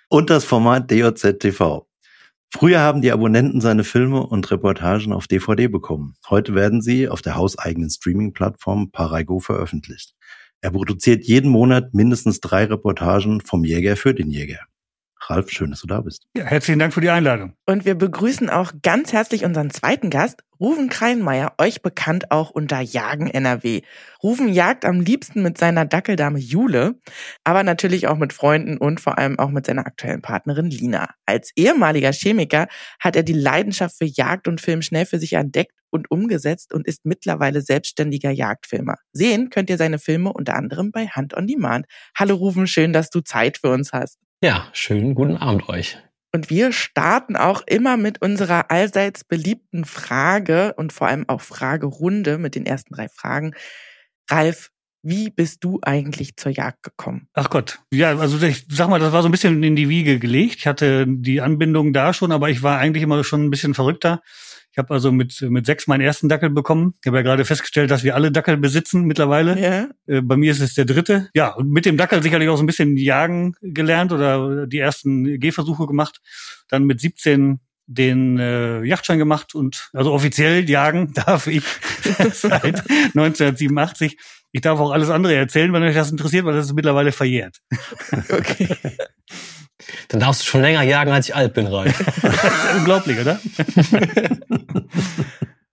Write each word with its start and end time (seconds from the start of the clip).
Und 0.09 0.31
das 0.31 0.45
Format 0.45 0.89
DJZ 0.89 1.37
TV. 1.37 1.86
Früher 2.49 2.79
haben 2.79 3.01
die 3.01 3.11
Abonnenten 3.11 3.59
seine 3.59 3.83
Filme 3.83 4.25
und 4.25 4.49
Reportagen 4.49 5.11
auf 5.11 5.27
DVD 5.27 5.67
bekommen. 5.67 6.15
Heute 6.29 6.55
werden 6.55 6.81
sie 6.81 7.09
auf 7.09 7.21
der 7.21 7.35
hauseigenen 7.35 7.89
Streaming-Plattform 7.89 8.91
Paraigo 8.91 9.39
veröffentlicht. 9.39 10.15
Er 10.61 10.71
produziert 10.71 11.25
jeden 11.25 11.51
Monat 11.51 11.93
mindestens 11.93 12.39
drei 12.39 12.63
Reportagen 12.65 13.41
vom 13.41 13.65
Jäger 13.65 13.97
für 13.97 14.13
den 14.13 14.31
Jäger. 14.31 14.61
Ralf, 15.29 15.51
schön, 15.51 15.71
dass 15.71 15.81
du 15.81 15.87
da 15.87 16.01
bist. 16.01 16.23
Ja, 16.35 16.45
herzlichen 16.45 16.79
Dank 16.79 16.93
für 16.93 17.01
die 17.01 17.09
Einladung. 17.09 17.53
Und 17.65 17.85
wir 17.85 17.95
begrüßen 17.95 18.49
auch 18.49 18.71
ganz 18.81 19.11
herzlich 19.11 19.43
unseren 19.43 19.69
zweiten 19.69 20.09
Gast, 20.09 20.43
Ruven 20.59 20.89
Kreinmeier, 20.89 21.53
euch 21.59 21.81
bekannt 21.81 22.31
auch 22.31 22.49
unter 22.49 22.79
Jagen 22.79 23.27
NRW. 23.27 23.81
Ruven 24.23 24.47
jagt 24.49 24.85
am 24.85 25.01
liebsten 25.01 25.43
mit 25.43 25.57
seiner 25.57 25.85
Dackeldame 25.85 26.39
Jule, 26.39 26.95
aber 27.43 27.63
natürlich 27.63 28.07
auch 28.07 28.17
mit 28.17 28.33
Freunden 28.33 28.77
und 28.77 28.99
vor 28.99 29.19
allem 29.19 29.37
auch 29.37 29.49
mit 29.49 29.67
seiner 29.67 29.85
aktuellen 29.85 30.21
Partnerin 30.21 30.71
Lina. 30.71 31.09
Als 31.25 31.51
ehemaliger 31.55 32.11
Chemiker 32.11 32.67
hat 32.99 33.15
er 33.15 33.23
die 33.23 33.33
Leidenschaft 33.33 33.97
für 33.97 34.05
Jagd 34.05 34.47
und 34.47 34.61
Film 34.61 34.81
schnell 34.81 35.05
für 35.05 35.19
sich 35.19 35.33
entdeckt 35.33 35.73
und 35.91 36.09
umgesetzt 36.09 36.73
und 36.73 36.87
ist 36.87 37.05
mittlerweile 37.05 37.61
selbstständiger 37.61 38.31
Jagdfilmer. 38.31 38.95
Sehen 39.11 39.49
könnt 39.49 39.69
ihr 39.69 39.77
seine 39.77 39.99
Filme 39.99 40.33
unter 40.33 40.55
anderem 40.55 40.91
bei 40.91 41.07
Hand 41.07 41.35
on 41.35 41.47
Demand. 41.47 41.85
Hallo 42.17 42.35
Ruven, 42.35 42.65
schön, 42.65 42.93
dass 42.93 43.09
du 43.09 43.21
Zeit 43.21 43.59
für 43.59 43.69
uns 43.69 43.93
hast. 43.93 44.17
Ja, 44.43 44.69
schönen 44.71 45.15
guten 45.15 45.35
Abend 45.35 45.67
euch. 45.67 45.97
Und 46.31 46.51
wir 46.51 46.71
starten 46.71 47.35
auch 47.35 47.63
immer 47.65 47.97
mit 47.97 48.21
unserer 48.21 48.69
allseits 48.69 49.23
beliebten 49.23 49.83
Frage 49.83 50.75
und 50.77 50.93
vor 50.93 51.07
allem 51.07 51.27
auch 51.27 51.41
Fragerunde 51.41 52.37
mit 52.37 52.53
den 52.53 52.67
ersten 52.67 52.93
drei 52.93 53.07
Fragen. 53.09 53.55
Ralf, 54.29 54.69
wie 55.01 55.31
bist 55.31 55.63
du 55.63 55.79
eigentlich 55.81 56.35
zur 56.37 56.51
Jagd 56.51 56.83
gekommen? 56.83 57.27
Ach 57.33 57.49
Gott, 57.49 57.79
ja, 57.91 58.15
also 58.15 58.45
ich 58.45 58.67
sag 58.69 58.89
mal, 58.89 58.99
das 58.99 59.11
war 59.11 59.23
so 59.23 59.27
ein 59.27 59.31
bisschen 59.31 59.63
in 59.63 59.75
die 59.75 59.89
Wiege 59.89 60.19
gelegt. 60.19 60.57
Ich 60.59 60.67
hatte 60.67 61.05
die 61.07 61.41
Anbindung 61.41 61.91
da 61.91 62.13
schon, 62.13 62.31
aber 62.31 62.51
ich 62.51 62.61
war 62.61 62.77
eigentlich 62.77 63.01
immer 63.01 63.23
schon 63.23 63.45
ein 63.45 63.49
bisschen 63.49 63.73
verrückter. 63.73 64.21
Ich 64.77 64.79
habe 64.79 64.93
also 64.93 65.11
mit, 65.11 65.41
mit 65.41 65.65
sechs 65.65 65.87
meinen 65.87 66.01
ersten 66.01 66.29
Dackel 66.29 66.51
bekommen. 66.51 66.93
Ich 67.01 67.07
habe 67.07 67.17
ja 67.17 67.23
gerade 67.23 67.45
festgestellt, 67.45 67.89
dass 67.89 68.03
wir 68.03 68.13
alle 68.13 68.31
Dackel 68.31 68.57
besitzen 68.57 69.05
mittlerweile. 69.05 69.59
Ja. 69.59 69.87
Äh, 70.05 70.21
bei 70.21 70.37
mir 70.37 70.51
ist 70.51 70.59
es 70.59 70.75
der 70.75 70.85
dritte. 70.85 71.31
Ja, 71.33 71.55
und 71.55 71.71
mit 71.71 71.87
dem 71.87 71.97
Dackel 71.97 72.21
sicherlich 72.21 72.47
auch 72.47 72.57
so 72.57 72.63
ein 72.63 72.67
bisschen 72.67 72.95
jagen 72.95 73.55
gelernt 73.63 74.11
oder 74.11 74.67
die 74.67 74.77
ersten 74.77 75.39
Gehversuche 75.39 75.87
gemacht. 75.87 76.21
Dann 76.67 76.83
mit 76.83 77.01
17 77.01 77.59
den 77.87 78.37
äh, 78.37 78.83
Yachtschein 78.83 79.17
gemacht 79.17 79.55
und 79.55 79.89
also 79.93 80.13
offiziell 80.13 80.69
jagen 80.69 81.11
darf 81.15 81.47
ich 81.47 81.63
seit 82.33 82.87
1987. 82.87 84.15
Ich 84.51 84.61
darf 84.61 84.79
auch 84.79 84.91
alles 84.91 85.09
andere 85.09 85.33
erzählen, 85.33 85.73
wenn 85.73 85.81
euch 85.81 85.95
das 85.95 86.11
interessiert, 86.11 86.45
weil 86.45 86.53
das 86.53 86.67
ist 86.67 86.73
mittlerweile 86.73 87.11
verjährt. 87.11 87.57
Okay. 88.29 88.77
Dann 90.09 90.19
darfst 90.19 90.41
du 90.41 90.45
schon 90.45 90.61
länger 90.61 90.83
jagen, 90.83 91.11
als 91.11 91.29
ich 91.29 91.35
alt 91.35 91.53
bin, 91.53 91.67
Ralf. 91.67 91.97
das 92.21 92.33
ist 92.33 92.75
unglaublich, 92.77 93.19
oder? 93.19 93.39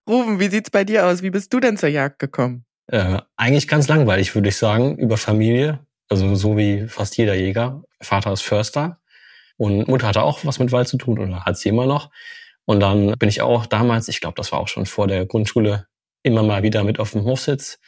Ruben, 0.09 0.39
wie 0.39 0.49
sieht's 0.49 0.71
bei 0.71 0.85
dir 0.85 1.07
aus? 1.07 1.23
Wie 1.23 1.31
bist 1.31 1.53
du 1.53 1.61
denn 1.61 1.77
zur 1.77 1.89
Jagd 1.89 2.19
gekommen? 2.19 2.65
Äh, 2.87 3.19
eigentlich 3.37 3.69
ganz 3.69 3.89
langweilig, 3.89 4.35
würde 4.35 4.49
ich 4.49 4.57
sagen, 4.57 4.99
über 4.99 5.17
Familie. 5.17 5.81
Also 6.11 6.35
so 6.35 6.57
wie 6.57 6.87
fast 6.87 7.17
jeder 7.17 7.35
Jäger. 7.35 7.83
Vater 8.01 8.33
ist 8.33 8.43
Förster 8.43 9.01
und 9.57 9.89
Mutter 9.89 10.09
hatte 10.09 10.23
auch 10.23 10.45
was 10.45 10.59
mit 10.59 10.73
Wald 10.73 10.89
zu 10.89 10.99
tun 10.99 11.19
oder 11.19 11.45
hat 11.45 11.57
sie 11.57 11.71
immer 11.71 11.87
noch. 11.87 12.11
Und 12.67 12.81
dann 12.81 13.15
bin 13.19 13.29
ich 13.29 13.41
auch 13.41 13.67
damals, 13.67 14.09
ich 14.09 14.21
glaube, 14.21 14.35
das 14.37 14.53
war 14.53 14.61
auch 14.61 14.69
schon 14.69 14.87
vor 14.87 15.07
der 15.07 15.27
Grundschule, 15.27 15.87
immer 16.23 16.43
mal 16.43 16.63
wieder 16.63 16.85
mit 16.85 16.99
auf 16.99 17.13
dem 17.13 17.25
Hofsitz. 17.25 17.79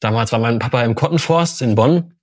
Damals 0.00 0.32
war 0.32 0.38
mein 0.38 0.58
Papa 0.58 0.82
im 0.82 0.94
Kottenforst 0.94 1.62
in 1.62 1.74
Bonn 1.74 2.15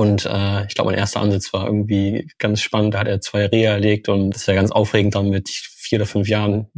und 0.00 0.24
äh, 0.24 0.64
ich 0.66 0.74
glaube, 0.74 0.90
mein 0.90 0.98
erster 0.98 1.20
Ansitz 1.20 1.52
war 1.52 1.66
irgendwie 1.66 2.26
ganz 2.38 2.62
spannend. 2.62 2.94
Da 2.94 3.00
hat 3.00 3.06
er 3.06 3.20
zwei 3.20 3.44
Rehe 3.44 3.68
erlegt 3.68 4.08
und 4.08 4.30
das 4.30 4.46
ja 4.46 4.54
ganz 4.54 4.70
aufregend 4.70 5.14
dann 5.14 5.28
mit 5.28 5.50
vier 5.50 5.98
oder 5.98 6.06
fünf 6.06 6.26
Jahren, 6.26 6.68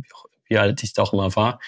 wie 0.49 0.59
alt 0.59 0.83
ich 0.83 0.93
da 0.93 1.03
auch 1.03 1.13
immer 1.13 1.37
war. 1.37 1.61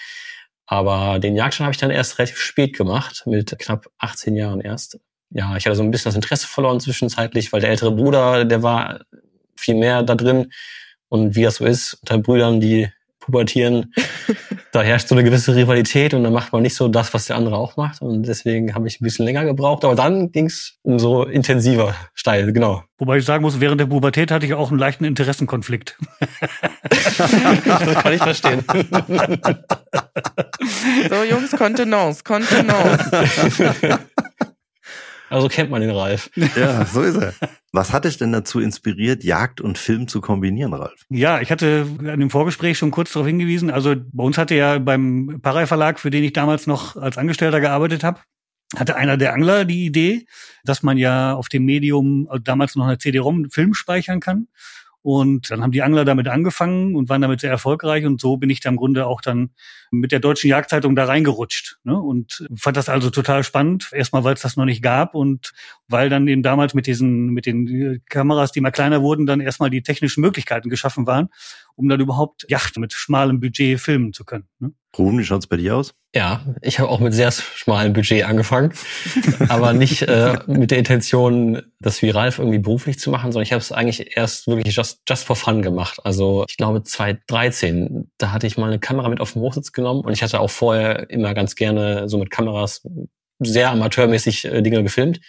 Aber 0.65 1.17
den 1.17 1.37
Jagdschein 1.37 1.63
habe 1.63 1.73
ich 1.73 1.79
dann 1.79 1.91
erst 1.91 2.19
relativ 2.19 2.39
spät 2.39 2.75
gemacht, 2.75 3.23
mit 3.25 3.57
knapp 3.57 3.87
18 3.99 4.35
Jahren 4.35 4.59
erst. 4.59 4.99
Ja, 5.29 5.55
ich 5.55 5.65
hatte 5.65 5.77
so 5.77 5.83
ein 5.83 5.91
bisschen 5.91 6.09
das 6.09 6.15
Interesse 6.15 6.45
verloren 6.45 6.81
zwischenzeitlich, 6.81 7.53
weil 7.53 7.61
der 7.61 7.69
ältere 7.69 7.93
Bruder, 7.93 8.43
der 8.43 8.61
war 8.61 8.99
viel 9.55 9.75
mehr 9.75 10.03
da 10.03 10.15
drin. 10.15 10.51
Und 11.07 11.37
wie 11.37 11.43
das 11.43 11.55
so 11.55 11.65
ist, 11.65 11.93
unter 12.01 12.17
Brüdern, 12.17 12.59
die 12.59 12.89
pubertieren, 13.25 13.93
da 14.71 14.81
herrscht 14.81 15.07
so 15.07 15.15
eine 15.15 15.23
gewisse 15.23 15.55
Rivalität 15.55 16.13
und 16.13 16.23
dann 16.23 16.33
macht 16.33 16.53
man 16.53 16.61
nicht 16.61 16.75
so 16.75 16.87
das, 16.87 17.13
was 17.13 17.25
der 17.25 17.35
andere 17.35 17.57
auch 17.57 17.77
macht. 17.77 18.01
Und 18.01 18.23
deswegen 18.23 18.73
habe 18.75 18.87
ich 18.87 19.01
ein 19.01 19.03
bisschen 19.03 19.25
länger 19.25 19.45
gebraucht, 19.45 19.83
aber 19.83 19.95
dann 19.95 20.31
ging 20.31 20.45
es 20.45 20.77
umso 20.83 21.23
intensiver 21.23 21.95
steil, 22.13 22.53
genau. 22.53 22.83
Wobei 22.97 23.17
ich 23.17 23.25
sagen 23.25 23.41
muss, 23.41 23.59
während 23.59 23.81
der 23.81 23.87
Pubertät 23.87 24.31
hatte 24.31 24.45
ich 24.45 24.53
auch 24.53 24.69
einen 24.69 24.79
leichten 24.79 25.03
Interessenkonflikt. 25.03 25.97
das 26.89 27.17
kann 27.17 28.13
ich 28.13 28.21
verstehen. 28.21 28.63
so, 31.09 31.23
Jungs, 31.23 31.51
Kontenance, 31.51 32.23
Kontenance. 32.23 33.09
Also 35.29 35.49
kennt 35.49 35.69
man 35.69 35.81
den 35.81 35.89
Ralf. 35.89 36.29
Ja, 36.55 36.85
so 36.85 37.01
ist 37.01 37.17
er. 37.17 37.33
Was 37.75 37.91
hat 37.91 38.05
dich 38.05 38.17
denn 38.17 38.31
dazu 38.31 38.61
inspiriert, 38.61 39.25
Jagd 39.25 39.59
und 39.59 39.77
Film 39.77 40.07
zu 40.07 40.21
kombinieren, 40.21 40.73
Ralf? 40.73 41.05
Ja, 41.09 41.41
ich 41.41 41.51
hatte 41.51 41.85
an 41.99 42.21
dem 42.21 42.29
Vorgespräch 42.29 42.77
schon 42.77 42.91
kurz 42.91 43.11
darauf 43.11 43.27
hingewiesen. 43.27 43.69
Also 43.69 43.95
bei 44.13 44.23
uns 44.23 44.37
hatte 44.37 44.55
ja 44.55 44.79
beim 44.79 45.39
Parei 45.41 45.67
Verlag, 45.67 45.99
für 45.99 46.09
den 46.09 46.23
ich 46.23 46.31
damals 46.31 46.67
noch 46.67 46.95
als 46.95 47.17
Angestellter 47.17 47.59
gearbeitet 47.59 48.05
habe, 48.05 48.21
hatte 48.77 48.95
einer 48.95 49.17
der 49.17 49.33
Angler 49.33 49.65
die 49.65 49.85
Idee, 49.85 50.25
dass 50.63 50.83
man 50.83 50.97
ja 50.97 51.33
auf 51.33 51.49
dem 51.49 51.65
Medium 51.65 52.29
damals 52.41 52.75
noch 52.75 52.85
eine 52.85 52.97
CD-ROM 52.97 53.49
Film 53.51 53.73
speichern 53.73 54.21
kann. 54.21 54.47
Und 55.05 55.51
dann 55.51 55.61
haben 55.61 55.71
die 55.71 55.83
Angler 55.83 56.03
damit 56.03 56.27
angefangen 56.27 56.95
und 56.95 57.09
waren 57.09 57.21
damit 57.21 57.39
sehr 57.39 57.51
erfolgreich. 57.51 58.07
Und 58.07 58.19
so 58.19 58.37
bin 58.37 58.49
ich 58.49 58.59
da 58.59 58.69
im 58.69 58.75
Grunde 58.75 59.05
auch 59.05 59.21
dann 59.21 59.51
mit 59.91 60.11
der 60.11 60.19
Deutschen 60.19 60.49
Jagdzeitung 60.49 60.95
da 60.95 61.05
reingerutscht. 61.05 61.77
Ne? 61.83 61.95
Und 61.95 62.43
fand 62.55 62.75
das 62.75 62.89
also 62.89 63.11
total 63.11 63.43
spannend. 63.43 63.91
Erstmal, 63.91 64.23
weil 64.23 64.33
es 64.33 64.41
das 64.41 64.57
noch 64.57 64.65
nicht 64.65 64.81
gab 64.81 65.13
und 65.13 65.53
weil 65.87 66.09
dann 66.09 66.27
eben 66.27 66.41
damals 66.41 66.73
mit 66.73 66.87
diesen, 66.87 67.27
mit 67.27 67.45
den 67.45 68.01
Kameras, 68.09 68.51
die 68.51 68.57
immer 68.57 68.71
kleiner 68.71 69.03
wurden, 69.03 69.27
dann 69.27 69.41
erstmal 69.41 69.69
die 69.69 69.83
technischen 69.83 70.21
Möglichkeiten 70.21 70.71
geschaffen 70.71 71.05
waren, 71.05 71.29
um 71.75 71.87
dann 71.87 71.99
überhaupt 71.99 72.47
Yacht 72.49 72.79
mit 72.79 72.91
schmalem 72.91 73.39
Budget 73.39 73.79
filmen 73.79 74.11
zu 74.11 74.25
können. 74.25 74.47
Ne? 74.57 74.71
Ruben, 74.97 75.19
wie 75.19 75.23
schaut's 75.23 75.45
bei 75.45 75.57
dir 75.57 75.75
aus? 75.75 75.93
Ja, 76.15 76.45
ich 76.61 76.79
habe 76.79 76.89
auch 76.89 77.01
mit 77.01 77.13
sehr 77.13 77.29
schmalem 77.29 77.91
Budget 77.91 78.23
angefangen, 78.23 78.71
aber 79.49 79.73
nicht 79.73 80.03
äh, 80.03 80.37
mit 80.47 80.71
der 80.71 80.77
Intention, 80.77 81.61
das 81.81 82.01
wie 82.01 82.09
Ralf 82.09 82.39
irgendwie 82.39 82.59
beruflich 82.59 82.97
zu 82.99 83.11
machen, 83.11 83.33
sondern 83.33 83.43
ich 83.43 83.51
habe 83.51 83.59
es 83.59 83.73
eigentlich 83.73 84.15
erst 84.15 84.47
wirklich 84.47 84.73
just, 84.73 85.01
just 85.09 85.25
for 85.25 85.35
fun 85.35 85.61
gemacht. 85.61 85.99
Also 86.05 86.45
ich 86.47 86.55
glaube 86.55 86.83
2013, 86.83 88.09
da 88.17 88.31
hatte 88.31 88.47
ich 88.47 88.57
mal 88.57 88.67
eine 88.67 88.79
Kamera 88.79 89.09
mit 89.09 89.19
auf 89.19 89.33
den 89.33 89.41
Hochsitz 89.41 89.73
genommen 89.73 90.05
und 90.05 90.13
ich 90.13 90.23
hatte 90.23 90.39
auch 90.39 90.49
vorher 90.49 91.09
immer 91.09 91.33
ganz 91.33 91.57
gerne 91.57 92.07
so 92.07 92.17
mit 92.17 92.31
Kameras 92.31 92.87
sehr 93.39 93.71
amateurmäßig 93.71 94.45
äh, 94.45 94.61
Dinge 94.61 94.83
gefilmt, 94.83 95.19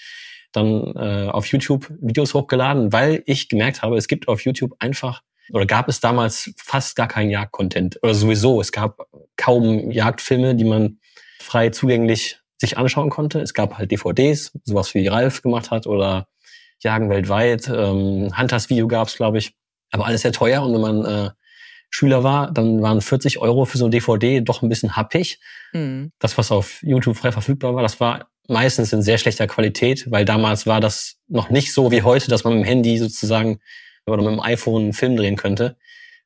dann 0.52 0.94
äh, 0.94 1.28
auf 1.28 1.46
YouTube 1.48 1.90
Videos 2.00 2.32
hochgeladen, 2.32 2.92
weil 2.92 3.24
ich 3.26 3.48
gemerkt 3.48 3.82
habe, 3.82 3.96
es 3.96 4.06
gibt 4.06 4.28
auf 4.28 4.44
YouTube 4.44 4.76
einfach 4.78 5.22
oder 5.52 5.66
gab 5.66 5.88
es 5.88 6.00
damals 6.00 6.52
fast 6.56 6.96
gar 6.96 7.08
keinen 7.08 7.30
Jagdcontent 7.30 7.98
oder 8.02 8.14
sowieso. 8.14 8.60
Es 8.60 8.72
gab 8.72 9.06
kaum 9.36 9.90
Jagdfilme, 9.90 10.54
die 10.54 10.64
man 10.64 10.98
frei 11.40 11.70
zugänglich 11.70 12.40
sich 12.58 12.78
anschauen 12.78 13.10
konnte. 13.10 13.40
Es 13.40 13.54
gab 13.54 13.78
halt 13.78 13.90
DVDs, 13.90 14.52
sowas 14.64 14.94
wie 14.94 15.06
Ralf 15.06 15.42
gemacht 15.42 15.70
hat 15.70 15.86
oder 15.86 16.28
Jagen 16.80 17.10
weltweit. 17.10 17.68
Ähm, 17.68 18.32
Hunters 18.36 18.70
Video 18.70 18.88
gab's, 18.88 19.16
glaube 19.16 19.38
ich. 19.38 19.54
Aber 19.90 20.06
alles 20.06 20.22
sehr 20.22 20.32
teuer 20.32 20.62
und 20.62 20.74
wenn 20.74 20.80
man 20.80 21.04
äh, 21.04 21.30
Schüler 21.90 22.24
war, 22.24 22.50
dann 22.50 22.82
waren 22.82 23.00
40 23.00 23.38
Euro 23.38 23.64
für 23.64 23.78
so 23.78 23.84
ein 23.84 23.90
DVD 23.90 24.40
doch 24.40 24.62
ein 24.62 24.68
bisschen 24.68 24.96
happig. 24.96 25.38
Mhm. 25.72 26.12
Das, 26.18 26.36
was 26.36 26.50
auf 26.50 26.82
YouTube 26.82 27.16
frei 27.16 27.32
verfügbar 27.32 27.74
war, 27.74 27.82
das 27.82 28.00
war 28.00 28.28
meistens 28.48 28.92
in 28.92 29.02
sehr 29.02 29.18
schlechter 29.18 29.46
Qualität, 29.46 30.10
weil 30.10 30.24
damals 30.24 30.66
war 30.66 30.80
das 30.80 31.18
noch 31.28 31.50
nicht 31.50 31.72
so 31.72 31.90
wie 31.90 32.02
heute, 32.02 32.28
dass 32.28 32.44
man 32.44 32.54
mit 32.54 32.64
dem 32.64 32.68
Handy 32.68 32.98
sozusagen 32.98 33.60
oder 34.06 34.22
mit 34.22 34.32
dem 34.32 34.40
iPhone 34.40 34.82
einen 34.84 34.92
Film 34.92 35.16
drehen 35.16 35.36
könnte. 35.36 35.76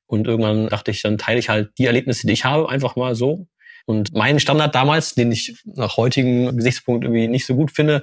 Und 0.06 0.27
irgendwann 0.27 0.69
dachte 0.69 0.91
ich, 0.91 1.03
dann 1.03 1.19
teile 1.19 1.38
ich 1.38 1.49
halt 1.49 1.71
die 1.79 1.87
Erlebnisse, 1.87 2.27
die 2.27 2.32
ich 2.32 2.44
habe, 2.44 2.69
einfach 2.69 2.97
mal 2.97 3.15
so. 3.15 3.47
Und 3.87 4.15
mein 4.15 4.41
Standard 4.41 4.75
damals, 4.75 5.15
den 5.15 5.32
ich 5.32 5.62
nach 5.65 5.97
heutigen 5.97 6.56
Gesichtspunkt 6.56 7.05
irgendwie 7.05 7.29
nicht 7.29 7.47
so 7.47 7.55
gut 7.55 7.71
finde, 7.71 8.03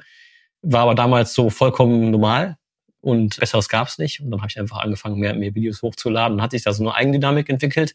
war 0.61 0.81
aber 0.81 0.95
damals 0.95 1.33
so 1.33 1.49
vollkommen 1.49 2.11
normal 2.11 2.57
und 3.01 3.39
besseres 3.39 3.69
gab's 3.69 3.97
nicht. 3.97 4.19
Und 4.21 4.31
dann 4.31 4.41
habe 4.41 4.49
ich 4.49 4.59
einfach 4.59 4.79
angefangen, 4.79 5.19
mehr 5.19 5.33
und 5.33 5.39
mehr 5.39 5.53
Videos 5.53 5.81
hochzuladen. 5.81 6.37
Dann 6.37 6.43
hat 6.43 6.51
sich 6.51 6.63
da 6.63 6.73
so 6.73 6.83
eine 6.83 6.95
Eigendynamik 6.95 7.49
entwickelt, 7.49 7.93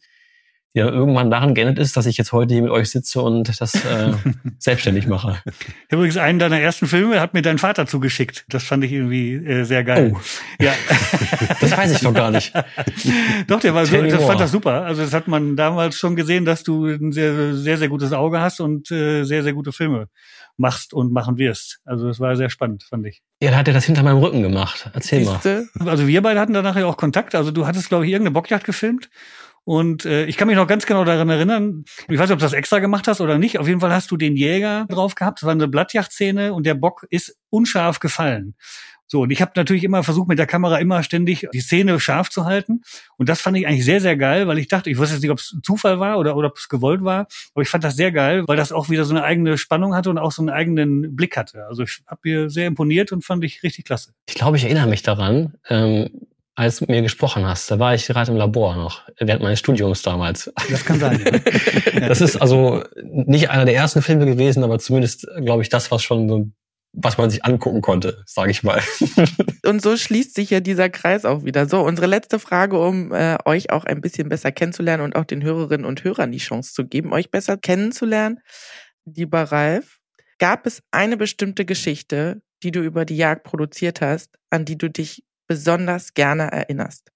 ja 0.75 0.89
irgendwann 0.89 1.31
daran 1.31 1.55
geendet 1.55 1.79
ist, 1.79 1.97
dass 1.97 2.07
ich 2.07 2.17
jetzt 2.17 2.33
heute 2.33 2.55
hier 2.55 2.63
mit 2.63 2.71
euch 2.71 2.91
sitze 2.91 3.21
und 3.21 3.61
das 3.61 3.75
äh, 3.75 4.13
selbstständig 4.59 5.07
mache. 5.07 5.37
Übrigens, 5.91 6.17
einen 6.17 6.39
deiner 6.39 6.59
ersten 6.61 6.87
Filme 6.87 7.21
hat 7.21 7.35
mir 7.35 7.43
dein 7.43 7.59
Vater 7.59 7.87
zugeschickt. 7.87 8.47
Das 8.49 8.65
fand 8.65 8.83
ich 8.85 8.93
irgendwie 8.93 9.35
äh, 9.35 9.65
sehr 9.65 9.85
geil. 9.85 10.15
Oh. 10.15 10.21
Ja. 10.63 10.73
das 11.61 11.77
weiß 11.77 11.93
ich 11.93 12.01
doch 12.01 12.15
gar 12.15 12.31
nicht. 12.31 12.55
doch, 13.47 13.61
der 13.61 13.75
war 13.75 13.85
so, 13.85 14.01
das 14.01 14.25
fand 14.25 14.41
das 14.41 14.51
super. 14.51 14.85
Also 14.85 15.03
das 15.03 15.13
hat 15.13 15.29
man 15.29 15.57
damals 15.57 15.97
schon 15.97 16.17
gesehen, 16.17 16.47
dass 16.47 16.63
du 16.63 16.87
ein 16.87 17.13
sehr, 17.13 17.55
sehr, 17.55 17.77
sehr 17.77 17.89
gutes 17.89 18.13
Auge 18.15 18.41
hast 18.41 18.61
und 18.61 18.91
äh, 18.91 19.25
sehr, 19.25 19.43
sehr 19.43 19.53
gute 19.53 19.73
Filme 19.73 20.09
machst 20.57 20.95
und 20.95 21.13
machen 21.13 21.37
wirst. 21.37 21.81
Also 21.85 22.09
das 22.09 22.19
war 22.19 22.35
sehr 22.37 22.49
spannend, 22.49 22.85
fand 22.85 23.07
ich. 23.07 23.21
Ja, 23.43 23.51
da 23.51 23.59
hat 23.59 23.69
er 23.69 23.75
das 23.75 23.85
hinter 23.85 24.03
meinem 24.03 24.19
Rücken 24.19 24.43
gemacht. 24.43 24.91
Erzähl 24.95 25.25
Siehste? 25.25 25.69
mal. 25.75 25.89
Also 25.91 26.07
wir 26.07 26.23
beide 26.23 26.41
hatten 26.41 26.55
danach 26.55 26.77
ja 26.77 26.87
auch 26.87 26.97
Kontakt. 26.97 27.35
Also 27.35 27.51
du 27.51 27.67
hattest, 27.67 27.91
glaube 27.91 28.07
ich, 28.07 28.13
irgendeine 28.13 28.33
Bockjagd 28.33 28.65
gefilmt. 28.65 29.11
Und 29.65 30.05
äh, 30.05 30.25
ich 30.27 30.37
kann 30.37 30.49
mich 30.49 30.57
noch 30.57 30.67
ganz 30.67 30.87
genau 30.87 31.05
daran 31.05 31.29
erinnern, 31.29 31.85
ich 32.09 32.19
weiß 32.19 32.29
nicht, 32.29 32.33
ob 32.33 32.39
du 32.41 32.45
das 32.45 32.53
extra 32.53 32.81
gemacht 32.81 33.07
hast 33.07 33.21
oder 33.21 33.39
nicht. 33.39 33.59
Auf 33.59 33.69
jeden 33.69 33.81
Fall 33.81 33.93
hast 33.93 34.11
du 34.11 34.17
den 34.17 34.37
Jäger 34.37 34.87
drauf 34.89 35.15
gehabt. 35.15 35.41
Das 35.41 35.47
war 35.47 35.53
eine 35.53 35.69
Blattjachtszene 35.69 36.53
und 36.53 36.67
der 36.67 36.75
Bock 36.75 37.07
ist 37.11 37.37
unscharf 37.51 38.01
gefallen. 38.01 38.57
So, 39.13 39.21
und 39.21 39.31
ich 39.31 39.43
habe 39.43 39.53
natürlich 39.57 39.85
immer 39.85 40.03
versucht, 40.03 40.27
mit 40.29 40.39
der 40.39 40.47
Kamera 40.47 40.79
immer 40.79 41.03
ständig 41.03 41.47
die 41.53 41.61
Szene 41.61 42.01
scharf 42.01 42.31
zu 42.31 42.47
halten. 42.47 42.81
Und 43.19 43.29
das 43.29 43.43
fand 43.43 43.59
ich 43.59 43.67
eigentlich 43.67 43.85
sehr, 43.85 44.01
sehr 44.01 44.17
geil, 44.17 44.49
weil 44.49 44.57
ich 44.57 44.69
dachte, 44.69 44.89
ich 44.89 44.99
weiß 44.99 45.13
jetzt 45.13 45.21
nicht, 45.21 45.31
ob 45.31 45.39
es 45.39 45.55
Zufall 45.63 46.01
war 46.01 46.19
oder, 46.19 46.35
oder 46.35 46.49
ob 46.49 46.57
es 46.57 46.67
gewollt 46.71 47.05
war, 47.05 47.27
aber 47.53 47.61
ich 47.61 47.69
fand 47.69 47.85
das 47.85 47.95
sehr 47.95 48.11
geil, 48.11 48.45
weil 48.47 48.57
das 48.57 48.73
auch 48.73 48.89
wieder 48.89 49.05
so 49.05 49.15
eine 49.15 49.23
eigene 49.23 49.59
Spannung 49.59 49.95
hatte 49.95 50.09
und 50.09 50.17
auch 50.17 50.33
so 50.33 50.41
einen 50.41 50.49
eigenen 50.49 51.15
Blick 51.15 51.37
hatte. 51.37 51.67
Also 51.67 51.83
ich 51.83 52.01
habe 52.07 52.23
mir 52.25 52.49
sehr 52.49 52.67
imponiert 52.67 53.13
und 53.13 53.23
fand 53.23 53.45
ich 53.45 53.63
richtig 53.63 53.85
klasse. 53.85 54.15
Ich 54.27 54.35
glaube, 54.35 54.57
ich 54.57 54.65
erinnere 54.65 54.87
mich 54.87 55.03
daran. 55.03 55.59
Ähm 55.69 56.09
als 56.55 56.77
du 56.77 56.85
mit 56.85 56.91
mir 56.91 57.03
gesprochen 57.03 57.47
hast, 57.47 57.71
da 57.71 57.79
war 57.79 57.95
ich 57.95 58.07
gerade 58.07 58.31
im 58.31 58.37
Labor 58.37 58.77
noch, 58.77 59.03
während 59.19 59.43
meines 59.43 59.59
Studiums 59.59 60.03
damals. 60.03 60.53
Das 60.71 60.85
kann 60.85 61.01
sein. 61.01 61.25
Ja. 61.95 62.01
das 62.09 62.21
ist 62.21 62.37
also 62.37 62.85
nicht 63.03 63.51
einer 63.51 63.65
der 63.65 63.75
ersten 63.75 64.03
Filme 64.03 64.27
gewesen, 64.27 64.63
aber 64.63 64.79
zumindest, 64.79 65.27
glaube 65.41 65.63
ich, 65.63 65.69
das, 65.69 65.91
was 65.91 66.03
schon 66.03 66.29
so 66.29 66.51
was 66.95 67.17
man 67.17 67.31
sich 67.31 67.45
angucken 67.45 67.81
konnte, 67.81 68.23
sage 68.27 68.51
ich 68.51 68.63
mal. 68.63 68.83
Und 69.65 69.81
so 69.81 69.97
schließt 69.97 70.35
sich 70.35 70.51
ja 70.51 70.61
dieser 70.61 70.91
Kreis 70.91 71.25
auch 71.25 71.45
wieder. 71.45 71.67
So, 71.67 71.81
unsere 71.81 72.07
letzte 72.07 72.39
Frage, 72.39 72.79
um 72.79 73.13
äh, 73.13 73.39
euch 73.45 73.71
auch 73.71 73.85
ein 73.85 74.01
bisschen 74.01 74.29
besser 74.29 74.53
kennenzulernen 74.53 75.03
und 75.03 75.17
auch 75.17 75.25
den 75.25 75.43
Hörerinnen 75.43 75.87
und 75.87 76.05
Hörern 76.05 76.33
die 76.33 76.39
Chance 76.39 76.75
zu 76.75 76.87
geben, 76.87 77.13
euch 77.13 77.31
besser 77.31 77.57
kennenzulernen. 77.57 78.41
Lieber 79.07 79.45
Ralf, 79.45 80.01
gab 80.39 80.67
es 80.67 80.83
eine 80.91 81.17
bestimmte 81.17 81.65
Geschichte, 81.65 82.43
die 82.63 82.73
du 82.73 82.81
über 82.81 83.05
die 83.05 83.17
Jagd 83.17 83.45
produziert 83.45 84.01
hast, 84.01 84.37
an 84.51 84.65
die 84.65 84.77
du 84.77 84.91
dich 84.91 85.25
besonders 85.53 86.15
gerne 86.15 86.45
erinnerst? 86.51 87.13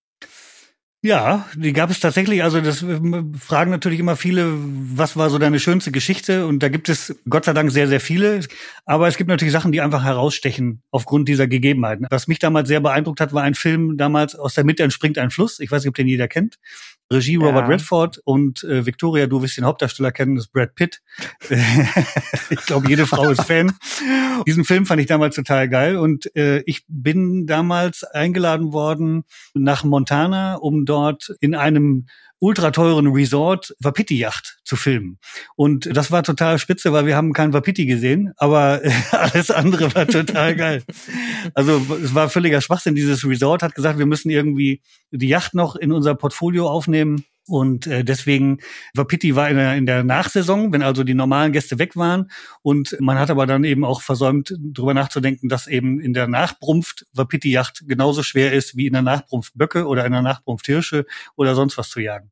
Ja, 1.07 1.47
die 1.55 1.73
gab 1.73 1.89
es 1.91 2.01
tatsächlich. 2.01 2.43
Also 2.43 2.61
das 2.61 2.83
äh, 2.83 2.99
fragen 3.39 3.71
natürlich 3.71 4.01
immer 4.01 4.17
viele, 4.17 4.53
was 4.57 5.17
war 5.17 5.31
so 5.31 5.39
deine 5.39 5.61
schönste 5.61 5.93
Geschichte? 5.93 6.49
Und 6.49 6.65
da 6.65 6.69
gibt 6.69 6.89
es 6.89 7.15
Gott 7.31 7.45
sei 7.45 7.53
Dank 7.53 7.71
sehr, 7.71 7.87
sehr 7.87 8.01
viele. 8.01 8.41
Aber 8.87 9.07
es 9.07 9.17
gibt 9.17 9.31
natürlich 9.31 9.53
Sachen, 9.53 9.71
die 9.71 9.81
einfach 9.81 10.03
herausstechen 10.03 10.83
aufgrund 10.91 11.29
dieser 11.29 11.47
Gegebenheiten. 11.47 12.09
Was 12.11 12.27
mich 12.27 12.41
damals 12.41 12.67
sehr 12.67 12.81
beeindruckt 12.81 13.21
hat, 13.21 13.33
war 13.33 13.45
ein 13.45 13.55
Film 13.55 13.97
damals 13.97 14.35
aus 14.35 14.55
der 14.55 14.65
Mitte 14.65 14.83
entspringt 14.83 15.17
ein 15.17 15.31
Fluss. 15.31 15.61
Ich 15.61 15.71
weiß 15.71 15.85
nicht, 15.85 15.91
ob 15.91 15.95
den 15.95 16.09
jeder 16.09 16.27
kennt. 16.27 16.59
Regie 17.13 17.37
Robert 17.37 17.67
ja. 17.67 17.69
Redford 17.69 18.19
und 18.25 18.65
äh, 18.65 18.85
Victoria, 18.85 19.29
du 19.29 19.41
wirst 19.41 19.57
den 19.57 19.65
Hauptdarsteller 19.65 20.11
kennen, 20.11 20.35
das 20.35 20.47
ist 20.47 20.53
Brad 20.53 20.75
Pitt. 20.75 21.03
ich 22.51 22.67
glaube, 22.67 22.89
jede 22.89 23.07
Frau 23.07 23.31
ist 23.31 23.45
Fan. 23.45 23.73
Diesen 24.47 24.65
Film 24.65 24.87
fand 24.87 25.01
ich 25.01 25.07
damals 25.07 25.37
total 25.37 25.69
geil 25.69 25.97
und 25.97 26.35
äh, 26.35 26.63
ich 26.67 26.85
bin 26.89 27.47
damals 27.47 28.03
eingeladen 28.03 28.73
worden 28.73 29.23
nach 29.55 29.85
Montana, 29.85 30.57
um 30.57 30.85
dort 30.85 30.96
in 31.41 31.55
einem 31.55 32.07
ultra 32.39 32.71
teuren 32.71 33.07
Resort 33.09 33.75
Wapiti-Yacht 33.81 34.59
zu 34.65 34.77
filmen. 34.77 35.19
Und 35.57 35.89
das 35.97 36.11
war 36.11 36.23
total 36.23 36.59
spitze, 36.59 36.93
weil 36.93 37.07
wir 37.07 37.17
haben 37.17 37.33
keinen 37.33 37.53
Wapiti 37.53 37.87
gesehen, 37.87 38.33
aber 38.37 38.83
alles 39.13 39.51
andere 39.51 39.95
war 39.95 40.07
total 40.07 40.55
geil. 40.55 40.83
Also 41.55 41.81
es 42.03 42.15
war 42.15 42.29
völliger 42.29 42.61
Schwachsinn. 42.61 42.95
Dieses 42.95 43.27
Resort 43.27 43.63
hat 43.63 43.75
gesagt, 43.75 43.99
wir 43.99 44.07
müssen 44.07 44.31
irgendwie 44.31 44.83
die 45.11 45.29
Yacht 45.29 45.55
noch 45.55 45.77
in 45.77 45.93
unser 45.93 46.15
Portfolio 46.15 46.69
aufnehmen. 46.69 47.25
Und 47.47 47.87
äh, 47.87 48.05
deswegen, 48.05 48.59
Wapiti 48.95 49.37
war 49.37 49.49
in 49.49 49.57
der, 49.57 49.77
in 49.77 49.87
der 49.87 50.03
Nachsaison, 50.03 50.73
wenn 50.73 50.83
also 50.83 51.05
die 51.05 51.15
normalen 51.15 51.53
Gäste 51.53 51.79
weg 51.79 51.97
waren. 51.97 52.31
Und 52.63 52.97
man 53.01 53.19
hat 53.19 53.31
aber 53.31 53.47
dann 53.47 53.65
eben 53.65 53.85
auch 53.85 54.03
versäumt, 54.03 54.55
darüber 54.59 54.95
nachzudenken, 54.95 55.49
dass 55.49 55.67
eben 55.67 56.01
in 56.01 56.13
der 56.13 56.27
Nachbrumpft 56.27 57.07
Wapiti-Yacht 57.13 57.85
genauso 57.87 58.23
schwer 58.23 58.53
ist, 58.53 58.77
wie 58.77 58.87
in 58.87 58.95
der 58.95 59.03
Nachbrumpft 59.03 59.57
Böcke 59.57 59.87
oder 59.87 60.05
in 60.05 60.13
der 60.13 60.23
Nachbrumpft 60.23 60.67
Hirsche 60.67 61.07
oder 61.37 61.55
sonst 61.55 61.79
was 61.79 61.89
zu 61.89 62.01
jagen. 62.01 62.31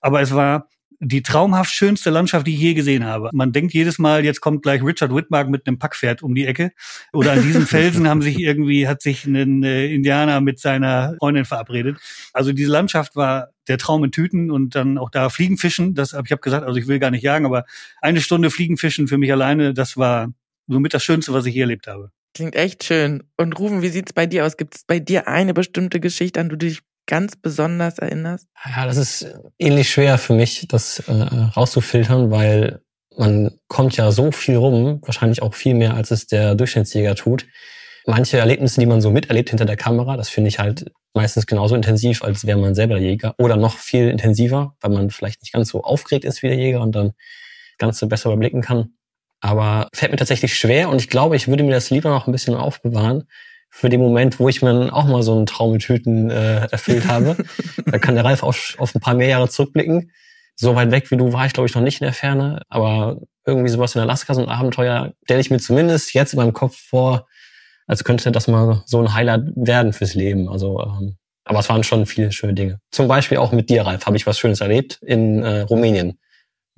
Aber 0.00 0.20
es 0.20 0.34
war 0.34 0.68
die 1.00 1.22
traumhaft 1.22 1.72
schönste 1.72 2.10
Landschaft, 2.10 2.46
die 2.46 2.54
ich 2.54 2.60
je 2.60 2.74
gesehen 2.74 3.04
habe. 3.04 3.30
Man 3.32 3.52
denkt 3.52 3.72
jedes 3.74 3.98
Mal, 3.98 4.24
jetzt 4.24 4.40
kommt 4.40 4.62
gleich 4.62 4.82
Richard 4.82 5.14
Whitmark 5.14 5.48
mit 5.48 5.66
einem 5.66 5.78
Packpferd 5.78 6.22
um 6.22 6.34
die 6.34 6.46
Ecke. 6.46 6.72
Oder 7.12 7.32
an 7.32 7.42
diesen 7.42 7.66
Felsen 7.66 8.08
haben 8.08 8.22
sich 8.22 8.38
irgendwie, 8.38 8.88
hat 8.88 9.02
sich 9.02 9.24
ein 9.26 9.62
äh, 9.62 9.86
Indianer 9.92 10.40
mit 10.40 10.60
seiner 10.60 11.14
Freundin 11.18 11.44
verabredet. 11.44 11.98
Also 12.32 12.52
diese 12.52 12.70
Landschaft 12.70 13.16
war 13.16 13.48
der 13.68 13.78
Traum 13.78 14.04
in 14.04 14.12
Tüten 14.12 14.50
und 14.50 14.74
dann 14.74 14.98
auch 14.98 15.10
da 15.10 15.30
Fliegenfischen. 15.30 15.94
Das 15.94 16.12
hab 16.12 16.26
ich 16.26 16.32
habe 16.32 16.40
gesagt, 16.40 16.66
also 16.66 16.78
ich 16.78 16.86
will 16.86 16.98
gar 16.98 17.10
nicht 17.10 17.22
jagen, 17.22 17.46
aber 17.46 17.64
eine 18.00 18.20
Stunde 18.20 18.50
Fliegenfischen 18.50 19.08
für 19.08 19.18
mich 19.18 19.32
alleine, 19.32 19.74
das 19.74 19.96
war 19.96 20.28
somit 20.66 20.94
das 20.94 21.04
Schönste, 21.04 21.32
was 21.32 21.46
ich 21.46 21.54
je 21.54 21.62
erlebt 21.62 21.86
habe. 21.86 22.10
Klingt 22.34 22.56
echt 22.56 22.84
schön. 22.84 23.22
Und 23.36 23.58
Rufen, 23.58 23.82
wie 23.82 23.88
sieht's 23.88 24.12
bei 24.12 24.26
dir 24.26 24.44
aus? 24.44 24.56
Gibt 24.56 24.74
es 24.74 24.84
bei 24.84 24.98
dir 24.98 25.28
eine 25.28 25.54
bestimmte 25.54 26.00
Geschichte, 26.00 26.40
an 26.40 26.48
die 26.48 26.56
du 26.56 26.66
dich 26.66 26.80
ganz 27.06 27.36
besonders 27.36 27.98
erinnerst? 27.98 28.48
Ja, 28.64 28.86
das 28.86 28.96
ist 28.96 29.26
ähnlich 29.58 29.90
schwer 29.90 30.18
für 30.18 30.34
mich, 30.34 30.66
das 30.68 31.00
äh, 31.00 31.12
rauszufiltern, 31.12 32.30
weil 32.30 32.80
man 33.16 33.58
kommt 33.68 33.96
ja 33.96 34.10
so 34.10 34.32
viel 34.32 34.56
rum, 34.56 35.00
wahrscheinlich 35.02 35.42
auch 35.42 35.54
viel 35.54 35.74
mehr, 35.74 35.94
als 35.94 36.10
es 36.10 36.26
der 36.26 36.54
Durchschnittsjäger 36.54 37.14
tut. 37.14 37.46
Manche 38.06 38.38
Erlebnisse, 38.38 38.80
die 38.80 38.86
man 38.86 39.00
so 39.00 39.10
miterlebt 39.10 39.50
hinter 39.50 39.64
der 39.64 39.76
Kamera, 39.76 40.16
das 40.16 40.28
finde 40.28 40.48
ich 40.48 40.58
halt 40.58 40.90
meistens 41.14 41.46
genauso 41.46 41.74
intensiv, 41.74 42.22
als 42.22 42.46
wäre 42.46 42.58
man 42.58 42.74
selber 42.74 42.98
Jäger. 42.98 43.34
Oder 43.38 43.56
noch 43.56 43.78
viel 43.78 44.10
intensiver, 44.10 44.76
weil 44.80 44.90
man 44.90 45.10
vielleicht 45.10 45.40
nicht 45.42 45.52
ganz 45.52 45.68
so 45.68 45.82
aufgeregt 45.82 46.24
ist 46.24 46.42
wie 46.42 46.48
der 46.48 46.56
Jäger 46.56 46.80
und 46.80 46.94
dann 46.94 47.12
Ganze 47.78 48.06
besser 48.06 48.30
überblicken 48.30 48.60
kann. 48.60 48.94
Aber 49.40 49.88
fällt 49.94 50.12
mir 50.12 50.18
tatsächlich 50.18 50.56
schwer 50.56 50.88
und 50.88 51.00
ich 51.00 51.08
glaube, 51.08 51.36
ich 51.36 51.48
würde 51.48 51.64
mir 51.64 51.72
das 51.72 51.90
lieber 51.90 52.10
noch 52.10 52.26
ein 52.26 52.32
bisschen 52.32 52.54
aufbewahren, 52.54 53.24
für 53.76 53.88
den 53.88 54.00
Moment, 54.00 54.38
wo 54.38 54.48
ich 54.48 54.62
mir 54.62 54.94
auch 54.94 55.04
mal 55.04 55.24
so 55.24 55.34
einen 55.34 55.46
Traum 55.46 55.72
mit 55.72 55.82
Hüten 55.82 56.30
äh, 56.30 56.68
erfüllt 56.70 57.08
habe. 57.08 57.36
da 57.86 57.98
kann 57.98 58.14
der 58.14 58.24
Ralf 58.24 58.44
auf, 58.44 58.76
auf 58.78 58.94
ein 58.94 59.00
paar 59.00 59.14
mehr 59.14 59.26
Jahre 59.26 59.48
zurückblicken. 59.48 60.12
So 60.54 60.76
weit 60.76 60.92
weg 60.92 61.10
wie 61.10 61.16
du 61.16 61.32
war 61.32 61.44
ich, 61.44 61.52
glaube 61.52 61.68
ich, 61.68 61.74
noch 61.74 61.82
nicht 61.82 62.00
in 62.00 62.04
der 62.04 62.14
Ferne. 62.14 62.62
Aber 62.68 63.18
irgendwie 63.44 63.70
sowas 63.70 63.96
in 63.96 64.00
Alaska, 64.00 64.32
so 64.32 64.42
ein 64.42 64.48
Abenteuer, 64.48 65.12
stelle 65.24 65.40
ich 65.40 65.50
mir 65.50 65.58
zumindest 65.58 66.14
jetzt 66.14 66.34
in 66.34 66.36
meinem 66.36 66.52
Kopf 66.52 66.76
vor, 66.76 67.26
als 67.88 68.04
könnte 68.04 68.30
das 68.30 68.46
mal 68.46 68.84
so 68.86 69.00
ein 69.00 69.12
Highlight 69.12 69.42
werden 69.56 69.92
fürs 69.92 70.14
Leben. 70.14 70.48
Also, 70.48 70.80
ähm, 70.80 71.16
aber 71.44 71.58
es 71.58 71.68
waren 71.68 71.82
schon 71.82 72.06
viele 72.06 72.30
schöne 72.30 72.54
Dinge. 72.54 72.78
Zum 72.92 73.08
Beispiel 73.08 73.38
auch 73.38 73.50
mit 73.50 73.70
dir, 73.70 73.84
Ralf, 73.84 74.06
habe 74.06 74.16
ich 74.16 74.24
was 74.24 74.38
Schönes 74.38 74.60
erlebt 74.60 75.00
in 75.02 75.42
äh, 75.42 75.62
Rumänien. 75.62 76.20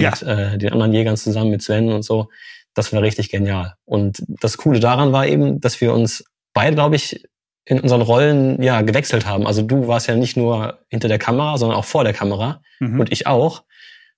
Ja. 0.01 0.13
Mit 0.13 0.23
äh, 0.23 0.57
den 0.57 0.73
anderen 0.73 0.95
Jägern 0.95 1.19
zusammen, 1.19 1.51
mit 1.51 1.61
Sven 1.61 1.93
und 1.93 2.05
so. 2.05 2.31
Das 2.73 2.91
war 2.95 3.03
richtig 3.03 3.31
genial. 3.31 3.75
Und 3.85 4.23
das 4.41 4.57
Coole 4.57 4.81
daran 4.81 5.13
war 5.13 5.27
eben, 5.27 5.61
dass 5.61 5.79
wir 5.83 5.93
uns 5.93 6.25
beide, 6.57 6.75
glaube 6.75 6.97
ich, 6.97 7.23
in 7.67 7.81
unseren 7.81 8.01
Rollen 8.01 8.63
ja 8.63 8.81
gewechselt 8.81 9.27
haben. 9.27 9.47
Also 9.47 9.61
du 9.61 9.89
warst 9.89 10.09
ja 10.09 10.17
nicht 10.17 10.39
nur 10.39 10.79
hinter 10.89 11.09
der 11.09 11.19
Kamera, 11.19 11.59
sondern 11.59 11.77
auch 11.77 11.85
vor 11.85 12.03
der 12.03 12.15
Kamera 12.15 12.63
mhm. 12.81 12.99
und 12.99 13.13
ich 13.13 13.27
auch. 13.27 13.65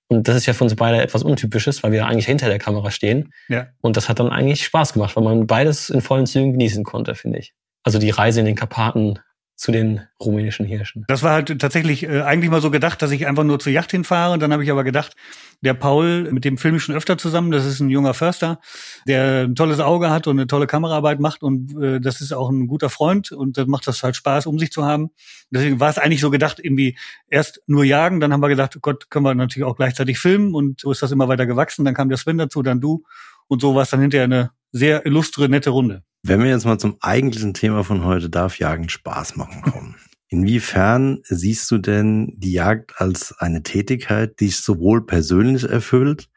Und 0.07 0.27
das 0.27 0.37
ist 0.37 0.45
ja 0.45 0.53
für 0.53 0.63
uns 0.63 0.73
beide 0.75 1.01
etwas 1.01 1.23
Untypisches, 1.23 1.83
weil 1.83 1.91
wir 1.91 2.07
eigentlich 2.07 2.25
hinter 2.25 2.47
der 2.47 2.57
Kamera 2.57 2.91
stehen. 2.91 3.33
Ja. 3.49 3.67
Und 3.81 3.97
das 3.97 4.07
hat 4.07 4.19
dann 4.19 4.29
eigentlich 4.29 4.63
Spaß 4.63 4.93
gemacht, 4.93 5.17
weil 5.17 5.23
man 5.23 5.47
beides 5.47 5.89
in 5.89 5.99
vollen 5.99 6.25
Zügen 6.25 6.53
genießen 6.53 6.85
konnte, 6.85 7.13
finde 7.13 7.39
ich. 7.39 7.53
Also 7.83 7.99
die 7.99 8.09
Reise 8.09 8.39
in 8.39 8.45
den 8.45 8.55
Karpaten 8.55 9.19
zu 9.59 9.73
den 9.73 9.99
rumänischen 10.21 10.65
Hirschen. 10.65 11.03
Das 11.09 11.21
war 11.21 11.33
halt 11.33 11.59
tatsächlich 11.59 12.03
äh, 12.03 12.21
eigentlich 12.21 12.49
mal 12.49 12.61
so 12.61 12.71
gedacht, 12.71 13.01
dass 13.01 13.11
ich 13.11 13.27
einfach 13.27 13.43
nur 13.43 13.59
zur 13.59 13.73
Yacht 13.73 13.91
hinfahre. 13.91 14.39
Dann 14.39 14.53
habe 14.53 14.63
ich 14.63 14.71
aber 14.71 14.85
gedacht, 14.85 15.17
der 15.59 15.73
Paul, 15.73 16.31
mit 16.31 16.45
dem 16.45 16.57
filme 16.57 16.77
ich 16.77 16.83
schon 16.83 16.95
öfter 16.95 17.17
zusammen, 17.17 17.51
das 17.51 17.65
ist 17.65 17.81
ein 17.81 17.89
junger 17.89 18.13
Förster, 18.13 18.61
der 19.05 19.47
ein 19.47 19.55
tolles 19.55 19.81
Auge 19.81 20.11
hat 20.11 20.27
und 20.27 20.39
eine 20.39 20.47
tolle 20.47 20.65
Kameraarbeit 20.65 21.19
macht. 21.19 21.43
Und 21.43 21.75
äh, 21.83 21.99
das 21.99 22.21
ist 22.21 22.31
auch 22.31 22.49
ein 22.49 22.67
guter 22.67 22.89
Freund 22.89 23.33
und 23.33 23.57
das 23.57 23.67
macht 23.67 23.85
das 23.85 24.01
halt 24.01 24.15
Spaß, 24.15 24.45
um 24.45 24.57
sich 24.59 24.71
zu 24.71 24.85
haben. 24.85 25.09
Deswegen 25.51 25.81
war 25.81 25.89
es 25.89 25.97
eigentlich 25.97 26.21
so 26.21 26.29
gedacht, 26.29 26.61
irgendwie 26.63 26.97
erst 27.27 27.61
nur 27.67 27.83
jagen, 27.83 28.21
dann 28.21 28.31
haben 28.31 28.41
wir 28.41 28.47
gedacht, 28.47 28.77
oh 28.77 28.79
Gott, 28.81 29.09
können 29.09 29.25
wir 29.25 29.35
natürlich 29.35 29.65
auch 29.65 29.75
gleichzeitig 29.75 30.19
filmen. 30.19 30.55
Und 30.55 30.79
so 30.79 30.89
ist 30.89 31.01
das 31.01 31.11
immer 31.11 31.27
weiter 31.27 31.45
gewachsen. 31.45 31.83
Dann 31.83 31.95
kam 31.95 32.07
der 32.07 32.17
Sven 32.17 32.37
dazu, 32.37 32.61
dann 32.63 32.79
du. 32.79 33.03
Und 33.49 33.59
so 33.59 33.75
war 33.75 33.81
es 33.81 33.89
dann 33.89 33.99
hinterher 33.99 34.23
eine 34.23 34.51
sehr 34.71 35.05
illustre, 35.05 35.49
nette 35.49 35.71
Runde. 35.71 36.03
Wenn 36.21 36.41
wir 36.43 36.49
jetzt 36.49 36.65
mal 36.65 36.77
zum 36.77 36.97
eigentlichen 36.99 37.53
Thema 37.53 37.83
von 37.83 38.03
heute, 38.03 38.29
darf 38.29 38.59
Jagen 38.59 38.89
Spaß 38.89 39.35
machen 39.37 39.61
kommen. 39.61 39.95
Inwiefern 40.27 41.21
siehst 41.23 41.71
du 41.71 41.77
denn 41.77 42.33
die 42.37 42.51
Jagd 42.51 42.93
als 42.97 43.33
eine 43.39 43.63
Tätigkeit, 43.63 44.39
die 44.39 44.49
sowohl 44.49 45.05
persönlich 45.05 45.63
erfüllt, 45.63 46.29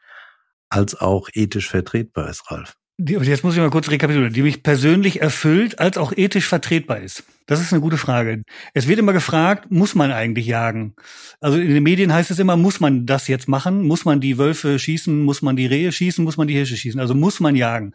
als 0.69 0.95
auch 0.95 1.29
ethisch 1.33 1.69
vertretbar 1.69 2.29
ist, 2.29 2.49
Ralf? 2.49 2.73
Jetzt 2.97 3.43
muss 3.43 3.55
ich 3.55 3.59
mal 3.59 3.71
kurz 3.71 3.89
rekapitulieren, 3.89 4.33
die 4.33 4.43
mich 4.43 4.61
persönlich 4.61 5.19
erfüllt, 5.19 5.79
als 5.79 5.97
auch 5.97 6.13
ethisch 6.15 6.47
vertretbar 6.47 6.99
ist. 6.99 7.23
Das 7.47 7.59
ist 7.59 7.73
eine 7.73 7.81
gute 7.81 7.97
Frage. 7.97 8.43
Es 8.73 8.87
wird 8.87 8.99
immer 8.99 9.13
gefragt, 9.13 9.71
muss 9.71 9.95
man 9.95 10.11
eigentlich 10.11 10.45
jagen? 10.45 10.95
Also 11.41 11.57
in 11.57 11.73
den 11.73 11.83
Medien 11.83 12.13
heißt 12.13 12.29
es 12.29 12.39
immer, 12.39 12.55
muss 12.55 12.79
man 12.79 13.05
das 13.07 13.27
jetzt 13.27 13.47
machen? 13.47 13.81
Muss 13.81 14.05
man 14.05 14.21
die 14.21 14.37
Wölfe 14.37 14.77
schießen? 14.77 15.21
Muss 15.23 15.41
man 15.41 15.55
die 15.55 15.65
Rehe 15.65 15.91
schießen? 15.91 16.23
Muss 16.23 16.37
man 16.37 16.47
die 16.47 16.53
Hirsche 16.53 16.77
schießen? 16.77 16.99
Also 16.99 17.15
muss 17.15 17.39
man 17.39 17.55
jagen? 17.55 17.93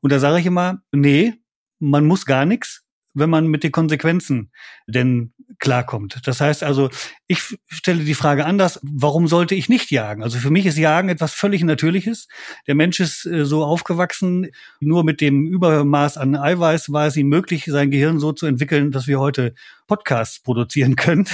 Und 0.00 0.12
da 0.12 0.18
sage 0.18 0.40
ich 0.40 0.46
immer, 0.46 0.82
nee, 0.92 1.34
man 1.78 2.06
muss 2.06 2.26
gar 2.26 2.44
nichts, 2.44 2.84
wenn 3.14 3.30
man 3.30 3.48
mit 3.48 3.64
den 3.64 3.72
Konsequenzen 3.72 4.50
denn 4.86 5.32
klarkommt. 5.58 6.20
Das 6.24 6.40
heißt 6.40 6.62
also, 6.62 6.90
ich 7.26 7.58
stelle 7.66 8.04
die 8.04 8.14
Frage 8.14 8.46
anders, 8.46 8.78
warum 8.82 9.26
sollte 9.26 9.54
ich 9.54 9.68
nicht 9.68 9.90
jagen? 9.90 10.22
Also 10.22 10.38
für 10.38 10.50
mich 10.50 10.64
ist 10.66 10.78
Jagen 10.78 11.08
etwas 11.08 11.34
völlig 11.34 11.62
Natürliches. 11.64 12.28
Der 12.66 12.74
Mensch 12.74 13.00
ist 13.00 13.26
äh, 13.26 13.44
so 13.44 13.64
aufgewachsen, 13.64 14.48
nur 14.80 15.04
mit 15.04 15.20
dem 15.20 15.46
Übermaß 15.46 16.18
an 16.18 16.36
Eiweiß 16.36 16.92
war 16.92 17.06
es 17.06 17.16
ihm 17.16 17.28
möglich, 17.28 17.64
sein 17.66 17.90
Gehirn 17.90 18.20
so 18.20 18.32
zu 18.32 18.46
entwickeln, 18.46 18.90
dass 18.92 19.06
wir 19.06 19.18
heute 19.18 19.54
Podcasts 19.86 20.40
produzieren 20.40 20.96
können. 20.96 21.26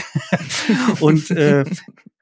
Und 1.00 1.30
äh, 1.30 1.64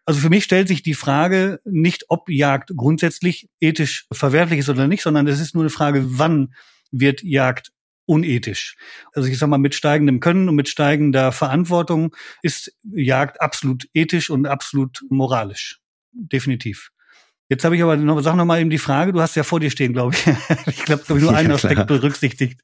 also 0.06 0.20
für 0.20 0.30
mich 0.30 0.44
stellt 0.44 0.68
sich 0.68 0.82
die 0.82 0.94
Frage 0.94 1.60
nicht, 1.64 2.04
ob 2.08 2.28
Jagd 2.28 2.72
grundsätzlich 2.76 3.48
ethisch 3.60 4.06
verwerflich 4.12 4.60
ist 4.60 4.68
oder 4.68 4.86
nicht, 4.86 5.02
sondern 5.02 5.26
es 5.26 5.40
ist 5.40 5.54
nur 5.54 5.62
eine 5.62 5.70
Frage, 5.70 6.04
wann 6.18 6.54
wird 6.90 7.22
Jagd 7.22 7.72
unethisch. 8.06 8.76
Also 9.14 9.28
ich 9.28 9.38
sag 9.38 9.48
mal, 9.48 9.58
mit 9.58 9.74
steigendem 9.74 10.20
Können 10.20 10.48
und 10.48 10.56
mit 10.56 10.68
steigender 10.68 11.32
Verantwortung 11.32 12.14
ist 12.42 12.76
Jagd 12.82 13.40
absolut 13.40 13.88
ethisch 13.94 14.28
und 14.28 14.46
absolut 14.46 15.02
moralisch. 15.08 15.80
Definitiv. 16.12 16.90
Jetzt 17.48 17.64
habe 17.64 17.76
ich 17.76 17.82
aber 17.82 17.96
noch, 17.96 18.20
sag 18.20 18.36
noch 18.36 18.44
mal 18.44 18.60
eben 18.60 18.70
die 18.70 18.78
Frage, 18.78 19.12
du 19.12 19.20
hast 19.20 19.36
ja 19.36 19.42
vor 19.42 19.60
dir 19.60 19.70
stehen, 19.70 19.92
glaube 19.92 20.14
ich. 20.14 20.26
ich 20.66 20.84
glaube, 20.84 21.02
glaub 21.06 21.18
ich, 21.18 21.24
nur 21.24 21.34
einen 21.34 21.50
ja, 21.50 21.54
Aspekt 21.54 21.86
berücksichtigt. 21.86 22.60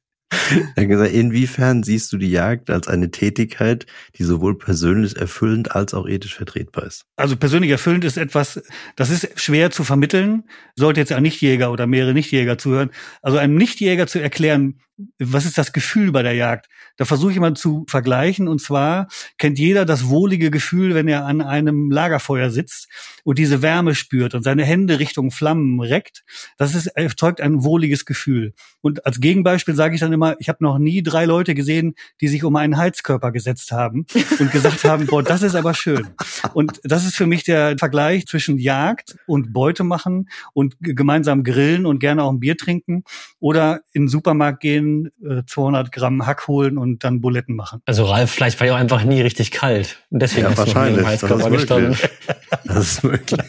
Er 0.75 0.85
gesagt, 0.85 1.11
inwiefern 1.11 1.83
siehst 1.83 2.11
du 2.13 2.17
die 2.17 2.31
Jagd 2.31 2.69
als 2.69 2.87
eine 2.87 3.11
Tätigkeit, 3.11 3.85
die 4.15 4.23
sowohl 4.23 4.57
persönlich 4.57 5.17
erfüllend 5.17 5.75
als 5.75 5.93
auch 5.93 6.07
ethisch 6.07 6.35
vertretbar 6.35 6.85
ist? 6.85 7.05
Also 7.17 7.35
persönlich 7.35 7.71
erfüllend 7.71 8.05
ist 8.05 8.17
etwas, 8.17 8.61
das 8.95 9.09
ist 9.09 9.39
schwer 9.39 9.71
zu 9.71 9.83
vermitteln. 9.83 10.43
Sollte 10.75 10.99
jetzt 10.99 11.11
ein 11.11 11.23
Nichtjäger 11.23 11.71
oder 11.71 11.87
mehrere 11.87 12.13
Nichtjäger 12.13 12.57
zuhören. 12.57 12.91
Also 13.21 13.37
einem 13.37 13.55
Nichtjäger 13.55 14.07
zu 14.07 14.19
erklären, 14.19 14.79
was 15.19 15.45
ist 15.45 15.57
das 15.57 15.73
Gefühl 15.73 16.11
bei 16.11 16.23
der 16.23 16.33
Jagd? 16.33 16.67
Da 16.97 17.05
versuche 17.05 17.31
ich 17.31 17.39
mal 17.39 17.53
zu 17.55 17.85
vergleichen. 17.87 18.47
Und 18.47 18.61
zwar 18.61 19.07
kennt 19.37 19.59
jeder 19.59 19.85
das 19.85 20.07
wohlige 20.07 20.51
Gefühl, 20.51 20.95
wenn 20.95 21.07
er 21.07 21.25
an 21.25 21.41
einem 21.41 21.91
Lagerfeuer 21.91 22.49
sitzt 22.49 22.87
und 23.23 23.39
diese 23.39 23.61
Wärme 23.61 23.95
spürt 23.95 24.33
und 24.35 24.43
seine 24.43 24.63
Hände 24.63 24.99
Richtung 24.99 25.31
Flammen 25.31 25.79
reckt. 25.79 26.23
Das 26.57 26.75
ist, 26.75 26.87
erzeugt 26.87 27.41
ein 27.41 27.63
wohliges 27.63 28.05
Gefühl. 28.05 28.53
Und 28.81 29.05
als 29.05 29.19
Gegenbeispiel 29.19 29.75
sage 29.75 29.95
ich 29.95 30.01
dann 30.01 30.13
immer, 30.13 30.35
ich 30.39 30.49
habe 30.49 30.63
noch 30.63 30.77
nie 30.77 31.03
drei 31.03 31.25
Leute 31.25 31.55
gesehen, 31.55 31.95
die 32.19 32.27
sich 32.27 32.43
um 32.43 32.55
einen 32.55 32.77
Heizkörper 32.77 33.31
gesetzt 33.31 33.71
haben 33.71 34.05
und 34.39 34.51
gesagt 34.51 34.83
haben, 34.83 35.05
boah, 35.05 35.23
das 35.23 35.43
ist 35.43 35.55
aber 35.55 35.73
schön. 35.73 36.07
Und 36.53 36.79
das 36.83 37.05
ist 37.05 37.15
für 37.15 37.27
mich 37.27 37.43
der 37.43 37.77
Vergleich 37.77 38.27
zwischen 38.27 38.57
Jagd 38.57 39.17
und 39.27 39.53
Beute 39.53 39.83
machen 39.83 40.29
und 40.53 40.75
gemeinsam 40.79 41.43
grillen 41.43 41.85
und 41.85 41.99
gerne 41.99 42.23
auch 42.23 42.31
ein 42.31 42.39
Bier 42.39 42.57
trinken 42.57 43.03
oder 43.39 43.81
in 43.93 44.03
den 44.03 44.07
Supermarkt 44.07 44.59
gehen 44.59 44.90
200 45.45 45.87
äh, 45.87 45.89
Gramm 45.91 46.25
Hack 46.25 46.47
holen 46.47 46.77
und 46.77 47.03
dann 47.03 47.21
Buletten 47.21 47.55
machen. 47.55 47.81
Also 47.85 48.05
Ralf, 48.05 48.31
vielleicht 48.31 48.59
war 48.59 48.67
ja 48.67 48.73
auch 48.73 48.79
einfach 48.79 49.03
nie 49.03 49.21
richtig 49.21 49.51
kalt. 49.51 50.03
Und 50.09 50.21
deswegen 50.21 50.47
ja, 50.49 50.57
hast 50.57 50.73
du 50.73 50.79
im 50.79 51.05
Heißkörper 51.05 51.49
gestanden. 51.49 51.97
Das 52.65 52.77
ist 52.77 53.03
möglich. 53.03 53.39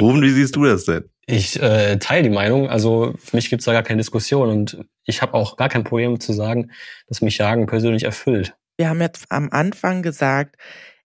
Ruben, 0.00 0.22
wie 0.22 0.30
siehst 0.30 0.56
du 0.56 0.64
das 0.64 0.84
denn? 0.84 1.04
Ich 1.26 1.60
äh, 1.60 1.98
teile 1.98 2.22
die 2.22 2.34
Meinung. 2.34 2.68
Also 2.68 3.14
für 3.18 3.36
mich 3.36 3.50
gibt 3.50 3.60
es 3.60 3.66
da 3.66 3.72
gar 3.72 3.82
keine 3.82 3.98
Diskussion 3.98 4.48
und 4.48 4.78
ich 5.04 5.22
habe 5.22 5.34
auch 5.34 5.56
gar 5.56 5.68
kein 5.68 5.84
Problem 5.84 6.20
zu 6.20 6.32
sagen, 6.32 6.70
dass 7.08 7.22
mich 7.22 7.38
Jagen 7.38 7.66
persönlich 7.66 8.04
erfüllt. 8.04 8.54
Wir 8.76 8.88
haben 8.88 9.00
jetzt 9.00 9.26
am 9.30 9.50
Anfang 9.50 10.02
gesagt, 10.02 10.56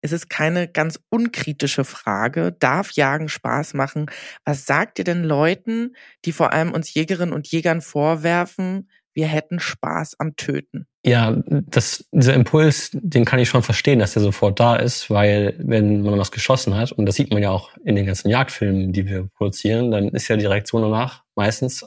es 0.02 0.12
ist 0.12 0.30
keine 0.30 0.68
ganz 0.68 1.00
unkritische 1.10 1.84
Frage. 1.84 2.56
Darf 2.60 2.92
Jagen 2.92 3.30
Spaß 3.30 3.74
machen? 3.74 4.08
Was 4.46 4.66
sagt 4.66 5.00
ihr 5.00 5.06
denn 5.06 5.24
Leuten, 5.24 5.96
die 6.26 6.32
vor 6.32 6.54
allem 6.54 6.74
uns 6.74 6.94
Jägerinnen 6.94 7.34
und 7.34 7.48
Jägern 7.48 7.82
vorwerfen, 7.82 8.90
wir 9.14 9.28
hätten 9.28 9.60
Spaß 9.60 10.20
am 10.20 10.36
Töten? 10.36 10.86
Ja, 11.04 11.42
das, 11.48 12.06
dieser 12.12 12.36
Impuls, 12.36 12.92
den 12.94 13.26
kann 13.26 13.40
ich 13.40 13.50
schon 13.50 13.64
verstehen, 13.64 13.98
dass 13.98 14.14
der 14.14 14.22
sofort 14.22 14.60
da 14.60 14.76
ist, 14.76 15.10
weil 15.10 15.56
wenn 15.58 16.04
man 16.04 16.20
was 16.20 16.32
geschossen 16.32 16.76
hat, 16.76 16.92
und 16.92 17.08
das 17.08 17.16
sieht 17.16 17.32
man 17.32 17.42
ja 17.42 17.50
auch 17.50 17.72
in 17.84 17.96
den 17.96 18.06
ganzen 18.06 18.30
Jagdfilmen, 18.30 18.94
die 18.94 19.08
wir 19.08 19.28
produzieren, 19.36 19.90
dann 19.90 20.10
ist 20.10 20.28
ja 20.28 20.38
die 20.38 20.46
Reaktion 20.46 20.84
danach 20.84 21.24
meistens 21.34 21.84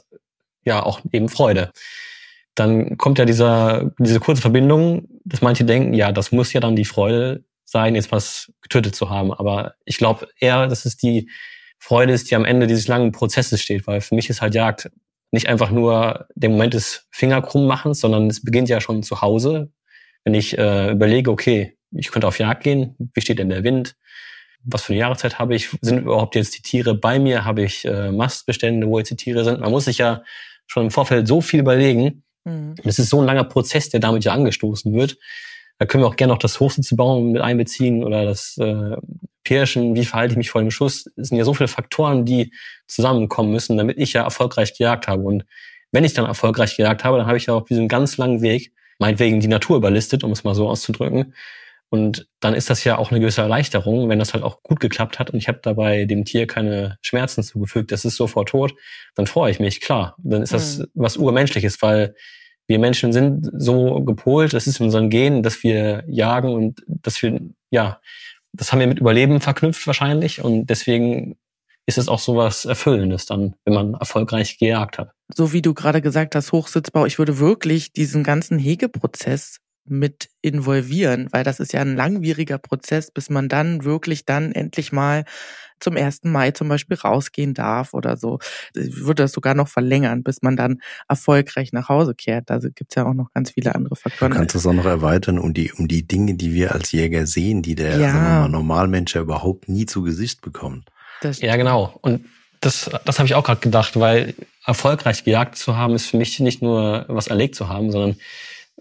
ja 0.65 0.83
auch 0.83 0.99
eben 1.11 1.29
Freude. 1.29 1.71
Dann 2.55 2.97
kommt 2.97 3.17
ja 3.17 3.25
dieser, 3.25 3.91
diese 3.97 4.19
kurze 4.19 4.41
Verbindung, 4.41 5.07
dass 5.23 5.41
manche 5.41 5.63
denken, 5.63 5.93
ja, 5.93 6.11
das 6.11 6.33
muss 6.33 6.51
ja 6.51 6.59
dann 6.59 6.75
die 6.75 6.85
Freude 6.85 7.45
sein, 7.71 7.95
jetzt 7.95 8.11
was 8.11 8.51
getötet 8.61 8.95
zu 8.95 9.09
haben. 9.09 9.33
Aber 9.33 9.75
ich 9.85 9.97
glaube 9.97 10.27
eher, 10.39 10.67
dass 10.67 10.85
es 10.85 10.97
die 10.97 11.29
Freude 11.79 12.13
ist, 12.13 12.29
die 12.29 12.35
am 12.35 12.45
Ende 12.45 12.67
dieses 12.67 12.87
langen 12.87 13.11
Prozesses 13.11 13.61
steht, 13.61 13.87
weil 13.87 14.01
für 14.01 14.15
mich 14.15 14.29
ist 14.29 14.41
halt 14.41 14.53
Jagd 14.53 14.91
nicht 15.31 15.47
einfach 15.47 15.71
nur 15.71 16.27
der 16.35 16.49
Moment 16.49 16.73
des 16.73 17.07
Fingerkrummmachens, 17.11 18.01
sondern 18.01 18.27
es 18.27 18.43
beginnt 18.43 18.69
ja 18.69 18.81
schon 18.81 19.01
zu 19.01 19.21
Hause. 19.21 19.71
Wenn 20.23 20.33
ich 20.33 20.57
äh, 20.57 20.91
überlege, 20.91 21.31
okay, 21.31 21.77
ich 21.91 22.11
könnte 22.11 22.27
auf 22.27 22.37
Jagd 22.37 22.63
gehen, 22.63 22.95
wie 23.13 23.21
steht 23.21 23.39
denn 23.39 23.49
der 23.49 23.63
Wind? 23.63 23.95
Was 24.63 24.83
für 24.83 24.93
eine 24.93 24.99
Jahreszeit 24.99 25.39
habe 25.39 25.55
ich? 25.55 25.69
Sind 25.81 26.03
überhaupt 26.03 26.35
jetzt 26.35 26.55
die 26.55 26.61
Tiere 26.61 26.93
bei 26.93 27.17
mir? 27.17 27.45
Habe 27.45 27.63
ich 27.63 27.85
äh, 27.85 28.11
Mastbestände, 28.11 28.87
wo 28.87 28.99
jetzt 28.99 29.09
die 29.09 29.15
Tiere 29.15 29.43
sind? 29.43 29.61
Man 29.61 29.71
muss 29.71 29.85
sich 29.85 29.97
ja 29.97 30.23
schon 30.67 30.83
im 30.83 30.91
Vorfeld 30.91 31.27
so 31.27 31.41
viel 31.41 31.61
überlegen. 31.61 32.23
Mhm. 32.43 32.75
Es 32.83 32.99
ist 32.99 33.09
so 33.09 33.21
ein 33.21 33.25
langer 33.25 33.45
Prozess, 33.45 33.89
der 33.89 34.01
damit 34.01 34.23
ja 34.23 34.33
angestoßen 34.33 34.93
wird. 34.93 35.17
Da 35.79 35.85
können 35.85 36.03
wir 36.03 36.07
auch 36.07 36.15
gerne 36.15 36.33
noch 36.33 36.39
das 36.39 36.59
Hochsitzbauen 36.59 37.31
mit 37.31 37.41
einbeziehen 37.41 38.03
oder 38.03 38.25
das 38.25 38.57
äh, 38.57 38.95
Pirschen, 39.43 39.95
wie 39.95 40.05
verhalte 40.05 40.33
ich 40.33 40.37
mich 40.37 40.51
vor 40.51 40.61
dem 40.61 40.71
Schuss. 40.71 41.09
Es 41.15 41.29
sind 41.29 41.37
ja 41.37 41.43
so 41.43 41.53
viele 41.53 41.67
Faktoren, 41.67 42.25
die 42.25 42.53
zusammenkommen 42.87 43.51
müssen, 43.51 43.77
damit 43.77 43.97
ich 43.97 44.13
ja 44.13 44.23
erfolgreich 44.23 44.77
gejagt 44.77 45.07
habe. 45.07 45.23
Und 45.23 45.45
wenn 45.91 46.03
ich 46.03 46.13
dann 46.13 46.25
erfolgreich 46.25 46.77
gejagt 46.77 47.03
habe, 47.03 47.17
dann 47.17 47.27
habe 47.27 47.37
ich 47.37 47.47
ja 47.47 47.55
auf 47.55 47.65
diesem 47.65 47.87
ganz 47.87 48.17
langen 48.17 48.41
Weg 48.41 48.73
meinetwegen 48.99 49.39
die 49.39 49.47
Natur 49.47 49.77
überlistet, 49.77 50.23
um 50.23 50.31
es 50.31 50.43
mal 50.43 50.53
so 50.53 50.69
auszudrücken. 50.69 51.33
Und 51.89 52.27
dann 52.39 52.53
ist 52.53 52.69
das 52.69 52.85
ja 52.85 52.97
auch 52.97 53.11
eine 53.11 53.19
gewisse 53.19 53.41
Erleichterung, 53.41 54.07
wenn 54.07 54.19
das 54.19 54.33
halt 54.33 54.45
auch 54.45 54.63
gut 54.63 54.79
geklappt 54.79 55.19
hat 55.19 55.31
und 55.31 55.39
ich 55.39 55.49
habe 55.49 55.59
dabei 55.61 56.05
dem 56.05 56.23
Tier 56.23 56.47
keine 56.47 56.97
Schmerzen 57.01 57.43
zugefügt, 57.43 57.91
das 57.91 58.05
ist 58.05 58.15
sofort 58.15 58.47
tot, 58.47 58.73
dann 59.15 59.27
freue 59.27 59.51
ich 59.51 59.59
mich, 59.59 59.81
klar. 59.81 60.15
Dann 60.19 60.41
ist 60.41 60.53
das 60.53 60.77
mhm. 60.77 60.85
was 60.93 61.17
Urmenschliches, 61.17 61.81
weil 61.81 62.15
wir 62.71 62.79
Menschen 62.79 63.11
sind 63.11 63.51
so 63.53 64.01
gepolt, 64.01 64.53
das 64.53 64.65
ist 64.65 64.79
in 64.79 64.85
unseren 64.85 65.09
Genen, 65.09 65.43
dass 65.43 65.61
wir 65.61 66.05
jagen 66.07 66.53
und 66.53 66.83
dass 66.87 67.21
wir, 67.21 67.41
ja, 67.69 67.99
das 68.53 68.71
haben 68.71 68.79
wir 68.79 68.87
mit 68.87 68.99
Überleben 68.99 69.41
verknüpft 69.41 69.85
wahrscheinlich 69.85 70.41
und 70.41 70.67
deswegen 70.67 71.35
ist 71.85 71.97
es 71.97 72.07
auch 72.07 72.19
so 72.19 72.37
was 72.37 72.63
Erfüllendes 72.63 73.25
dann, 73.25 73.55
wenn 73.65 73.73
man 73.73 73.93
erfolgreich 73.95 74.57
gejagt 74.57 74.99
hat. 74.99 75.11
So 75.35 75.51
wie 75.51 75.61
du 75.61 75.73
gerade 75.73 76.01
gesagt 76.01 76.33
hast, 76.33 76.53
Hochsitzbau, 76.53 77.05
ich 77.05 77.19
würde 77.19 77.39
wirklich 77.39 77.91
diesen 77.91 78.23
ganzen 78.23 78.57
Hegeprozess 78.57 79.57
mit 79.83 80.29
involvieren, 80.41 81.27
weil 81.31 81.43
das 81.43 81.59
ist 81.59 81.73
ja 81.73 81.81
ein 81.81 81.97
langwieriger 81.97 82.57
Prozess, 82.57 83.11
bis 83.11 83.29
man 83.29 83.49
dann 83.49 83.83
wirklich 83.83 84.25
dann 84.25 84.53
endlich 84.53 84.93
mal 84.93 85.25
zum 85.83 85.97
1. 85.97 86.23
Mai 86.23 86.51
zum 86.51 86.69
Beispiel 86.69 86.97
rausgehen 86.97 87.53
darf 87.53 87.93
oder 87.93 88.17
so. 88.17 88.39
Ich 88.73 88.97
würde 88.97 89.23
das 89.23 89.31
sogar 89.31 89.53
noch 89.53 89.67
verlängern, 89.67 90.23
bis 90.23 90.41
man 90.41 90.55
dann 90.55 90.81
erfolgreich 91.07 91.73
nach 91.73 91.89
Hause 91.89 92.15
kehrt. 92.15 92.49
Da 92.49 92.59
gibt's 92.59 92.95
ja 92.95 93.05
auch 93.05 93.13
noch 93.13 93.31
ganz 93.33 93.51
viele 93.51 93.75
andere 93.75 93.95
Faktoren. 93.95 94.31
Du 94.31 94.37
kannst 94.37 94.55
das 94.55 94.65
auch 94.65 94.73
noch 94.73 94.85
erweitern 94.85 95.39
um 95.39 95.53
die, 95.53 95.71
um 95.73 95.87
die 95.87 96.07
Dinge, 96.07 96.35
die 96.35 96.53
wir 96.53 96.73
als 96.73 96.91
Jäger 96.91 97.27
sehen, 97.27 97.61
die 97.61 97.75
der 97.75 97.97
ja. 97.97 98.13
mal, 98.13 98.49
Normalmensch 98.49 99.15
ja 99.15 99.21
überhaupt 99.21 99.69
nie 99.69 99.85
zu 99.85 100.01
Gesicht 100.03 100.41
bekommt. 100.41 100.89
ja, 101.21 101.55
genau. 101.55 101.97
Und 102.01 102.25
das, 102.61 102.89
das 103.05 103.19
habe 103.19 103.27
ich 103.27 103.35
auch 103.35 103.43
gerade 103.43 103.59
gedacht, 103.59 103.99
weil 103.99 104.35
erfolgreich 104.65 105.23
gejagt 105.23 105.57
zu 105.57 105.75
haben, 105.75 105.95
ist 105.95 106.07
für 106.07 106.17
mich 106.17 106.39
nicht 106.39 106.61
nur 106.61 107.05
was 107.07 107.27
erlegt 107.27 107.55
zu 107.55 107.67
haben, 107.67 107.91
sondern 107.91 108.17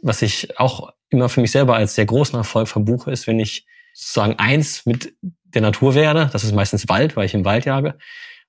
was 0.02 0.22
ich 0.22 0.58
auch 0.58 0.92
immer 1.08 1.28
für 1.28 1.40
mich 1.40 1.50
selber 1.50 1.76
als 1.76 1.94
sehr 1.94 2.06
großen 2.06 2.36
Erfolg 2.36 2.68
verbuche, 2.68 3.10
ist, 3.10 3.26
wenn 3.26 3.40
ich 3.40 3.66
sozusagen 3.92 4.38
eins 4.38 4.86
mit 4.86 5.14
der 5.54 5.62
Natur 5.62 5.94
werde. 5.94 6.30
Das 6.32 6.44
ist 6.44 6.54
meistens 6.54 6.88
Wald, 6.88 7.16
weil 7.16 7.26
ich 7.26 7.34
im 7.34 7.44
Wald 7.44 7.64
jage. 7.64 7.96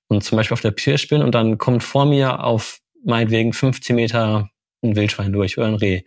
Und 0.08 0.22
zum 0.22 0.36
Beispiel 0.36 0.54
auf 0.54 0.60
der 0.60 0.72
Pirsch 0.72 1.08
bin 1.08 1.22
und 1.22 1.34
dann 1.34 1.58
kommt 1.58 1.82
vor 1.82 2.04
mir 2.04 2.44
auf 2.44 2.80
meinetwegen 3.04 3.52
15 3.52 3.96
Meter 3.96 4.50
ein 4.82 4.96
Wildschwein 4.96 5.32
durch 5.32 5.58
oder 5.58 5.68
ein 5.68 5.74
Reh. 5.74 6.02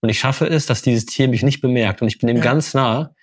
Und 0.00 0.08
ich 0.08 0.18
schaffe 0.18 0.46
es, 0.46 0.66
dass 0.66 0.82
dieses 0.82 1.06
Tier 1.06 1.28
mich 1.28 1.42
nicht 1.42 1.60
bemerkt 1.60 2.02
und 2.02 2.08
ich 2.08 2.18
bin 2.18 2.28
ihm 2.28 2.36
ja. 2.36 2.42
ganz 2.42 2.74
nah 2.74 3.14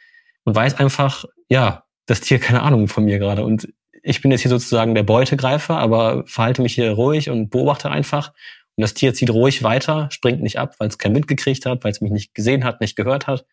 und 0.44 0.56
weiß 0.56 0.76
einfach, 0.80 1.26
ja, 1.50 1.84
das 2.06 2.22
Tier 2.22 2.40
keine 2.40 2.62
Ahnung 2.62 2.88
von 2.88 3.06
mir 3.06 3.20
gerade. 3.20 3.44
Und 3.44 3.70
ich 4.02 4.22
bin 4.22 4.32
jetzt 4.32 4.42
hier 4.42 4.50
sozusagen 4.50 4.96
der 4.96 5.04
Beutegreifer, 5.04 5.78
aber 5.78 6.24
verhalte 6.26 6.62
mich 6.62 6.76
hier 6.76 6.92
ruhig 6.92 7.30
und 7.30 7.50
beobachte 7.50 7.90
einfach. 7.90 8.34
Und 8.76 8.82
das 8.82 8.94
Tier 8.94 9.14
zieht 9.14 9.30
ruhig 9.30 9.64
weiter, 9.64 10.10
springt 10.12 10.42
nicht 10.42 10.60
ab, 10.60 10.76
weil 10.80 10.90
es 10.90 10.98
kein 10.98 11.16
Wind 11.16 11.28
gekriegt 11.28 11.66
hat, 11.66 11.84
weil 11.84 11.92
es 11.92 12.02
mich 12.02 12.12
nicht 12.12 12.34
gesehen 12.34 12.64
hat, 12.64 12.82
nicht 12.82 12.96
gehört 12.96 13.28
hat. 13.28 13.46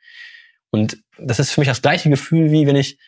Und 0.71 0.99
das 1.19 1.39
ist 1.39 1.53
für 1.53 1.61
mich 1.61 1.69
das 1.69 1.83
gleiche 1.83 2.11
Gefühl, 2.11 2.51
wie 2.51 2.67
wenn 2.67 2.77
ich 2.77 2.99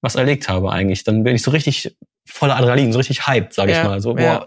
was 0.00 0.14
erlegt 0.14 0.48
habe 0.48 0.70
eigentlich. 0.70 1.04
Dann 1.04 1.24
bin 1.24 1.34
ich 1.34 1.42
so 1.42 1.50
richtig 1.50 1.96
voller 2.26 2.56
Adrenalin, 2.56 2.92
so 2.92 2.98
richtig 2.98 3.26
hyped, 3.26 3.52
sage 3.52 3.72
ja, 3.72 3.82
ich 3.82 3.88
mal. 3.88 4.00
So, 4.00 4.14
boah, 4.14 4.22
ja. 4.22 4.46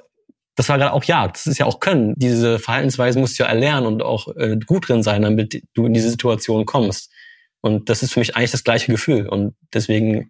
das 0.55 0.69
war 0.69 0.77
gerade 0.77 0.93
auch 0.93 1.03
Jagd. 1.03 1.37
Das 1.37 1.47
ist 1.47 1.57
ja 1.57 1.65
auch 1.65 1.79
Können. 1.79 2.13
Diese 2.17 2.59
Verhaltensweise 2.59 3.19
musst 3.19 3.39
du 3.39 3.43
ja 3.43 3.49
erlernen 3.49 3.87
und 3.87 4.01
auch 4.01 4.27
äh, 4.35 4.57
gut 4.65 4.89
drin 4.89 5.03
sein, 5.03 5.21
damit 5.21 5.63
du 5.73 5.85
in 5.85 5.93
diese 5.93 6.09
Situation 6.09 6.65
kommst. 6.65 7.11
Und 7.61 7.89
das 7.89 8.03
ist 8.03 8.13
für 8.13 8.19
mich 8.19 8.35
eigentlich 8.35 8.51
das 8.51 8.63
gleiche 8.63 8.91
Gefühl. 8.91 9.27
Und 9.27 9.55
deswegen 9.73 10.29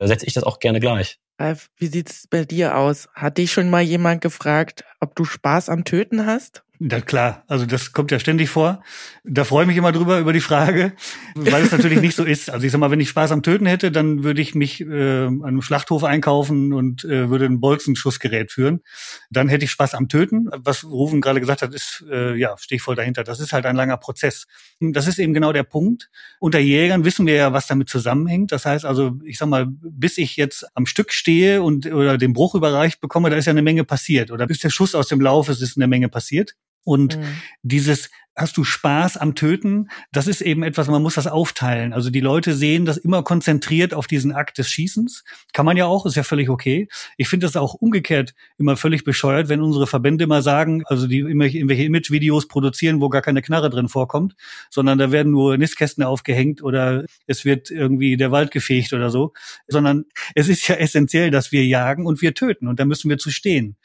setze 0.00 0.26
ich 0.26 0.34
das 0.34 0.44
auch 0.44 0.60
gerne 0.60 0.80
gleich. 0.80 1.18
Ralf, 1.40 1.70
wie 1.76 1.86
sieht's 1.86 2.26
bei 2.28 2.44
dir 2.44 2.76
aus? 2.76 3.08
Hat 3.14 3.38
dich 3.38 3.52
schon 3.52 3.70
mal 3.70 3.82
jemand 3.82 4.20
gefragt, 4.20 4.84
ob 5.00 5.14
du 5.14 5.24
Spaß 5.24 5.68
am 5.68 5.84
Töten 5.84 6.26
hast? 6.26 6.62
Ja, 6.80 7.00
klar, 7.00 7.42
also 7.48 7.66
das 7.66 7.92
kommt 7.92 8.12
ja 8.12 8.20
ständig 8.20 8.50
vor. 8.50 8.84
Da 9.24 9.42
freue 9.42 9.64
ich 9.64 9.66
mich 9.68 9.76
immer 9.76 9.90
drüber, 9.90 10.20
über 10.20 10.32
die 10.32 10.40
Frage, 10.40 10.92
weil 11.34 11.64
es 11.64 11.72
natürlich 11.72 12.00
nicht 12.00 12.14
so 12.14 12.22
ist. 12.22 12.50
Also 12.50 12.66
ich 12.66 12.70
sag 12.70 12.78
mal, 12.78 12.92
wenn 12.92 13.00
ich 13.00 13.08
Spaß 13.08 13.32
am 13.32 13.42
Töten 13.42 13.66
hätte, 13.66 13.90
dann 13.90 14.22
würde 14.22 14.40
ich 14.40 14.54
mich 14.54 14.80
äh, 14.82 15.24
an 15.26 15.44
einem 15.44 15.60
Schlachthof 15.60 16.04
einkaufen 16.04 16.72
und 16.72 17.04
äh, 17.04 17.30
würde 17.30 17.46
ein 17.46 17.58
Bolzenschussgerät 17.58 18.52
führen. 18.52 18.82
Dann 19.28 19.48
hätte 19.48 19.64
ich 19.64 19.72
Spaß 19.72 19.94
am 19.94 20.08
Töten. 20.08 20.48
Was 20.56 20.84
Rufen 20.84 21.20
gerade 21.20 21.40
gesagt 21.40 21.62
hat, 21.62 21.74
ist, 21.74 22.04
äh, 22.08 22.36
ja, 22.36 22.56
stehe 22.58 22.76
ich 22.76 22.82
voll 22.82 22.94
dahinter. 22.94 23.24
Das 23.24 23.40
ist 23.40 23.52
halt 23.52 23.66
ein 23.66 23.74
langer 23.74 23.96
Prozess. 23.96 24.46
Das 24.78 25.08
ist 25.08 25.18
eben 25.18 25.34
genau 25.34 25.52
der 25.52 25.64
Punkt. 25.64 26.10
Unter 26.38 26.60
Jägern 26.60 27.04
wissen 27.04 27.26
wir 27.26 27.34
ja, 27.34 27.52
was 27.52 27.66
damit 27.66 27.88
zusammenhängt. 27.88 28.52
Das 28.52 28.66
heißt 28.66 28.84
also, 28.84 29.18
ich 29.24 29.38
sag 29.38 29.48
mal, 29.48 29.66
bis 29.68 30.16
ich 30.16 30.36
jetzt 30.36 30.64
am 30.76 30.86
Stück 30.86 31.12
stehe 31.12 31.60
und 31.60 31.86
oder 31.86 32.18
den 32.18 32.34
Bruch 32.34 32.54
überreicht 32.54 33.00
bekomme, 33.00 33.30
da 33.30 33.36
ist 33.36 33.46
ja 33.46 33.50
eine 33.50 33.62
Menge 33.62 33.82
passiert. 33.82 34.30
Oder 34.30 34.46
bis 34.46 34.60
der 34.60 34.70
Schuss 34.70 34.94
aus 34.94 35.08
dem 35.08 35.20
Lauf 35.20 35.48
ist, 35.48 35.60
ist 35.60 35.76
eine 35.76 35.88
Menge 35.88 36.08
passiert. 36.08 36.54
Und 36.88 37.18
mhm. 37.18 37.24
dieses 37.62 38.08
hast 38.38 38.56
du 38.56 38.64
Spaß 38.64 39.16
am 39.16 39.34
Töten? 39.34 39.88
Das 40.12 40.26
ist 40.26 40.40
eben 40.40 40.62
etwas, 40.62 40.88
man 40.88 41.02
muss 41.02 41.16
das 41.16 41.26
aufteilen. 41.26 41.92
Also 41.92 42.08
die 42.08 42.20
Leute 42.20 42.54
sehen 42.54 42.84
das 42.84 42.96
immer 42.96 43.22
konzentriert 43.22 43.92
auf 43.92 44.06
diesen 44.06 44.32
Akt 44.32 44.58
des 44.58 44.70
Schießens. 44.70 45.24
Kann 45.52 45.66
man 45.66 45.76
ja 45.76 45.86
auch, 45.86 46.06
ist 46.06 46.14
ja 46.14 46.22
völlig 46.22 46.48
okay. 46.48 46.88
Ich 47.16 47.28
finde 47.28 47.46
das 47.46 47.56
auch 47.56 47.74
umgekehrt 47.74 48.34
immer 48.56 48.76
völlig 48.76 49.04
bescheuert, 49.04 49.48
wenn 49.48 49.60
unsere 49.60 49.86
Verbände 49.86 50.24
immer 50.24 50.40
sagen, 50.40 50.82
also 50.86 51.06
die 51.06 51.18
immer 51.18 51.46
irgendwelche 51.46 51.84
Image-Videos 51.84 52.48
produzieren, 52.48 53.00
wo 53.00 53.08
gar 53.08 53.22
keine 53.22 53.42
Knarre 53.42 53.70
drin 53.70 53.88
vorkommt, 53.88 54.34
sondern 54.70 54.98
da 54.98 55.10
werden 55.10 55.32
nur 55.32 55.58
Nistkästen 55.58 56.04
aufgehängt 56.04 56.62
oder 56.62 57.04
es 57.26 57.44
wird 57.44 57.70
irgendwie 57.70 58.16
der 58.16 58.30
Wald 58.30 58.50
gefegt 58.50 58.92
oder 58.92 59.10
so. 59.10 59.32
Sondern 59.66 60.04
es 60.34 60.48
ist 60.48 60.68
ja 60.68 60.76
essentiell, 60.76 61.30
dass 61.30 61.50
wir 61.52 61.66
jagen 61.66 62.06
und 62.06 62.22
wir 62.22 62.34
töten 62.34 62.68
und 62.68 62.78
da 62.78 62.84
müssen 62.84 63.10
wir 63.10 63.18
zu 63.18 63.30
stehen 63.30 63.76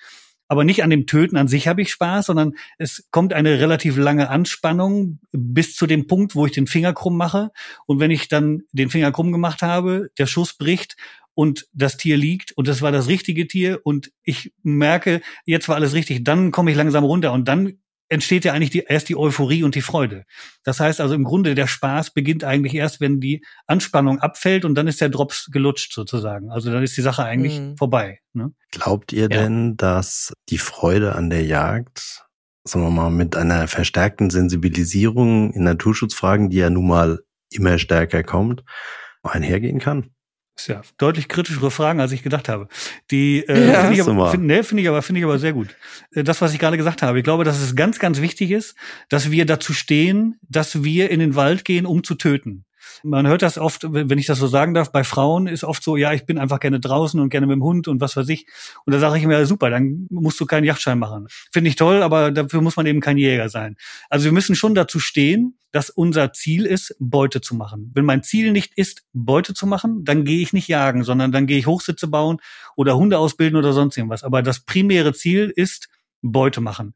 aber 0.48 0.64
nicht 0.64 0.84
an 0.84 0.90
dem 0.90 1.08
Töten 1.08 1.38
an 1.38 1.48
sich 1.48 1.68
habe 1.68 1.82
ich 1.82 1.92
Spaß, 1.92 2.28
sondern 2.28 2.54
es 2.78 3.08
kommt 3.12 3.34
eine 3.34 3.60
relativ 3.60 3.98
lange 3.98 4.30
Anspannung 4.30 5.20
bis 5.32 5.76
zu 5.76 5.88
dem 5.88 6.08
Punkt, 6.08 6.36
wo 6.36 6.46
ich 6.46 6.52
den 6.52 6.68
Finger 6.68 6.94
krumm 6.94 7.18
mache. 7.18 7.52
Und 7.86 8.00
wenn 8.00 8.12
ich 8.12 8.28
dann 8.28 8.64
den 8.72 8.90
Finger 8.90 9.12
krumm 9.12 9.32
gemacht 9.32 9.62
habe, 9.62 10.10
der 10.18 10.28
Schuss 10.28 10.54
bricht 10.54 10.96
und 11.34 11.68
das 11.74 11.98
Tier 11.98 12.18
liegt 12.18 12.52
und 12.52 12.68
das 12.68 12.82
war 12.82 12.92
das 12.92 13.08
richtige 13.08 13.48
Tier 13.48 13.80
und 13.84 14.12
ich 14.24 14.54
merke, 14.62 15.22
jetzt 15.46 15.68
war 15.68 15.76
alles 15.76 15.94
richtig, 15.94 16.24
dann 16.24 16.52
komme 16.52 16.72
ich 16.72 16.78
langsam 16.78 17.04
runter 17.04 17.34
und 17.34 17.48
dann 17.48 17.80
entsteht 18.10 18.46
ja 18.46 18.54
eigentlich 18.54 18.70
die, 18.70 18.84
erst 18.88 19.10
die 19.10 19.16
Euphorie 19.16 19.64
und 19.64 19.76
die 19.76 19.82
Freude. 19.82 20.26
Das 20.64 20.80
heißt 20.80 21.02
also 21.02 21.16
im 21.16 21.24
Grunde, 21.24 21.56
der 21.56 21.68
Spaß 21.68 22.12
beginnt 22.12 22.44
eigentlich 22.44 22.76
erst, 22.76 23.02
wenn 23.02 23.20
die 23.20 23.44
Anspannung 23.68 24.20
abfällt 24.20 24.66
und 24.66 24.76
dann 24.76 24.88
ist 24.88 25.02
der 25.02 25.10
Drops 25.10 25.50
gelutscht 25.52 25.94
sozusagen. 25.94 26.52
Also 26.52 26.72
dann 26.72 26.84
ist 26.84 26.96
die 26.98 27.02
Sache 27.02 27.24
eigentlich 27.24 27.60
mhm. 27.60 27.78
vorbei. 27.78 28.20
Ne? 28.34 28.52
Glaubt 28.72 29.14
ihr 29.14 29.24
ja. 29.24 29.28
denn, 29.28 29.78
dass 29.78 30.34
die 30.50 30.58
Freude 30.58 31.16
an 31.16 31.30
der 31.30 31.44
Jagd, 31.44 32.26
sagen 32.64 32.86
wir 32.86 32.92
mal, 32.92 33.10
mit 33.10 33.36
einer 33.36 33.68
verstärkten 33.68 34.30
Sensibilisierung 34.30 35.54
in 35.54 35.64
Naturschutzfragen, 35.64 36.50
die 36.50 36.58
ja 36.58 36.70
nun 36.70 36.88
mal 36.88 37.20
immer 37.52 37.78
stärker 37.78 38.24
kommt, 38.24 38.64
einhergehen 39.24 39.80
kann? 39.80 40.12
Ist 40.56 40.68
ja 40.68 40.82
deutlich 40.98 41.28
kritischere 41.28 41.72
Fragen, 41.72 42.00
als 42.00 42.12
ich 42.12 42.24
gedacht 42.24 42.48
habe. 42.50 42.68
Die 43.12 43.46
äh, 43.48 43.72
ja, 43.72 43.82
finde 43.82 43.94
ich, 43.96 44.02
aber, 44.02 44.32
find, 44.32 44.44
nee, 44.44 44.64
find 44.64 44.82
ich 44.82 44.88
aber 44.88 45.02
finde 45.02 45.20
ich 45.20 45.26
aber 45.26 45.40
sehr 45.40 45.54
gut. 45.54 45.76
Äh, 46.12 46.24
das, 46.24 46.42
was 46.42 46.54
ich 46.54 46.60
gerade 46.60 46.78
gesagt 46.78 47.02
habe, 47.02 47.18
ich 47.18 47.24
glaube, 47.24 47.44
dass 47.44 47.60
es 47.60 47.76
ganz, 47.76 48.00
ganz 48.00 48.22
wichtig 48.22 48.52
ist, 48.52 48.76
dass 49.10 49.32
wir 49.32 49.46
dazu 49.46 49.74
stehen, 49.74 50.40
dass 50.48 50.84
wir 50.84 51.10
in 51.10 51.20
den 51.20 51.36
Wald 51.36 51.66
gehen, 51.66 51.86
um 51.86 52.04
zu 52.04 52.16
töten. 52.16 52.66
Man 53.04 53.28
hört 53.28 53.42
das 53.42 53.58
oft, 53.58 53.86
wenn 53.90 54.18
ich 54.18 54.26
das 54.26 54.40
so 54.40 54.48
sagen 54.48 54.74
darf, 54.74 54.92
bei 54.92 55.04
Frauen 55.04 55.48
ist 55.48 55.64
oft 55.64 55.84
so, 55.84 55.98
ja, 55.98 56.14
ich 56.14 56.26
bin 56.26 56.38
einfach 56.38 56.60
gerne 56.60 56.80
draußen 56.80 57.20
und 57.20 57.30
gerne 57.30 57.48
mit 57.48 57.56
dem 57.56 57.64
Hund 57.64 57.88
und 57.88 58.02
was 58.02 58.16
weiß 58.16 58.30
ich. 58.30 58.48
Und 58.86 58.94
da 58.94 59.00
sage 59.00 59.18
ich 59.18 59.26
mir, 59.26 59.40
ja, 59.40 59.46
super, 59.46 59.70
dann 59.70 60.08
musst 60.10 60.40
du 60.40 60.46
keinen 60.46 60.64
Yachtschein 60.64 61.00
machen. 61.00 61.28
Finde 61.52 61.70
ich 61.70 61.76
toll, 61.76 62.04
aber 62.04 62.32
dafür 62.32 62.62
muss 62.62 62.76
man 62.76 62.86
eben 62.86 63.00
kein 63.00 63.18
Jäger 63.18 63.50
sein. 63.50 63.76
Also 64.10 64.26
wir 64.26 64.32
müssen 64.32 64.56
schon 64.56 64.76
dazu 64.76 65.00
stehen, 65.00 65.58
dass 65.72 65.90
unser 65.90 66.34
Ziel 66.34 66.66
ist, 66.66 66.96
Beute 67.00 67.42
zu 67.42 67.56
machen. 67.56 67.92
Wenn 67.96 68.06
mein 68.06 68.24
Ziel 68.24 68.52
nicht 68.52 68.78
ist, 68.78 69.04
Beute 69.12 69.54
zu 69.54 69.66
machen, 69.66 70.06
dann 70.06 70.24
gehe 70.24 70.42
ich 70.42 70.54
nicht 70.54 70.68
jagen, 70.68 71.04
sondern 71.04 71.32
dann 71.32 71.48
gehe 71.48 71.58
ich 71.58 71.68
Hochsitze 71.68 72.08
bauen 72.08 72.38
oder 72.76 72.96
Hunde 72.96 73.18
ausbilden 73.18 73.58
oder 73.58 73.74
sonst 73.74 73.98
irgendwas. 73.98 74.24
Aber 74.24 74.44
das 74.44 74.60
primäre 74.60 75.14
Ziel 75.14 75.52
ist, 75.56 75.90
Beute 76.22 76.62
machen. 76.62 76.94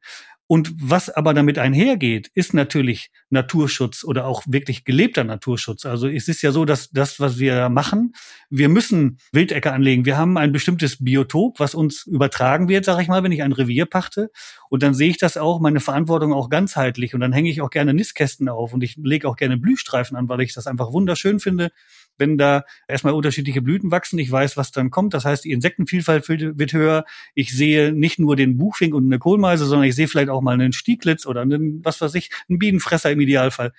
Und 0.48 0.72
was 0.80 1.10
aber 1.10 1.34
damit 1.34 1.60
einhergeht, 1.60 2.32
ist 2.34 2.54
natürlich 2.54 3.12
Naturschutz 3.30 4.06
oder 4.06 4.26
auch 4.26 4.44
wirklich 4.48 4.86
gelebter 4.86 5.26
Naturschutz. 5.26 5.86
Also 5.86 6.08
es 6.08 6.30
ist 6.30 6.42
ja 6.42 6.54
so, 6.54 6.64
dass 6.64 6.90
das, 6.90 7.20
was 7.20 7.38
wir 7.38 7.68
machen, 7.68 8.14
wir 8.50 8.70
müssen 8.70 9.18
Wildecke 9.34 9.74
anlegen. 9.74 10.06
Wir 10.06 10.18
haben 10.18 10.38
ein 10.38 10.54
bestimmtes 10.54 11.04
Biotop, 11.04 11.60
was 11.60 11.76
uns 11.76 12.06
übertragen 12.06 12.70
wird, 12.70 12.86
sage 12.86 13.02
ich 13.02 13.10
mal, 13.10 13.24
wenn 13.24 13.34
ich 13.34 13.44
ein 13.44 13.52
Revier 13.52 13.86
pachte. 13.86 14.32
Und 14.70 14.84
dann 14.84 14.94
sehe 14.94 15.10
ich 15.10 15.18
das 15.18 15.36
auch, 15.36 15.60
meine 15.60 15.82
Verantwortung 15.82 16.32
auch 16.32 16.50
ganzheitlich. 16.50 17.14
Und 17.14 17.20
dann 17.20 17.34
hänge 17.34 17.50
ich 17.50 17.62
auch 17.62 17.70
gerne 17.70 17.94
Nistkästen 17.94 18.48
auf 18.48 18.74
und 18.74 18.84
ich 18.84 18.96
lege 18.96 19.28
auch 19.28 19.36
gerne 19.36 19.58
Blühstreifen 19.58 20.16
an, 20.16 20.30
weil 20.30 20.42
ich 20.42 20.54
das 20.54 20.66
einfach 20.66 20.94
wunderschön 20.94 21.42
finde, 21.42 21.72
wenn 22.18 22.38
da 22.38 22.64
erstmal 22.88 23.14
unterschiedliche 23.14 23.62
Blüten 23.62 23.92
wachsen. 23.92 24.20
Ich 24.20 24.32
weiß, 24.32 24.58
was 24.58 24.72
dann 24.72 24.90
kommt. 24.90 25.14
Das 25.14 25.26
heißt, 25.26 25.46
die 25.46 25.52
Insektenvielfalt 25.52 26.28
wird 26.28 26.74
höher. 26.74 27.06
Ich 27.34 27.56
sehe 27.56 27.92
nicht 27.92 28.20
nur 28.20 28.36
den 28.36 28.58
Buchfink 28.58 28.94
und 28.94 29.06
eine 29.06 29.20
Kohlmeise, 29.20 29.66
sondern 29.66 29.88
ich 29.88 29.96
sehe 29.96 30.08
vielleicht 30.08 30.30
auch 30.30 30.42
mal 30.42 30.54
einen 30.54 30.74
Stieglitz 30.74 31.26
oder 31.26 31.42
einen, 31.42 31.84
was 31.84 32.02
weiß 32.02 32.16
ich, 32.16 32.30
einen 32.50 32.60
Bienenfresser 32.60 33.12
im 33.12 33.22
Idealfall 33.22 33.74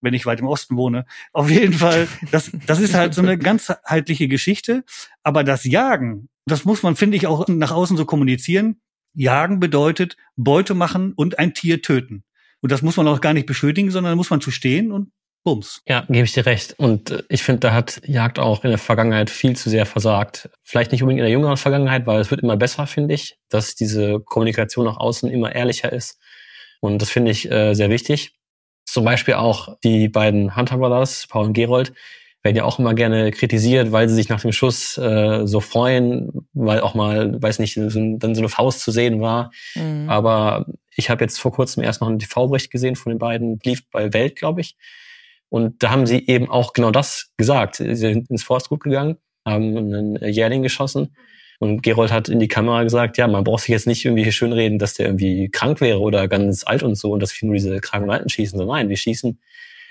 wenn 0.00 0.12
ich 0.12 0.26
weit 0.26 0.40
im 0.40 0.46
Osten 0.46 0.76
wohne. 0.76 1.06
Auf 1.32 1.50
jeden 1.50 1.72
Fall, 1.72 2.06
das, 2.30 2.52
das 2.66 2.78
ist 2.78 2.94
halt 2.94 3.14
so 3.14 3.22
eine 3.22 3.38
ganzheitliche 3.38 4.28
Geschichte. 4.28 4.84
Aber 5.22 5.42
das 5.44 5.64
Jagen, 5.64 6.28
das 6.44 6.66
muss 6.66 6.82
man, 6.82 6.94
finde 6.94 7.16
ich, 7.16 7.26
auch 7.26 7.48
nach 7.48 7.72
außen 7.72 7.96
so 7.96 8.04
kommunizieren. 8.04 8.82
Jagen 9.14 9.60
bedeutet 9.60 10.16
Beute 10.36 10.74
machen 10.74 11.14
und 11.14 11.38
ein 11.38 11.54
Tier 11.54 11.80
töten. 11.80 12.22
Und 12.60 12.70
das 12.70 12.82
muss 12.82 12.96
man 12.96 13.08
auch 13.08 13.20
gar 13.20 13.34
nicht 13.34 13.46
beschönigen, 13.46 13.90
sondern 13.90 14.12
da 14.12 14.16
muss 14.16 14.30
man 14.30 14.40
zu 14.40 14.50
stehen 14.50 14.92
und 14.92 15.10
Bums. 15.44 15.82
Ja, 15.86 16.06
gebe 16.08 16.24
ich 16.24 16.32
dir 16.32 16.46
recht. 16.46 16.74
Und 16.78 17.10
äh, 17.10 17.22
ich 17.28 17.42
finde, 17.42 17.60
da 17.60 17.72
hat 17.74 18.00
Jagd 18.04 18.38
auch 18.38 18.64
in 18.64 18.70
der 18.70 18.78
Vergangenheit 18.78 19.30
viel 19.30 19.54
zu 19.54 19.68
sehr 19.70 19.86
versagt. 19.86 20.48
Vielleicht 20.62 20.90
nicht 20.90 21.02
unbedingt 21.02 21.20
in 21.20 21.26
der 21.26 21.32
jüngeren 21.32 21.58
Vergangenheit, 21.58 22.06
weil 22.06 22.20
es 22.20 22.30
wird 22.30 22.42
immer 22.42 22.56
besser, 22.56 22.86
finde 22.86 23.14
ich, 23.14 23.36
dass 23.50 23.74
diese 23.74 24.20
Kommunikation 24.20 24.86
nach 24.86 24.96
außen 24.96 25.30
immer 25.30 25.54
ehrlicher 25.54 25.92
ist. 25.92 26.18
Und 26.80 27.00
das 27.00 27.10
finde 27.10 27.30
ich 27.30 27.50
äh, 27.50 27.74
sehr 27.74 27.90
wichtig. 27.90 28.32
Zum 28.86 29.04
Beispiel 29.04 29.34
auch 29.34 29.76
die 29.84 30.08
beiden 30.08 30.56
Hunter 30.56 30.78
Brothers, 30.78 31.26
Paul 31.28 31.46
und 31.46 31.52
Gerold, 31.52 31.92
werden 32.42 32.56
ja 32.56 32.64
auch 32.64 32.78
immer 32.78 32.94
gerne 32.94 33.30
kritisiert, 33.30 33.90
weil 33.90 34.08
sie 34.08 34.14
sich 34.14 34.28
nach 34.28 34.40
dem 34.40 34.52
Schuss 34.52 34.98
äh, 34.98 35.46
so 35.46 35.60
freuen, 35.60 36.46
weil 36.52 36.80
auch 36.80 36.94
mal, 36.94 37.40
weiß 37.42 37.58
nicht, 37.58 37.74
so, 37.74 38.16
dann 38.18 38.34
so 38.34 38.40
eine 38.40 38.50
Faust 38.50 38.80
zu 38.80 38.90
sehen 38.90 39.20
war. 39.20 39.50
Mhm. 39.74 40.08
Aber 40.08 40.66
ich 40.94 41.08
habe 41.10 41.24
jetzt 41.24 41.40
vor 41.40 41.52
kurzem 41.52 41.82
erst 41.82 42.02
noch 42.02 42.08
einen 42.08 42.18
TV-Bericht 42.18 42.70
gesehen 42.70 42.96
von 42.96 43.10
den 43.12 43.18
beiden, 43.18 43.58
lief 43.64 43.90
bei 43.90 44.12
Welt, 44.12 44.36
glaube 44.36 44.60
ich. 44.60 44.76
Und 45.48 45.82
da 45.82 45.90
haben 45.90 46.06
sie 46.06 46.26
eben 46.26 46.50
auch 46.50 46.72
genau 46.72 46.90
das 46.90 47.30
gesagt. 47.36 47.76
Sie 47.76 47.94
sind 47.94 48.30
ins 48.30 48.42
Forstgut 48.42 48.82
gegangen, 48.82 49.16
haben 49.44 49.76
einen 49.76 50.16
Jährling 50.16 50.62
geschossen. 50.62 51.14
Und 51.60 51.82
Gerold 51.82 52.12
hat 52.12 52.28
in 52.28 52.40
die 52.40 52.48
Kamera 52.48 52.82
gesagt, 52.82 53.16
ja, 53.16 53.28
man 53.28 53.44
braucht 53.44 53.62
sich 53.62 53.70
jetzt 53.70 53.86
nicht 53.86 54.04
irgendwie 54.04 54.30
schönreden, 54.32 54.78
dass 54.78 54.94
der 54.94 55.06
irgendwie 55.06 55.48
krank 55.50 55.80
wäre 55.80 56.00
oder 56.00 56.26
ganz 56.28 56.64
alt 56.66 56.82
und 56.82 56.96
so 56.96 57.12
und 57.12 57.20
dass 57.20 57.40
wir 57.40 57.46
nur 57.46 57.54
diese 57.54 57.80
kranken 57.80 58.10
Alten 58.10 58.28
schießen. 58.28 58.66
Nein, 58.66 58.88
wir 58.88 58.96
schießen 58.96 59.38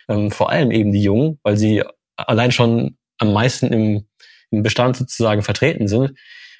ähm, 0.10 0.32
vor 0.32 0.50
allem 0.50 0.72
eben 0.72 0.92
die 0.92 1.02
Jungen, 1.02 1.39
weil 1.44 1.58
sie 1.58 1.84
allein 2.18 2.52
schon 2.52 2.98
am 3.18 3.34
meisten 3.34 3.68
im, 3.68 4.06
im 4.52 4.63
Bestand 4.63 4.98
sozusagen 4.98 5.42
vertreten 5.42 5.88
sind. 5.88 6.12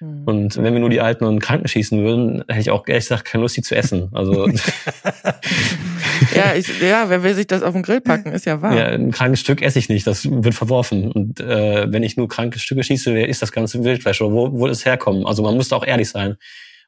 Mhm. 0.04 0.24
Und 0.26 0.58
wenn 0.58 0.74
wir 0.74 0.80
nur 0.80 0.90
die 0.90 1.00
Alten 1.02 1.24
und 1.26 1.40
Kranken 1.40 1.68
schießen 1.68 2.04
würden, 2.04 2.44
hätte 2.48 2.60
ich 2.60 2.72
auch 2.72 2.88
ehrlich 2.88 3.06
gesagt 3.06 3.26
keine 3.26 3.44
Lust, 3.44 3.56
die 3.56 3.62
zu 3.62 3.76
essen. 3.76 4.10
Also 4.12 4.48
ja, 6.36 6.54
ich, 6.56 6.82
ja, 6.82 7.10
wer 7.10 7.24
will 7.24 7.34
sich 7.34 7.48
das 7.48 7.64
auf 7.64 7.74
den 7.74 7.84
Grill 7.84 8.02
packen, 8.02 8.32
ist 8.32 8.46
ja 8.46 8.62
wahr. 8.62 8.76
Ja, 8.76 8.88
ein 8.88 9.12
krankes 9.12 9.40
Stück 9.40 9.62
esse 9.62 9.80
ich 9.80 9.90
nicht, 9.90 10.06
das 10.06 10.30
wird 10.30 10.54
verworfen. 10.54 11.12
Und 11.12 11.40
äh, 11.40 11.92
wenn 11.92 12.04
ich 12.04 12.18
nur 12.18 12.28
kranke 12.28 12.60
Stücke 12.60 12.84
schieße, 12.84 13.14
wer 13.14 13.30
ist 13.30 13.42
das 13.42 13.52
ganze 13.52 13.84
Wildfleisch 13.84 14.22
oder 14.22 14.34
wo, 14.34 14.52
wo 14.52 14.68
es 14.68 14.86
herkommen? 14.86 15.26
Also 15.26 15.42
man 15.44 15.56
muss 15.56 15.70
da 15.70 15.78
auch 15.78 15.86
ehrlich 15.86 16.10
sein 16.10 16.38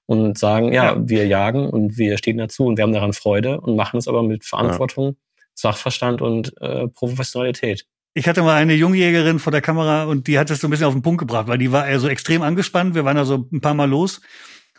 und 0.06 0.38
sagen, 0.38 0.74
ja, 0.74 0.94
ja, 0.94 0.98
wir 1.00 1.26
jagen 1.26 1.70
und 1.70 1.98
wir 1.98 2.18
stehen 2.18 2.38
dazu 2.38 2.66
und 2.66 2.78
wir 2.78 2.84
haben 2.84 2.94
daran 2.94 3.14
Freude 3.14 3.62
und 3.62 3.76
machen 3.76 3.98
es 3.98 4.08
aber 4.08 4.24
mit 4.24 4.46
Verantwortung, 4.46 5.06
ja. 5.06 5.14
Sachverstand 5.56 6.22
und 6.22 6.54
äh, 6.62 6.88
Professionalität. 6.90 7.86
Ich 8.18 8.30
hatte 8.30 8.44
mal 8.44 8.56
eine 8.56 8.76
Jungjägerin 8.76 9.40
vor 9.40 9.52
der 9.52 9.60
Kamera 9.62 10.06
und 10.06 10.28
die 10.28 10.40
hat 10.40 10.50
es 10.50 10.62
so 10.62 10.68
ein 10.68 10.72
bisschen 10.72 10.86
auf 10.86 10.94
den 10.94 11.02
Punkt 11.02 11.20
gebracht, 11.20 11.50
weil 11.50 11.58
die 11.58 11.74
war 11.74 11.84
also 11.84 12.08
extrem 12.08 12.44
angespannt. 12.44 12.96
Wir 12.96 13.04
waren 13.04 13.18
also 13.18 13.50
ein 13.52 13.60
paar 13.60 13.74
Mal 13.74 13.90
los. 13.90 14.22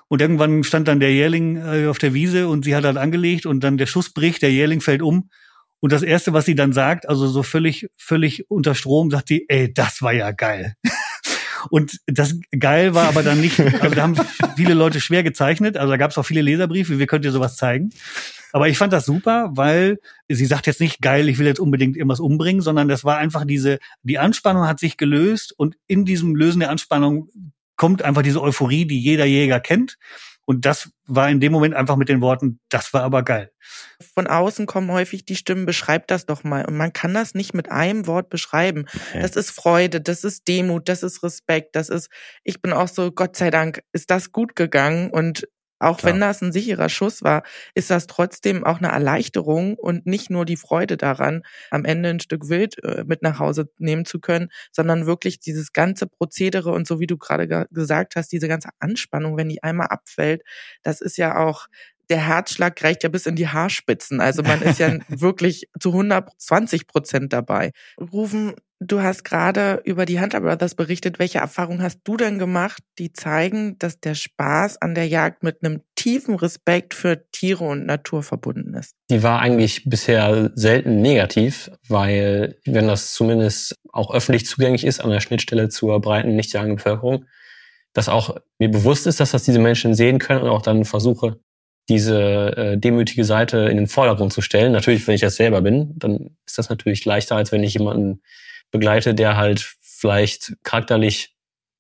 Und 0.08 0.22
irgendwann 0.22 0.64
stand 0.64 0.88
dann 0.88 1.00
der 1.00 1.12
Jährling 1.12 1.56
äh, 1.56 1.86
auf 1.86 1.98
der 1.98 2.14
Wiese 2.14 2.48
und 2.48 2.64
sie 2.64 2.74
hat 2.74 2.84
halt 2.84 2.96
angelegt 2.96 3.44
und 3.44 3.60
dann 3.60 3.76
der 3.76 3.84
Schuss 3.84 4.08
bricht, 4.08 4.40
der 4.40 4.52
Jährling 4.52 4.80
fällt 4.80 5.02
um. 5.02 5.28
Und 5.80 5.92
das 5.92 6.02
erste, 6.02 6.32
was 6.32 6.46
sie 6.46 6.54
dann 6.54 6.72
sagt, 6.72 7.06
also 7.06 7.26
so 7.26 7.42
völlig, 7.42 7.90
völlig 7.98 8.50
unter 8.50 8.74
Strom, 8.74 9.10
sagt 9.10 9.28
sie, 9.28 9.44
ey, 9.48 9.70
das 9.70 10.00
war 10.00 10.14
ja 10.14 10.30
geil. 10.30 10.74
Und 11.70 11.98
das 12.06 12.34
geil 12.58 12.94
war 12.94 13.08
aber 13.08 13.22
dann 13.22 13.40
nicht, 13.40 13.60
also 13.60 13.94
da 13.94 14.02
haben 14.02 14.16
viele 14.56 14.74
Leute 14.74 15.00
schwer 15.00 15.22
gezeichnet, 15.22 15.76
also 15.76 15.90
da 15.90 15.96
gab 15.96 16.10
es 16.10 16.18
auch 16.18 16.24
viele 16.24 16.42
Leserbriefe, 16.42 16.98
wie 16.98 17.06
könnt 17.06 17.24
ihr 17.24 17.32
sowas 17.32 17.56
zeigen? 17.56 17.90
Aber 18.52 18.68
ich 18.68 18.78
fand 18.78 18.92
das 18.92 19.04
super, 19.04 19.50
weil 19.52 19.98
sie 20.28 20.46
sagt 20.46 20.66
jetzt 20.66 20.80
nicht 20.80 21.02
geil, 21.02 21.28
ich 21.28 21.38
will 21.38 21.46
jetzt 21.46 21.60
unbedingt 21.60 21.96
irgendwas 21.96 22.20
umbringen, 22.20 22.62
sondern 22.62 22.88
das 22.88 23.04
war 23.04 23.18
einfach 23.18 23.44
diese, 23.44 23.78
die 24.02 24.18
Anspannung 24.18 24.66
hat 24.66 24.78
sich 24.78 24.96
gelöst 24.96 25.52
und 25.56 25.76
in 25.86 26.04
diesem 26.04 26.34
Lösen 26.34 26.60
der 26.60 26.70
Anspannung 26.70 27.28
kommt 27.76 28.02
einfach 28.02 28.22
diese 28.22 28.40
Euphorie, 28.40 28.86
die 28.86 29.00
jeder 29.00 29.26
Jäger 29.26 29.60
kennt. 29.60 29.98
Und 30.46 30.64
das 30.64 30.90
war 31.06 31.28
in 31.28 31.40
dem 31.40 31.52
Moment 31.52 31.74
einfach 31.74 31.96
mit 31.96 32.08
den 32.08 32.20
Worten, 32.20 32.60
das 32.68 32.94
war 32.94 33.02
aber 33.02 33.24
geil. 33.24 33.50
Von 34.14 34.28
außen 34.28 34.66
kommen 34.66 34.90
häufig 34.92 35.24
die 35.24 35.34
Stimmen, 35.34 35.66
beschreib 35.66 36.06
das 36.06 36.24
doch 36.24 36.44
mal. 36.44 36.64
Und 36.64 36.76
man 36.76 36.92
kann 36.92 37.12
das 37.12 37.34
nicht 37.34 37.52
mit 37.52 37.70
einem 37.70 38.06
Wort 38.06 38.30
beschreiben. 38.30 38.86
Okay. 38.88 39.20
Das 39.22 39.34
ist 39.34 39.50
Freude, 39.50 40.00
das 40.00 40.22
ist 40.22 40.46
Demut, 40.46 40.88
das 40.88 41.02
ist 41.02 41.24
Respekt, 41.24 41.74
das 41.74 41.88
ist, 41.88 42.10
ich 42.44 42.62
bin 42.62 42.72
auch 42.72 42.88
so, 42.88 43.10
Gott 43.10 43.36
sei 43.36 43.50
Dank, 43.50 43.82
ist 43.92 44.10
das 44.10 44.30
gut 44.30 44.54
gegangen 44.54 45.10
und 45.10 45.48
auch 45.78 45.98
Klar. 45.98 46.14
wenn 46.14 46.20
das 46.20 46.42
ein 46.42 46.52
sicherer 46.52 46.88
Schuss 46.88 47.22
war, 47.22 47.42
ist 47.74 47.90
das 47.90 48.06
trotzdem 48.06 48.64
auch 48.64 48.78
eine 48.78 48.88
Erleichterung 48.88 49.74
und 49.76 50.06
nicht 50.06 50.30
nur 50.30 50.44
die 50.44 50.56
Freude 50.56 50.96
daran, 50.96 51.42
am 51.70 51.84
Ende 51.84 52.10
ein 52.10 52.20
Stück 52.20 52.48
Wild 52.48 52.82
äh, 52.84 53.04
mit 53.06 53.22
nach 53.22 53.38
Hause 53.38 53.68
nehmen 53.78 54.04
zu 54.04 54.20
können, 54.20 54.48
sondern 54.72 55.06
wirklich 55.06 55.38
dieses 55.40 55.72
ganze 55.72 56.06
Prozedere 56.06 56.70
und 56.72 56.86
so 56.86 57.00
wie 57.00 57.06
du 57.06 57.18
gerade 57.18 57.66
gesagt 57.70 58.16
hast, 58.16 58.32
diese 58.32 58.48
ganze 58.48 58.70
Anspannung, 58.78 59.36
wenn 59.36 59.48
die 59.48 59.62
einmal 59.62 59.88
abfällt, 59.88 60.42
das 60.82 61.00
ist 61.00 61.16
ja 61.18 61.36
auch 61.38 61.66
der 62.10 62.26
Herzschlag 62.26 62.82
reicht 62.82 63.02
ja 63.02 63.08
bis 63.08 63.26
in 63.26 63.36
die 63.36 63.48
Haarspitzen. 63.48 64.20
Also 64.20 64.42
man 64.42 64.62
ist 64.62 64.78
ja 64.78 64.96
wirklich 65.08 65.68
zu 65.78 65.90
120 65.90 66.86
Prozent 66.86 67.32
dabei. 67.32 67.72
Rufen, 68.00 68.54
du 68.80 69.02
hast 69.02 69.24
gerade 69.24 69.80
über 69.84 70.06
die 70.06 70.20
Hunter 70.20 70.40
Brothers 70.40 70.74
berichtet. 70.74 71.18
Welche 71.18 71.38
Erfahrungen 71.38 71.82
hast 71.82 72.00
du 72.04 72.16
denn 72.16 72.38
gemacht, 72.38 72.82
die 72.98 73.12
zeigen, 73.12 73.78
dass 73.78 74.00
der 74.00 74.14
Spaß 74.14 74.80
an 74.82 74.94
der 74.94 75.08
Jagd 75.08 75.42
mit 75.42 75.62
einem 75.62 75.82
tiefen 75.94 76.34
Respekt 76.34 76.94
für 76.94 77.28
Tiere 77.30 77.64
und 77.64 77.86
Natur 77.86 78.22
verbunden 78.22 78.74
ist? 78.74 78.92
Die 79.10 79.22
war 79.22 79.40
eigentlich 79.40 79.88
bisher 79.88 80.50
selten 80.54 81.00
negativ, 81.00 81.70
weil 81.88 82.58
wenn 82.64 82.86
das 82.86 83.12
zumindest 83.12 83.74
auch 83.92 84.12
öffentlich 84.12 84.46
zugänglich 84.46 84.84
ist 84.84 85.00
an 85.00 85.10
der 85.10 85.20
Schnittstelle 85.20 85.68
zur 85.68 86.00
breiten 86.00 86.36
nichtjagenden 86.36 86.76
Bevölkerung, 86.76 87.24
dass 87.94 88.10
auch 88.10 88.36
mir 88.58 88.70
bewusst 88.70 89.06
ist, 89.06 89.20
dass 89.20 89.30
das 89.30 89.44
diese 89.44 89.58
Menschen 89.58 89.94
sehen 89.94 90.18
können 90.18 90.42
und 90.42 90.50
auch 90.50 90.60
dann 90.60 90.84
versuche, 90.84 91.40
diese 91.88 92.56
äh, 92.56 92.78
demütige 92.78 93.24
Seite 93.24 93.58
in 93.58 93.76
den 93.76 93.86
Vordergrund 93.86 94.32
zu 94.32 94.40
stellen. 94.40 94.72
Natürlich, 94.72 95.06
wenn 95.06 95.14
ich 95.14 95.20
das 95.20 95.36
selber 95.36 95.62
bin, 95.62 95.92
dann 95.96 96.36
ist 96.44 96.58
das 96.58 96.68
natürlich 96.68 97.04
leichter, 97.04 97.36
als 97.36 97.52
wenn 97.52 97.62
ich 97.62 97.74
jemanden 97.74 98.22
begleite, 98.70 99.14
der 99.14 99.36
halt 99.36 99.60
vielleicht 99.80 100.56
charakterlich 100.62 101.34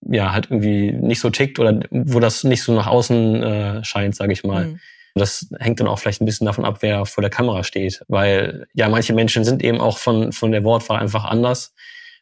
ja 0.08 0.32
halt 0.32 0.46
irgendwie 0.50 0.92
nicht 0.92 1.20
so 1.20 1.30
tickt 1.30 1.58
oder 1.58 1.80
wo 1.90 2.20
das 2.20 2.44
nicht 2.44 2.62
so 2.62 2.74
nach 2.74 2.86
außen 2.86 3.42
äh, 3.42 3.84
scheint, 3.84 4.14
sage 4.14 4.32
ich 4.32 4.44
mal. 4.44 4.66
Mhm. 4.66 4.80
Das 5.14 5.48
hängt 5.58 5.80
dann 5.80 5.88
auch 5.88 5.98
vielleicht 5.98 6.20
ein 6.20 6.26
bisschen 6.26 6.46
davon 6.46 6.66
ab, 6.66 6.78
wer 6.82 7.06
vor 7.06 7.22
der 7.22 7.30
Kamera 7.30 7.64
steht, 7.64 8.04
weil 8.06 8.66
ja 8.74 8.88
manche 8.88 9.14
Menschen 9.14 9.44
sind 9.44 9.64
eben 9.64 9.80
auch 9.80 9.98
von 9.98 10.32
von 10.32 10.52
der 10.52 10.62
Wortwahl 10.62 11.00
einfach 11.00 11.24
anders 11.24 11.74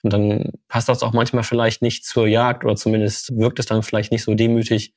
und 0.03 0.12
dann 0.12 0.53
passt 0.68 0.88
das 0.88 1.03
auch 1.03 1.12
manchmal 1.12 1.42
vielleicht 1.42 1.83
nicht 1.83 2.05
zur 2.05 2.29
Jagd 2.29 2.64
oder 2.64 2.77
zumindest 2.77 3.37
wirkt 3.37 3.59
es 3.59 3.66
dann 3.66 3.83
vielleicht 3.83 4.12
nicht 4.12 4.23
so 4.23 4.35
demütig 4.35 4.94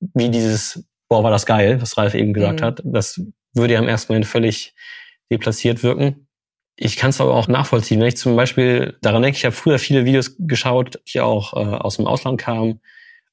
wie 0.00 0.28
dieses 0.28 0.84
boah, 1.08 1.22
war 1.22 1.30
das 1.30 1.46
geil, 1.46 1.80
was 1.80 1.96
Ralf 1.96 2.14
eben 2.14 2.32
gesagt 2.32 2.60
mhm. 2.60 2.64
hat. 2.64 2.82
Das 2.84 3.20
würde 3.54 3.74
ja 3.74 3.80
im 3.80 3.88
ersten 3.88 4.12
Moment 4.12 4.26
völlig 4.26 4.74
deplatziert 5.30 5.82
wirken. 5.82 6.28
Ich 6.76 6.96
kann 6.96 7.10
es 7.10 7.20
aber 7.20 7.34
auch 7.34 7.48
nachvollziehen. 7.48 8.00
Wenn 8.00 8.08
ich 8.08 8.18
zum 8.18 8.36
Beispiel 8.36 8.96
daran 9.00 9.22
denke, 9.22 9.38
ich 9.38 9.44
habe 9.44 9.54
früher 9.54 9.78
viele 9.78 10.04
Videos 10.04 10.36
geschaut, 10.38 11.00
die 11.12 11.20
auch 11.20 11.54
äh, 11.54 11.76
aus 11.76 11.96
dem 11.96 12.06
Ausland 12.06 12.38
kamen, 12.38 12.80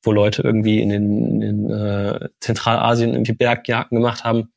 wo 0.02 0.12
Leute 0.12 0.42
irgendwie 0.42 0.82
in 0.82 0.90
den, 0.90 1.42
in, 1.42 1.70
äh, 1.70 2.30
Zentralasien 2.40 3.12
irgendwie 3.14 3.34
Bergjagden 3.34 3.98
gemacht 3.98 4.24
haben. 4.24 4.54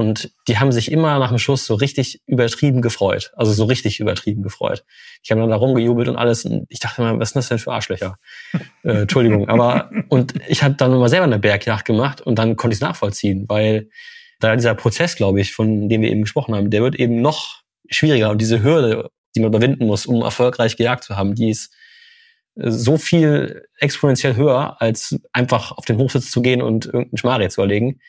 Und 0.00 0.32
die 0.48 0.56
haben 0.56 0.72
sich 0.72 0.90
immer 0.90 1.18
nach 1.18 1.28
dem 1.28 1.36
Schuss 1.36 1.66
so 1.66 1.74
richtig 1.74 2.22
übertrieben 2.26 2.80
gefreut. 2.80 3.32
Also 3.36 3.52
so 3.52 3.64
richtig 3.64 4.00
übertrieben 4.00 4.42
gefreut. 4.42 4.82
Ich 5.22 5.30
habe 5.30 5.42
dann 5.42 5.50
da 5.50 5.56
rumgejubelt 5.56 6.08
und 6.08 6.16
alles. 6.16 6.46
Und 6.46 6.64
ich 6.70 6.80
dachte 6.80 7.02
immer, 7.02 7.18
was 7.20 7.28
ist 7.28 7.36
das 7.36 7.48
denn 7.50 7.58
für 7.58 7.70
Arschlöcher? 7.70 8.16
äh, 8.82 9.02
Entschuldigung. 9.02 9.50
Aber 9.50 9.90
und 10.08 10.32
ich 10.48 10.62
habe 10.62 10.74
dann 10.74 10.98
mal 10.98 11.10
selber 11.10 11.26
eine 11.26 11.38
Bergjagd 11.38 11.84
gemacht 11.84 12.22
und 12.22 12.38
dann 12.38 12.56
konnte 12.56 12.72
ich 12.72 12.78
es 12.78 12.80
nachvollziehen, 12.80 13.44
weil 13.46 13.90
da 14.38 14.56
dieser 14.56 14.74
Prozess, 14.74 15.16
glaube 15.16 15.38
ich, 15.42 15.52
von 15.52 15.90
dem 15.90 16.00
wir 16.00 16.10
eben 16.10 16.22
gesprochen 16.22 16.54
haben, 16.54 16.70
der 16.70 16.80
wird 16.80 16.94
eben 16.94 17.20
noch 17.20 17.60
schwieriger. 17.90 18.30
Und 18.30 18.40
diese 18.40 18.62
Hürde, 18.62 19.10
die 19.36 19.40
man 19.40 19.50
überwinden 19.50 19.86
muss, 19.86 20.06
um 20.06 20.22
erfolgreich 20.22 20.78
gejagt 20.78 21.04
zu 21.04 21.16
haben, 21.16 21.34
die 21.34 21.50
ist 21.50 21.74
äh, 22.56 22.70
so 22.70 22.96
viel 22.96 23.66
exponentiell 23.76 24.34
höher, 24.36 24.80
als 24.80 25.20
einfach 25.34 25.72
auf 25.72 25.84
den 25.84 25.98
Hochsitz 25.98 26.30
zu 26.30 26.40
gehen 26.40 26.62
und 26.62 26.86
irgendeinen 26.86 27.18
Schmarrn 27.18 27.50
zu 27.50 27.60
erlegen. 27.60 28.00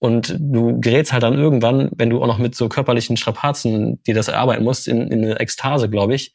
Und 0.00 0.36
du 0.38 0.80
gerätst 0.80 1.12
halt 1.12 1.24
dann 1.24 1.34
irgendwann, 1.34 1.90
wenn 1.96 2.10
du 2.10 2.22
auch 2.22 2.26
noch 2.26 2.38
mit 2.38 2.54
so 2.54 2.68
körperlichen 2.68 3.16
Strapazen 3.16 4.00
dir 4.04 4.14
das 4.14 4.28
erarbeiten 4.28 4.62
musst, 4.62 4.86
in, 4.86 5.10
in 5.10 5.24
eine 5.24 5.40
Ekstase, 5.40 5.90
glaube 5.90 6.14
ich, 6.14 6.32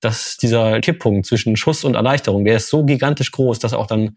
dass 0.00 0.36
dieser 0.36 0.80
Kipppunkt 0.80 1.26
zwischen 1.26 1.56
Schuss 1.56 1.84
und 1.84 1.94
Erleichterung, 1.94 2.44
der 2.44 2.56
ist 2.56 2.68
so 2.68 2.84
gigantisch 2.84 3.32
groß, 3.32 3.58
dass 3.58 3.72
auch 3.72 3.86
dann 3.86 4.16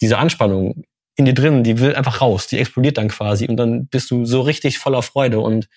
diese 0.00 0.18
Anspannung 0.18 0.84
in 1.16 1.24
dir 1.24 1.34
drin, 1.34 1.64
die 1.64 1.80
will 1.80 1.94
einfach 1.94 2.20
raus, 2.20 2.46
die 2.46 2.58
explodiert 2.58 2.98
dann 2.98 3.08
quasi 3.08 3.46
und 3.48 3.56
dann 3.56 3.88
bist 3.88 4.10
du 4.10 4.24
so 4.24 4.40
richtig 4.40 4.78
voller 4.78 5.02
Freude 5.02 5.40
und 5.40 5.68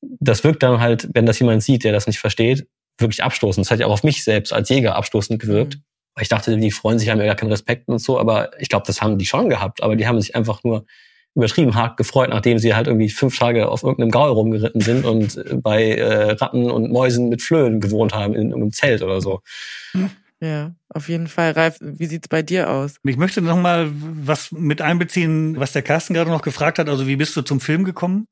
das 0.00 0.44
wirkt 0.44 0.62
dann 0.62 0.80
halt, 0.80 1.08
wenn 1.12 1.26
das 1.26 1.38
jemand 1.38 1.62
sieht, 1.62 1.84
der 1.84 1.92
das 1.92 2.06
nicht 2.06 2.18
versteht, 2.18 2.66
wirklich 2.98 3.22
abstoßend. 3.22 3.66
Das 3.66 3.70
hat 3.70 3.80
ja 3.80 3.86
auch 3.86 3.92
auf 3.92 4.04
mich 4.04 4.24
selbst 4.24 4.52
als 4.52 4.68
Jäger 4.68 4.96
abstoßend 4.96 5.40
gewirkt. 5.40 5.76
Mhm. 5.76 5.82
Ich 6.20 6.28
dachte, 6.28 6.56
die 6.56 6.70
freuen 6.70 6.98
sich, 6.98 7.08
haben 7.08 7.18
ja 7.18 7.26
gar 7.26 7.34
keinen 7.34 7.50
Respekt 7.50 7.88
und 7.88 7.98
so, 7.98 8.18
aber 8.18 8.50
ich 8.60 8.68
glaube, 8.68 8.86
das 8.86 9.02
haben 9.02 9.18
die 9.18 9.26
schon 9.26 9.48
gehabt, 9.48 9.82
aber 9.82 9.96
die 9.96 10.06
haben 10.06 10.20
sich 10.20 10.34
einfach 10.34 10.62
nur 10.64 10.86
übertrieben 11.34 11.74
hart 11.74 11.96
gefreut, 11.96 12.30
nachdem 12.30 12.58
sie 12.58 12.74
halt 12.74 12.86
irgendwie 12.86 13.08
fünf 13.08 13.38
Tage 13.38 13.68
auf 13.68 13.82
irgendeinem 13.82 14.10
Gaul 14.10 14.30
rumgeritten 14.30 14.80
sind 14.80 15.04
und 15.04 15.36
äh, 15.36 15.56
bei 15.56 15.92
äh, 15.92 16.32
Ratten 16.32 16.70
und 16.70 16.90
Mäusen 16.90 17.28
mit 17.28 17.42
Flöhen 17.42 17.80
gewohnt 17.80 18.14
haben 18.14 18.34
in 18.34 18.52
einem 18.52 18.72
Zelt 18.72 19.02
oder 19.02 19.20
so. 19.20 19.40
Ja, 20.40 20.74
auf 20.88 21.08
jeden 21.08 21.28
Fall. 21.28 21.52
Ralf, 21.52 21.76
wie 21.80 22.06
sieht's 22.06 22.28
bei 22.28 22.42
dir 22.42 22.70
aus? 22.70 22.96
Ich 23.04 23.18
möchte 23.18 23.42
noch 23.42 23.58
mal 23.58 23.90
was 23.92 24.52
mit 24.52 24.80
einbeziehen, 24.80 25.60
was 25.60 25.72
der 25.72 25.82
Carsten 25.82 26.14
gerade 26.14 26.30
noch 26.30 26.42
gefragt 26.42 26.78
hat. 26.78 26.88
Also 26.88 27.06
wie 27.06 27.16
bist 27.16 27.36
du 27.36 27.42
zum 27.42 27.60
Film 27.60 27.84
gekommen? 27.84 28.26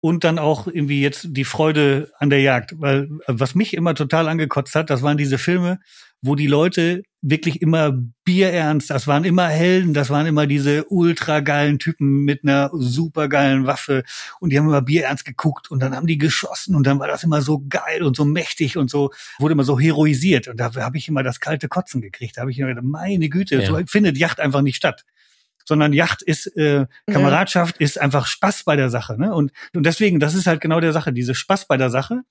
Und 0.00 0.24
dann 0.24 0.38
auch 0.38 0.66
irgendwie 0.66 1.02
jetzt 1.02 1.28
die 1.30 1.44
Freude 1.44 2.10
an 2.18 2.30
der 2.30 2.40
Jagd. 2.40 2.74
Weil 2.78 3.08
was 3.26 3.54
mich 3.54 3.74
immer 3.74 3.94
total 3.94 4.28
angekotzt 4.28 4.74
hat, 4.74 4.88
das 4.88 5.02
waren 5.02 5.18
diese 5.18 5.36
Filme, 5.36 5.78
wo 6.22 6.34
die 6.34 6.46
Leute 6.46 7.02
wirklich 7.22 7.60
immer 7.60 7.92
bierernst, 8.24 8.90
das 8.90 9.06
waren 9.06 9.24
immer 9.24 9.48
Helden, 9.48 9.92
das 9.92 10.08
waren 10.08 10.26
immer 10.26 10.46
diese 10.46 10.84
ultra 10.86 11.40
geilen 11.40 11.78
Typen 11.78 12.24
mit 12.24 12.44
einer 12.44 12.70
super 12.72 13.28
geilen 13.28 13.66
Waffe 13.66 14.04
und 14.38 14.50
die 14.50 14.58
haben 14.58 14.66
immer 14.66 14.80
bierernst 14.80 15.24
geguckt 15.24 15.70
und 15.70 15.80
dann 15.80 15.94
haben 15.94 16.06
die 16.06 16.16
geschossen 16.16 16.74
und 16.74 16.86
dann 16.86 16.98
war 16.98 17.08
das 17.08 17.22
immer 17.22 17.42
so 17.42 17.62
geil 17.68 18.02
und 18.02 18.16
so 18.16 18.24
mächtig 18.24 18.78
und 18.78 18.90
so, 18.90 19.10
wurde 19.38 19.52
immer 19.52 19.64
so 19.64 19.78
heroisiert 19.78 20.48
und 20.48 20.58
da 20.58 20.74
habe 20.74 20.96
ich 20.96 21.08
immer 21.08 21.22
das 21.22 21.40
kalte 21.40 21.68
Kotzen 21.68 22.00
gekriegt. 22.00 22.36
Da 22.36 22.42
habe 22.42 22.50
ich 22.50 22.58
immer 22.58 22.68
gedacht, 22.68 22.86
meine 22.86 23.28
Güte, 23.28 23.60
ja. 23.60 23.66
so 23.66 23.78
findet 23.86 24.16
Yacht 24.16 24.40
einfach 24.40 24.62
nicht 24.62 24.76
statt 24.76 25.04
sondern 25.64 25.92
Yacht 25.92 26.22
ist 26.22 26.46
äh, 26.56 26.86
Kameradschaft 27.06 27.80
ja. 27.80 27.84
ist 27.84 28.00
einfach 28.00 28.26
Spaß 28.26 28.64
bei 28.64 28.76
der 28.76 28.90
Sache. 28.90 29.18
Ne? 29.20 29.34
Und, 29.34 29.52
und 29.74 29.84
deswegen, 29.84 30.20
das 30.20 30.34
ist 30.34 30.46
halt 30.46 30.60
genau 30.60 30.80
der 30.80 30.92
Sache, 30.92 31.12
diese 31.12 31.34
Spaß 31.34 31.66
bei 31.66 31.76
der 31.76 31.90
Sache. 31.90 32.22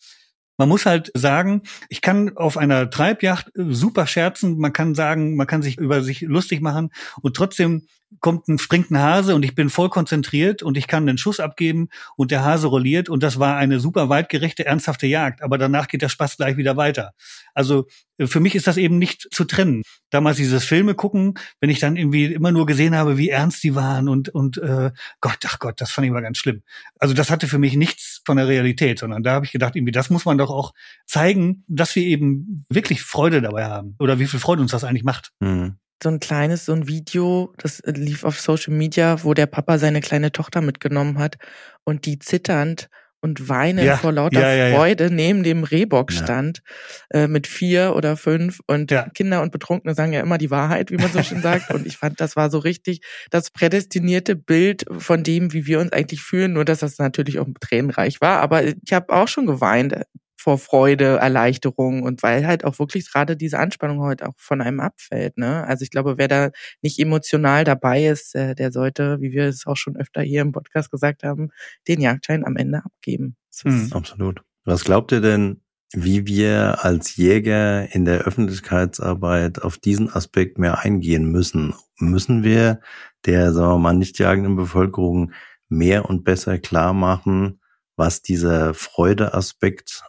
Man 0.58 0.68
muss 0.68 0.86
halt 0.86 1.10
sagen, 1.16 1.62
ich 1.88 2.02
kann 2.02 2.36
auf 2.36 2.58
einer 2.58 2.90
Treibjacht 2.90 3.50
super 3.56 4.08
scherzen, 4.08 4.60
man 4.60 4.74
kann 4.74 4.94
sagen, 4.94 5.38
man 5.38 5.48
kann 5.48 5.62
sich 5.62 5.78
über 5.78 6.02
sich 6.02 6.22
lustig 6.22 6.62
machen 6.62 6.90
und 7.22 7.36
trotzdem 7.36 7.88
kommt 8.20 8.48
ein, 8.48 8.58
springt 8.58 8.92
ein 8.92 9.00
Hase 9.00 9.36
und 9.36 9.44
ich 9.44 9.56
bin 9.56 9.70
voll 9.70 9.90
konzentriert 9.90 10.64
und 10.64 10.78
ich 10.78 10.88
kann 10.88 11.08
einen 11.08 11.18
Schuss 11.18 11.40
abgeben 11.40 11.90
und 12.16 12.32
der 12.32 12.44
Hase 12.44 12.68
rolliert 12.68 13.10
und 13.10 13.24
das 13.24 13.40
war 13.40 13.58
eine 13.58 13.80
super 13.80 14.10
weitgerechte, 14.10 14.66
ernsthafte 14.66 15.08
Jagd. 15.08 15.42
Aber 15.42 15.58
danach 15.58 15.88
geht 15.88 16.02
der 16.02 16.10
Spaß 16.10 16.38
gleich 16.38 16.58
wieder 16.58 16.76
weiter. 16.76 17.14
Also 17.54 17.88
äh, 18.18 18.28
für 18.28 18.40
mich 18.40 18.56
ist 18.56 18.68
das 18.68 18.78
eben 18.78 18.98
nicht 18.98 19.28
zu 19.32 19.46
trennen. 19.46 19.84
Damals 20.10 20.38
dieses 20.38 20.66
Filme 20.66 20.96
gucken, 20.96 21.36
wenn 21.60 21.70
ich 21.70 21.80
dann 21.80 21.96
irgendwie 21.96 22.26
immer 22.26 22.52
nur 22.52 22.66
gesehen 22.66 22.96
habe, 22.96 23.18
wie 23.18 23.30
ernst 23.30 23.64
die 23.64 23.76
waren 23.76 24.10
und, 24.10 24.30
und 24.30 24.58
äh, 24.58 24.92
Gott, 25.22 25.40
ach 25.46 25.60
Gott, 25.60 25.80
das 25.82 25.92
fand 25.92 26.06
ich 26.06 26.12
mal 26.12 26.22
ganz 26.22 26.38
schlimm. 26.38 26.64
Also 27.00 27.14
das 27.14 27.30
hatte 27.30 27.48
für 27.48 27.60
mich 27.60 27.76
nichts 27.76 28.22
von 28.26 28.38
der 28.38 28.48
Realität, 28.48 29.00
sondern 29.00 29.24
da 29.24 29.34
habe 29.34 29.46
ich 29.46 29.52
gedacht, 29.52 29.76
irgendwie, 29.76 29.92
das 29.92 30.10
muss 30.10 30.26
man 30.26 30.38
doch 30.38 30.50
auch 30.50 30.74
zeigen, 31.06 31.64
dass 31.68 31.96
wir 31.96 32.04
eben 32.04 32.66
wirklich 32.70 33.02
Freude 33.02 33.42
dabei 33.42 33.66
haben 33.66 33.96
oder 34.00 34.20
wie 34.20 34.28
viel 34.28 34.40
Freude 34.40 34.62
uns 34.62 34.72
das 34.72 34.84
eigentlich 34.84 35.04
macht. 35.04 35.32
Mhm 35.40 35.78
so 36.02 36.10
ein 36.10 36.20
kleines, 36.20 36.66
so 36.66 36.74
ein 36.74 36.88
Video, 36.88 37.54
das 37.58 37.82
lief 37.86 38.24
auf 38.24 38.40
Social 38.40 38.74
Media, 38.74 39.24
wo 39.24 39.34
der 39.34 39.48
Papa 39.48 39.78
seine 39.78 40.02
kleine 40.02 40.32
Tochter 40.32 40.62
mitgenommen 40.62 41.18
hat 41.20 41.38
und 41.84 42.06
die 42.06 42.20
zitternd 42.20 42.90
und 43.22 43.50
weinend 43.50 43.84
ja, 43.84 43.98
vor 43.98 44.12
lauter 44.12 44.40
ja, 44.40 44.54
ja, 44.54 44.76
Freude 44.76 45.12
neben 45.12 45.44
dem 45.44 45.64
Rehbock 45.64 46.12
stand, 46.12 46.62
äh, 47.10 47.28
mit 47.28 47.48
vier 47.48 47.94
oder 47.96 48.16
fünf. 48.16 48.62
Und 48.66 48.94
Kinder 49.14 49.42
und 49.42 49.52
Betrunkene 49.52 49.94
sagen 49.94 50.14
ja 50.14 50.22
immer 50.22 50.38
die 50.38 50.52
Wahrheit, 50.52 50.90
wie 50.92 50.98
man 50.98 51.12
so 51.12 51.22
schön 51.22 51.42
sagt. 51.42 51.72
Und 51.74 51.86
ich 51.86 51.98
fand, 51.98 52.22
das 52.22 52.36
war 52.36 52.50
so 52.50 52.60
richtig 52.60 53.02
das 53.30 53.52
prädestinierte 53.52 54.36
Bild 54.36 54.86
von 54.98 55.24
dem, 55.24 55.52
wie 55.52 55.66
wir 55.66 55.80
uns 55.80 55.92
eigentlich 55.92 56.22
fühlen, 56.22 56.54
nur 56.54 56.66
dass 56.66 56.80
das 56.80 56.98
natürlich 56.98 57.40
auch 57.40 57.48
tränenreich 57.60 58.22
war. 58.22 58.40
Aber 58.40 58.64
ich 58.64 58.94
habe 58.94 59.14
auch 59.14 59.28
schon 59.28 59.46
geweint 59.46 59.96
vor 60.40 60.58
Freude, 60.58 61.18
Erleichterung 61.18 62.02
und 62.04 62.24
weil 62.24 62.48
halt 62.48 62.64
auch 62.64 62.80
wirklich 62.80 63.12
gerade 63.12 63.36
diese 63.36 63.60
Anspannung 63.60 64.00
heute 64.00 64.26
auch 64.26 64.36
von 64.38 64.62
einem 64.62 64.80
abfällt. 64.80 65.38
Ne? 65.38 65.66
Also 65.68 65.84
ich 65.84 65.92
glaube, 65.92 66.18
wer 66.18 66.30
da 66.30 66.52
nicht 66.82 66.98
emotional 66.98 67.66
dabei 67.66 68.06
ist, 68.06 68.36
äh, 68.36 68.56
der 68.56 68.72
sollte, 68.72 69.20
wie 69.20 69.34
wir 69.34 69.44
es 69.46 69.68
auch 69.68 69.76
schon 69.76 69.98
öfter 69.98 70.22
hier 70.22 70.42
im 70.42 70.54
Podcast 70.54 70.92
gesagt 70.92 71.24
haben, 71.24 71.50
den 71.90 72.00
Jagdschein 72.00 72.46
am 72.46 72.56
Ende 72.56 72.86
abgeben. 72.86 73.36
Mhm. 73.66 73.90
Absolut. 73.92 74.42
Was 74.64 74.86
glaubt 74.86 75.12
ihr 75.12 75.20
denn, 75.20 75.62
wie 75.92 76.26
wir 76.26 76.86
als 76.86 77.18
Jäger 77.18 77.94
in 77.94 78.06
der 78.06 78.22
Öffentlichkeitsarbeit 78.22 79.62
auf 79.62 79.78
diesen 79.78 80.10
Aspekt 80.10 80.58
mehr 80.58 80.80
eingehen 80.80 81.30
müssen? 81.30 81.74
Müssen 81.98 82.46
wir 82.46 82.80
der, 83.26 83.52
sagen 83.52 83.74
wir 83.74 83.80
mal, 83.80 83.94
nicht 83.94 84.20
jagenden 84.20 84.56
Bevölkerung 84.56 85.34
mehr 85.68 86.06
und 86.06 86.24
besser 86.24 86.60
klar 86.60 86.94
machen, 86.94 87.60
was 87.98 88.22
dieser 88.22 88.74
Freudeaspekt 88.74 90.04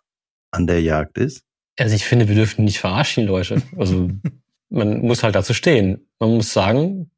an 0.50 0.66
der 0.66 0.82
Jagd 0.82 1.18
ist? 1.18 1.42
Also 1.78 1.94
ich 1.94 2.04
finde, 2.04 2.28
wir 2.28 2.34
dürfen 2.34 2.64
nicht 2.64 2.78
verarschen, 2.78 3.26
Leute. 3.26 3.62
Also 3.76 4.10
man 4.68 5.00
muss 5.00 5.22
halt 5.22 5.34
dazu 5.34 5.54
stehen. 5.54 6.06
Man 6.18 6.34
muss 6.34 6.52
sagen, 6.52 7.10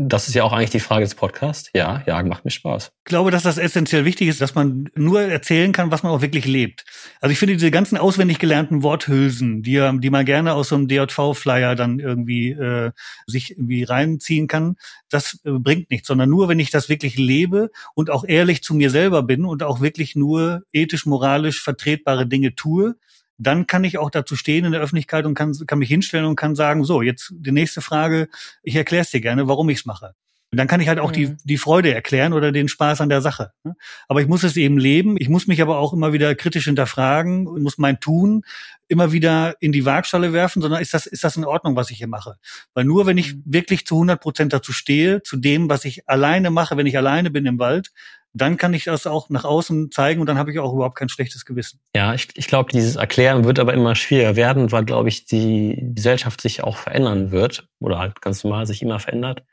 das 0.00 0.28
ist 0.28 0.34
ja 0.34 0.44
auch 0.44 0.52
eigentlich 0.52 0.70
die 0.70 0.78
Frage 0.78 1.04
des 1.04 1.16
Podcasts. 1.16 1.70
Ja, 1.74 2.04
Jagen 2.06 2.28
macht 2.28 2.44
mir 2.44 2.52
Spaß. 2.52 2.92
Ich 2.98 3.04
glaube, 3.04 3.32
dass 3.32 3.42
das 3.42 3.58
essentiell 3.58 4.04
wichtig 4.04 4.28
ist, 4.28 4.40
dass 4.40 4.54
man 4.54 4.88
nur 4.94 5.22
erzählen 5.22 5.72
kann, 5.72 5.90
was 5.90 6.04
man 6.04 6.12
auch 6.12 6.20
wirklich 6.20 6.46
lebt. 6.46 6.84
Also 7.20 7.32
ich 7.32 7.38
finde 7.40 7.54
diese 7.54 7.72
ganzen 7.72 7.98
auswendig 7.98 8.38
gelernten 8.38 8.84
Worthülsen, 8.84 9.64
die, 9.64 9.98
die 9.98 10.10
man 10.10 10.24
gerne 10.24 10.54
aus 10.54 10.68
so 10.68 10.76
einem 10.76 10.86
DJV-Flyer 10.86 11.74
dann 11.74 11.98
irgendwie 11.98 12.50
äh, 12.50 12.92
sich 13.26 13.50
irgendwie 13.50 13.82
reinziehen 13.82 14.46
kann, 14.46 14.76
das 15.10 15.40
äh, 15.44 15.50
bringt 15.50 15.90
nichts, 15.90 16.06
sondern 16.06 16.30
nur, 16.30 16.48
wenn 16.48 16.60
ich 16.60 16.70
das 16.70 16.88
wirklich 16.88 17.16
lebe 17.16 17.72
und 17.96 18.08
auch 18.08 18.24
ehrlich 18.24 18.62
zu 18.62 18.74
mir 18.74 18.90
selber 18.90 19.24
bin 19.24 19.44
und 19.44 19.64
auch 19.64 19.80
wirklich 19.80 20.14
nur 20.14 20.62
ethisch, 20.72 21.06
moralisch 21.06 21.60
vertretbare 21.60 22.28
Dinge 22.28 22.54
tue, 22.54 22.94
dann 23.38 23.66
kann 23.66 23.84
ich 23.84 23.98
auch 23.98 24.10
dazu 24.10 24.36
stehen 24.36 24.64
in 24.64 24.72
der 24.72 24.80
Öffentlichkeit 24.80 25.24
und 25.24 25.34
kann, 25.34 25.54
kann 25.66 25.78
mich 25.78 25.88
hinstellen 25.88 26.26
und 26.26 26.36
kann 26.36 26.54
sagen, 26.54 26.84
so, 26.84 27.02
jetzt 27.02 27.32
die 27.36 27.52
nächste 27.52 27.80
Frage, 27.80 28.28
ich 28.62 28.74
erkläre 28.74 29.02
es 29.02 29.10
dir 29.10 29.20
gerne, 29.20 29.48
warum 29.48 29.68
ich 29.70 29.78
es 29.78 29.86
mache. 29.86 30.14
Und 30.50 30.56
dann 30.56 30.66
kann 30.66 30.80
ich 30.80 30.88
halt 30.88 30.98
auch 30.98 31.10
mhm. 31.10 31.14
die, 31.14 31.36
die 31.44 31.58
Freude 31.58 31.92
erklären 31.94 32.32
oder 32.32 32.52
den 32.52 32.68
Spaß 32.68 33.02
an 33.02 33.10
der 33.10 33.20
Sache. 33.20 33.52
Ne? 33.64 33.76
Aber 34.08 34.22
ich 34.22 34.28
muss 34.28 34.44
es 34.44 34.56
eben 34.56 34.78
leben. 34.78 35.16
Ich 35.18 35.28
muss 35.28 35.46
mich 35.46 35.60
aber 35.60 35.78
auch 35.78 35.92
immer 35.92 36.14
wieder 36.14 36.34
kritisch 36.34 36.64
hinterfragen 36.64 37.46
und 37.46 37.62
muss 37.62 37.76
mein 37.76 38.00
Tun 38.00 38.44
immer 38.88 39.12
wieder 39.12 39.56
in 39.60 39.72
die 39.72 39.84
Waagschale 39.84 40.32
werfen, 40.32 40.62
sondern 40.62 40.80
ist 40.80 40.94
das, 40.94 41.04
ist 41.04 41.22
das 41.22 41.36
in 41.36 41.44
Ordnung, 41.44 41.76
was 41.76 41.90
ich 41.90 41.98
hier 41.98 42.08
mache? 42.08 42.36
Weil 42.72 42.86
nur 42.86 43.04
wenn 43.04 43.18
ich 43.18 43.34
mhm. 43.34 43.42
wirklich 43.44 43.86
zu 43.86 43.96
100 43.96 44.20
Prozent 44.20 44.52
dazu 44.54 44.72
stehe, 44.72 45.22
zu 45.22 45.36
dem, 45.36 45.68
was 45.68 45.84
ich 45.84 46.08
alleine 46.08 46.50
mache, 46.50 46.78
wenn 46.78 46.86
ich 46.86 46.96
alleine 46.96 47.30
bin 47.30 47.44
im 47.44 47.58
Wald, 47.58 47.92
dann 48.32 48.56
kann 48.56 48.74
ich 48.74 48.84
das 48.84 49.06
auch 49.06 49.30
nach 49.30 49.44
außen 49.44 49.90
zeigen 49.90 50.20
und 50.20 50.26
dann 50.26 50.38
habe 50.38 50.52
ich 50.52 50.58
auch 50.58 50.72
überhaupt 50.72 50.96
kein 50.96 51.08
schlechtes 51.08 51.44
Gewissen. 51.44 51.80
Ja, 51.94 52.14
ich, 52.14 52.28
ich 52.34 52.46
glaube, 52.46 52.70
dieses 52.72 52.96
Erklären 52.96 53.44
wird 53.44 53.58
aber 53.58 53.74
immer 53.74 53.94
schwieriger 53.94 54.36
werden, 54.36 54.70
weil, 54.70 54.84
glaube 54.84 55.08
ich, 55.08 55.24
die 55.24 55.78
Gesellschaft 55.94 56.40
sich 56.40 56.62
auch 56.62 56.76
verändern 56.76 57.30
wird 57.30 57.68
oder 57.80 57.98
halt 57.98 58.20
ganz 58.20 58.44
normal 58.44 58.66
sich 58.66 58.82
immer 58.82 59.00
verändert. 59.00 59.44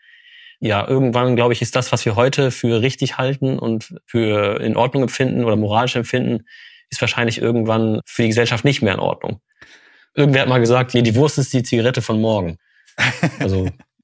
Ja, 0.59 0.87
irgendwann, 0.87 1.35
glaube 1.35 1.53
ich, 1.53 1.61
ist 1.61 1.75
das, 1.75 1.91
was 1.91 2.05
wir 2.05 2.15
heute 2.15 2.51
für 2.51 2.81
richtig 2.81 3.17
halten 3.17 3.59
und 3.59 3.95
für 4.05 4.61
in 4.61 4.77
Ordnung 4.77 5.03
empfinden 5.03 5.43
oder 5.43 5.55
moralisch 5.55 5.95
empfinden, 5.95 6.45
ist 6.89 7.01
wahrscheinlich 7.01 7.41
irgendwann 7.41 8.01
für 8.05 8.21
die 8.21 8.29
Gesellschaft 8.29 8.63
nicht 8.63 8.81
mehr 8.81 8.93
in 8.93 8.99
Ordnung. 8.99 9.41
Irgendwer 10.13 10.43
hat 10.43 10.49
mal 10.49 10.59
gesagt, 10.59 10.93
die 10.93 11.15
Wurst 11.15 11.37
ist 11.37 11.53
die 11.53 11.63
Zigarette 11.63 12.01
von 12.01 12.21
morgen. 12.21 12.57
Also 13.39 13.69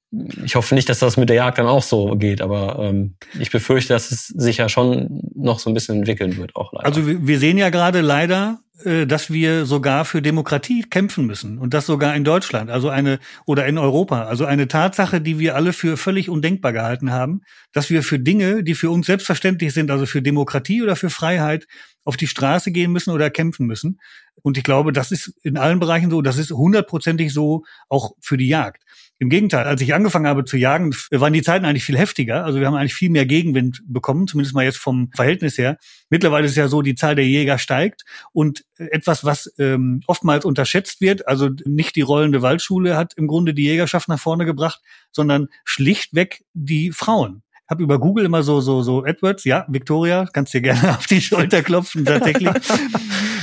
ich 0.44 0.56
hoffe 0.56 0.74
nicht, 0.74 0.88
dass 0.88 0.98
das 0.98 1.16
mit 1.16 1.28
der 1.28 1.36
Jagd 1.36 1.58
dann 1.58 1.66
auch 1.66 1.82
so 1.82 2.16
geht, 2.16 2.42
aber 2.42 2.78
ähm, 2.80 3.14
ich 3.38 3.50
befürchte, 3.50 3.94
dass 3.94 4.10
es 4.10 4.26
sich 4.26 4.58
ja 4.58 4.68
schon 4.68 5.22
noch 5.34 5.58
so 5.58 5.70
ein 5.70 5.74
bisschen 5.74 5.98
entwickeln 5.98 6.36
wird, 6.36 6.54
auch 6.54 6.72
leider. 6.72 6.86
Also 6.86 7.06
wir 7.06 7.38
sehen 7.38 7.56
ja 7.56 7.70
gerade 7.70 8.02
leider, 8.02 8.58
äh, 8.84 9.06
dass 9.06 9.32
wir 9.32 9.64
sogar 9.64 10.04
für 10.04 10.20
Demokratie 10.20 10.82
kämpfen 10.82 11.26
müssen 11.26 11.58
und 11.58 11.72
das 11.72 11.86
sogar 11.86 12.14
in 12.14 12.24
Deutschland, 12.24 12.70
also 12.70 12.90
eine 12.90 13.20
oder 13.46 13.66
in 13.66 13.78
Europa, 13.78 14.24
also 14.24 14.44
eine 14.44 14.68
Tatsache, 14.68 15.22
die 15.22 15.38
wir 15.38 15.56
alle 15.56 15.72
für 15.72 15.96
völlig 15.96 16.28
undenkbar 16.28 16.74
gehalten 16.74 17.10
haben, 17.10 17.40
dass 17.72 17.88
wir 17.88 18.02
für 18.02 18.18
Dinge, 18.18 18.62
die 18.62 18.74
für 18.74 18.90
uns 18.90 19.06
selbstverständlich 19.06 19.72
sind, 19.72 19.90
also 19.90 20.04
für 20.04 20.20
Demokratie 20.20 20.82
oder 20.82 20.94
für 20.94 21.10
Freiheit, 21.10 21.66
auf 22.04 22.16
die 22.16 22.26
Straße 22.26 22.72
gehen 22.72 22.92
müssen 22.92 23.10
oder 23.10 23.30
kämpfen 23.30 23.66
müssen. 23.66 24.00
Und 24.42 24.58
ich 24.58 24.64
glaube, 24.64 24.92
das 24.92 25.12
ist 25.12 25.32
in 25.42 25.56
allen 25.56 25.78
Bereichen 25.78 26.10
so, 26.10 26.20
das 26.20 26.36
ist 26.36 26.50
hundertprozentig 26.50 27.32
so 27.32 27.62
auch 27.88 28.12
für 28.20 28.36
die 28.36 28.48
Jagd. 28.48 28.82
Im 29.22 29.28
Gegenteil, 29.28 29.66
als 29.66 29.80
ich 29.80 29.94
angefangen 29.94 30.26
habe 30.26 30.44
zu 30.44 30.56
jagen, 30.56 30.92
waren 31.12 31.32
die 31.32 31.42
Zeiten 31.42 31.64
eigentlich 31.64 31.84
viel 31.84 31.96
heftiger. 31.96 32.44
Also 32.44 32.58
wir 32.58 32.66
haben 32.66 32.74
eigentlich 32.74 32.96
viel 32.96 33.08
mehr 33.08 33.24
Gegenwind 33.24 33.80
bekommen, 33.86 34.26
zumindest 34.26 34.52
mal 34.52 34.64
jetzt 34.64 34.78
vom 34.78 35.12
Verhältnis 35.14 35.56
her. 35.58 35.78
Mittlerweile 36.10 36.46
ist 36.46 36.56
ja 36.56 36.66
so, 36.66 36.82
die 36.82 36.96
Zahl 36.96 37.14
der 37.14 37.24
Jäger 37.24 37.58
steigt 37.58 38.02
und 38.32 38.64
etwas, 38.78 39.24
was 39.24 39.54
ähm, 39.60 40.00
oftmals 40.08 40.44
unterschätzt 40.44 41.00
wird, 41.00 41.28
also 41.28 41.50
nicht 41.64 41.94
die 41.94 42.00
rollende 42.00 42.42
Waldschule 42.42 42.96
hat 42.96 43.14
im 43.14 43.28
Grunde 43.28 43.54
die 43.54 43.62
Jägerschaft 43.62 44.08
nach 44.08 44.18
vorne 44.18 44.44
gebracht, 44.44 44.80
sondern 45.12 45.46
schlichtweg 45.64 46.42
die 46.52 46.90
Frauen 46.90 47.41
habe 47.68 47.82
über 47.82 47.98
Google 47.98 48.24
immer 48.24 48.42
so 48.42 48.60
so 48.60 48.82
so 48.82 49.04
AdWords, 49.04 49.44
ja, 49.44 49.66
Victoria, 49.68 50.26
kannst 50.32 50.54
dir 50.54 50.60
gerne 50.60 50.90
auf 50.98 51.06
die 51.06 51.20
Schulter 51.20 51.62
klopfen 51.62 52.04
tatsächlich. 52.04 52.50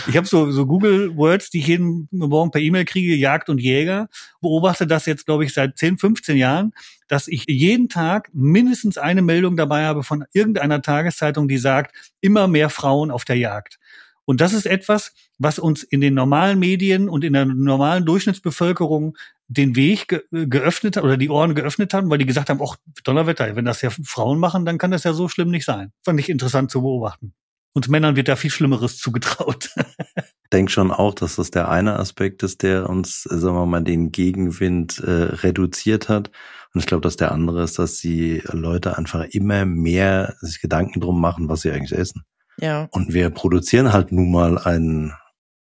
ich 0.07 0.17
habe 0.17 0.27
so 0.27 0.51
so 0.51 0.65
Google 0.65 1.15
Words, 1.15 1.49
die 1.49 1.59
ich 1.59 1.67
jeden 1.67 2.07
Morgen 2.11 2.51
per 2.51 2.61
E-Mail 2.61 2.85
kriege, 2.85 3.15
Jagd 3.15 3.49
und 3.49 3.59
Jäger, 3.59 4.07
beobachte 4.41 4.87
das 4.87 5.05
jetzt 5.05 5.25
glaube 5.25 5.45
ich 5.45 5.53
seit 5.53 5.77
10, 5.77 5.97
15 5.97 6.37
Jahren, 6.37 6.73
dass 7.07 7.27
ich 7.27 7.45
jeden 7.47 7.89
Tag 7.89 8.29
mindestens 8.33 8.97
eine 8.97 9.21
Meldung 9.21 9.57
dabei 9.57 9.85
habe 9.85 10.03
von 10.03 10.25
irgendeiner 10.33 10.81
Tageszeitung, 10.81 11.47
die 11.47 11.57
sagt, 11.57 11.95
immer 12.21 12.47
mehr 12.47 12.69
Frauen 12.69 13.11
auf 13.11 13.25
der 13.25 13.37
Jagd. 13.37 13.79
Und 14.25 14.41
das 14.41 14.53
ist 14.53 14.67
etwas, 14.67 15.13
was 15.39 15.57
uns 15.57 15.81
in 15.81 16.01
den 16.01 16.13
normalen 16.13 16.59
Medien 16.59 17.09
und 17.09 17.23
in 17.23 17.33
der 17.33 17.45
normalen 17.45 18.05
Durchschnittsbevölkerung 18.05 19.17
den 19.49 19.75
Weg 19.75 20.07
ge 20.07 20.21
geöffnet 20.31 20.95
hat 20.95 21.03
oder 21.03 21.17
die 21.17 21.29
Ohren 21.29 21.55
geöffnet 21.55 21.93
haben, 21.93 22.09
weil 22.09 22.19
die 22.19 22.25
gesagt 22.25 22.49
haben, 22.49 22.61
ach, 22.63 22.77
Donnerwetter, 23.03 23.55
wenn 23.55 23.65
das 23.65 23.81
ja 23.81 23.89
Frauen 23.89 24.39
machen, 24.39 24.63
dann 24.63 24.77
kann 24.77 24.91
das 24.91 25.03
ja 25.03 25.13
so 25.13 25.27
schlimm 25.27 25.49
nicht 25.49 25.65
sein. 25.65 25.91
Fand 26.03 26.19
ich 26.19 26.29
interessant 26.29 26.69
zu 26.69 26.81
beobachten. 26.81 27.33
Und 27.73 27.89
Männern 27.89 28.15
wird 28.15 28.27
da 28.27 28.35
viel 28.35 28.51
Schlimmeres 28.51 28.97
zugetraut. 28.97 29.71
Ich 30.51 30.57
denke 30.57 30.71
schon 30.71 30.89
auch, 30.89 31.13
dass 31.13 31.35
das 31.35 31.51
der 31.51 31.69
eine 31.69 31.99
Aspekt 31.99 32.41
ist, 32.41 32.63
der 32.63 32.89
uns, 32.89 33.21
sagen 33.21 33.55
wir 33.55 33.67
mal, 33.67 33.83
den 33.83 34.11
Gegenwind 34.11 34.97
äh, 34.97 35.11
reduziert 35.11 36.09
hat. 36.09 36.31
Und 36.73 36.79
ich 36.79 36.87
glaube, 36.87 37.01
dass 37.01 37.17
der 37.17 37.31
andere 37.31 37.61
ist, 37.61 37.77
dass 37.77 37.99
die 37.99 38.41
Leute 38.51 38.97
einfach 38.97 39.25
immer 39.25 39.65
mehr 39.65 40.33
sich 40.41 40.59
Gedanken 40.59 41.01
drum 41.01 41.21
machen, 41.21 41.49
was 41.49 41.61
sie 41.61 41.69
eigentlich 41.69 41.91
essen. 41.91 42.23
Ja. 42.59 42.87
Und 42.89 43.13
wir 43.13 43.29
produzieren 43.29 43.93
halt 43.93 44.11
nun 44.11 44.31
mal 44.31 44.57
ein 44.57 45.13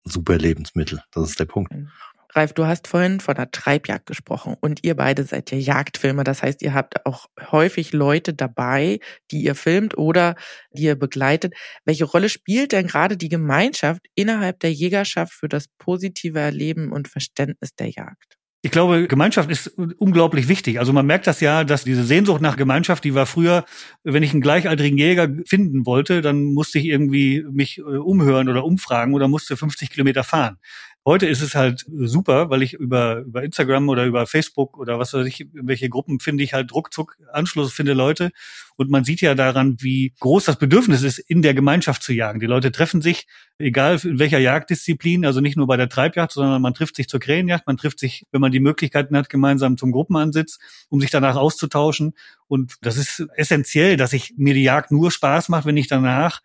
super 0.04 0.36
Lebensmittel. 0.36 1.00
Das 1.10 1.30
ist 1.30 1.40
der 1.40 1.46
Punkt. 1.46 1.72
Mhm. 1.72 1.88
Ralf, 2.36 2.52
du 2.52 2.66
hast 2.66 2.86
vorhin 2.86 3.20
von 3.20 3.34
der 3.34 3.50
Treibjagd 3.50 4.04
gesprochen 4.04 4.56
und 4.60 4.84
ihr 4.84 4.94
beide 4.94 5.24
seid 5.24 5.50
ja 5.50 5.56
Jagdfilmer. 5.56 6.22
Das 6.22 6.42
heißt, 6.42 6.60
ihr 6.60 6.74
habt 6.74 7.06
auch 7.06 7.28
häufig 7.50 7.94
Leute 7.94 8.34
dabei, 8.34 9.00
die 9.30 9.42
ihr 9.42 9.54
filmt 9.54 9.96
oder 9.96 10.34
die 10.70 10.82
ihr 10.82 10.96
begleitet. 10.96 11.54
Welche 11.86 12.04
Rolle 12.04 12.28
spielt 12.28 12.72
denn 12.72 12.88
gerade 12.88 13.16
die 13.16 13.30
Gemeinschaft 13.30 14.02
innerhalb 14.14 14.60
der 14.60 14.70
Jägerschaft 14.70 15.32
für 15.32 15.48
das 15.48 15.68
positive 15.78 16.38
Erleben 16.38 16.92
und 16.92 17.08
Verständnis 17.08 17.74
der 17.74 17.88
Jagd? 17.88 18.36
Ich 18.62 18.72
glaube, 18.72 19.06
Gemeinschaft 19.06 19.48
ist 19.50 19.68
unglaublich 19.68 20.48
wichtig. 20.48 20.80
Also 20.80 20.92
man 20.92 21.06
merkt 21.06 21.26
das 21.26 21.40
ja, 21.40 21.62
dass 21.62 21.84
diese 21.84 22.02
Sehnsucht 22.04 22.40
nach 22.40 22.56
Gemeinschaft, 22.56 23.04
die 23.04 23.14
war 23.14 23.24
früher, 23.24 23.64
wenn 24.02 24.24
ich 24.24 24.32
einen 24.32 24.40
gleichaltrigen 24.40 24.98
Jäger 24.98 25.28
finden 25.46 25.86
wollte, 25.86 26.20
dann 26.20 26.42
musste 26.42 26.80
ich 26.80 26.86
irgendwie 26.86 27.44
mich 27.50 27.78
äh, 27.78 27.82
umhören 27.82 28.48
oder 28.48 28.64
umfragen 28.64 29.14
oder 29.14 29.28
musste 29.28 29.56
50 29.56 29.90
Kilometer 29.90 30.24
fahren. 30.24 30.58
Heute 31.08 31.26
ist 31.26 31.40
es 31.40 31.54
halt 31.54 31.86
super, 31.88 32.50
weil 32.50 32.62
ich 32.62 32.72
über, 32.72 33.18
über 33.18 33.44
Instagram 33.44 33.88
oder 33.88 34.06
über 34.06 34.26
Facebook 34.26 34.76
oder 34.76 34.98
was 34.98 35.14
weiß 35.14 35.24
ich, 35.24 35.46
welche 35.52 35.88
Gruppen 35.88 36.18
finde 36.18 36.42
ich 36.42 36.52
halt 36.52 36.74
ruckzuck 36.74 37.16
Anschluss, 37.32 37.72
finde 37.72 37.92
Leute. 37.92 38.32
Und 38.74 38.90
man 38.90 39.04
sieht 39.04 39.20
ja 39.20 39.36
daran, 39.36 39.76
wie 39.78 40.14
groß 40.18 40.46
das 40.46 40.58
Bedürfnis 40.58 41.04
ist, 41.04 41.18
in 41.18 41.42
der 41.42 41.54
Gemeinschaft 41.54 42.02
zu 42.02 42.12
jagen. 42.12 42.40
Die 42.40 42.46
Leute 42.46 42.72
treffen 42.72 43.02
sich, 43.02 43.28
egal 43.56 44.00
in 44.02 44.18
welcher 44.18 44.40
Jagddisziplin, 44.40 45.24
also 45.24 45.40
nicht 45.40 45.56
nur 45.56 45.68
bei 45.68 45.76
der 45.76 45.88
Treibjagd, 45.88 46.32
sondern 46.32 46.60
man 46.60 46.74
trifft 46.74 46.96
sich 46.96 47.06
zur 47.06 47.20
Krähenjagd, 47.20 47.68
man 47.68 47.76
trifft 47.76 48.00
sich, 48.00 48.26
wenn 48.32 48.40
man 48.40 48.50
die 48.50 48.58
Möglichkeiten 48.58 49.16
hat, 49.16 49.28
gemeinsam 49.28 49.76
zum 49.76 49.92
Gruppenansitz, 49.92 50.58
um 50.88 51.00
sich 51.00 51.12
danach 51.12 51.36
auszutauschen. 51.36 52.14
Und 52.48 52.74
das 52.80 52.96
ist 52.96 53.24
essentiell, 53.36 53.96
dass 53.96 54.12
ich 54.12 54.34
mir 54.36 54.54
die 54.54 54.64
Jagd 54.64 54.90
nur 54.90 55.12
Spaß 55.12 55.50
macht, 55.50 55.66
wenn 55.66 55.76
ich 55.76 55.86
danach 55.86 56.40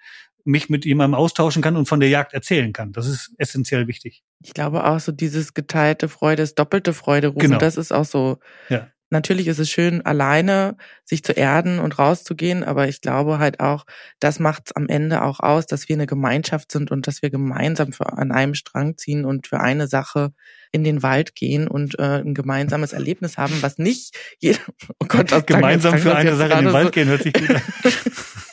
mich 0.46 0.70
mit 0.70 0.86
jemandem 0.86 1.16
austauschen 1.16 1.62
kann 1.62 1.76
und 1.76 1.88
von 1.88 2.00
der 2.00 2.10
Jagd 2.10 2.34
erzählen 2.34 2.74
kann. 2.74 2.92
Das 2.92 3.08
ist 3.08 3.34
essentiell 3.38 3.88
wichtig. 3.88 4.24
Ich 4.44 4.54
glaube 4.54 4.86
auch 4.86 5.00
so 5.00 5.12
dieses 5.12 5.54
geteilte 5.54 6.10
Freude 6.10 6.44
ist 6.44 6.58
doppelte 6.58 6.94
Freude 6.94 7.28
rufen. 7.30 7.40
Genau. 7.40 7.58
Das 7.58 7.78
ist 7.78 7.92
auch 7.92 8.06
so. 8.06 8.40
Ja. 8.70 8.88
Natürlich 9.14 9.48
ist 9.48 9.60
es 9.60 9.70
schön, 9.70 10.06
alleine 10.06 10.78
sich 11.04 11.22
zu 11.22 11.34
erden 11.34 11.80
und 11.80 12.00
rauszugehen, 12.00 12.64
aber 12.64 12.88
ich 12.88 13.02
glaube 13.02 13.40
halt 13.40 13.60
auch, 13.60 13.86
das 14.22 14.40
macht 14.40 14.64
es 14.68 14.76
am 14.78 14.88
Ende 14.88 15.22
auch 15.24 15.42
aus, 15.42 15.66
dass 15.66 15.90
wir 15.90 15.98
eine 15.98 16.08
Gemeinschaft 16.08 16.72
sind 16.72 16.92
und 16.92 17.08
dass 17.08 17.22
wir 17.22 17.30
gemeinsam 17.30 17.92
für, 17.92 18.14
an 18.14 18.32
einem 18.32 18.54
Strang 18.54 18.96
ziehen 18.96 19.26
und 19.26 19.48
für 19.48 19.60
eine 19.60 19.88
Sache 19.88 20.32
in 20.72 20.86
den 20.86 21.04
Wald 21.04 21.36
gehen 21.36 21.68
und 21.68 22.00
äh, 22.00 22.22
ein 22.22 22.34
gemeinsames 22.34 22.94
Erlebnis 22.94 23.38
haben, 23.38 23.62
was 23.62 23.78
nicht 23.78 24.16
jeder, 24.40 24.60
oh 25.00 25.06
Gott, 25.10 25.30
das 25.30 25.46
gemeinsam 25.46 25.98
für 26.00 26.16
eine 26.16 26.38
Sache 26.38 26.58
in 26.60 26.66
den 26.66 26.74
Wald 26.74 26.86
so 26.86 26.92
gehen 26.92 27.10
hört 27.10 27.24
sich 27.24 27.34
gut 27.34 27.50
an. 27.50 27.62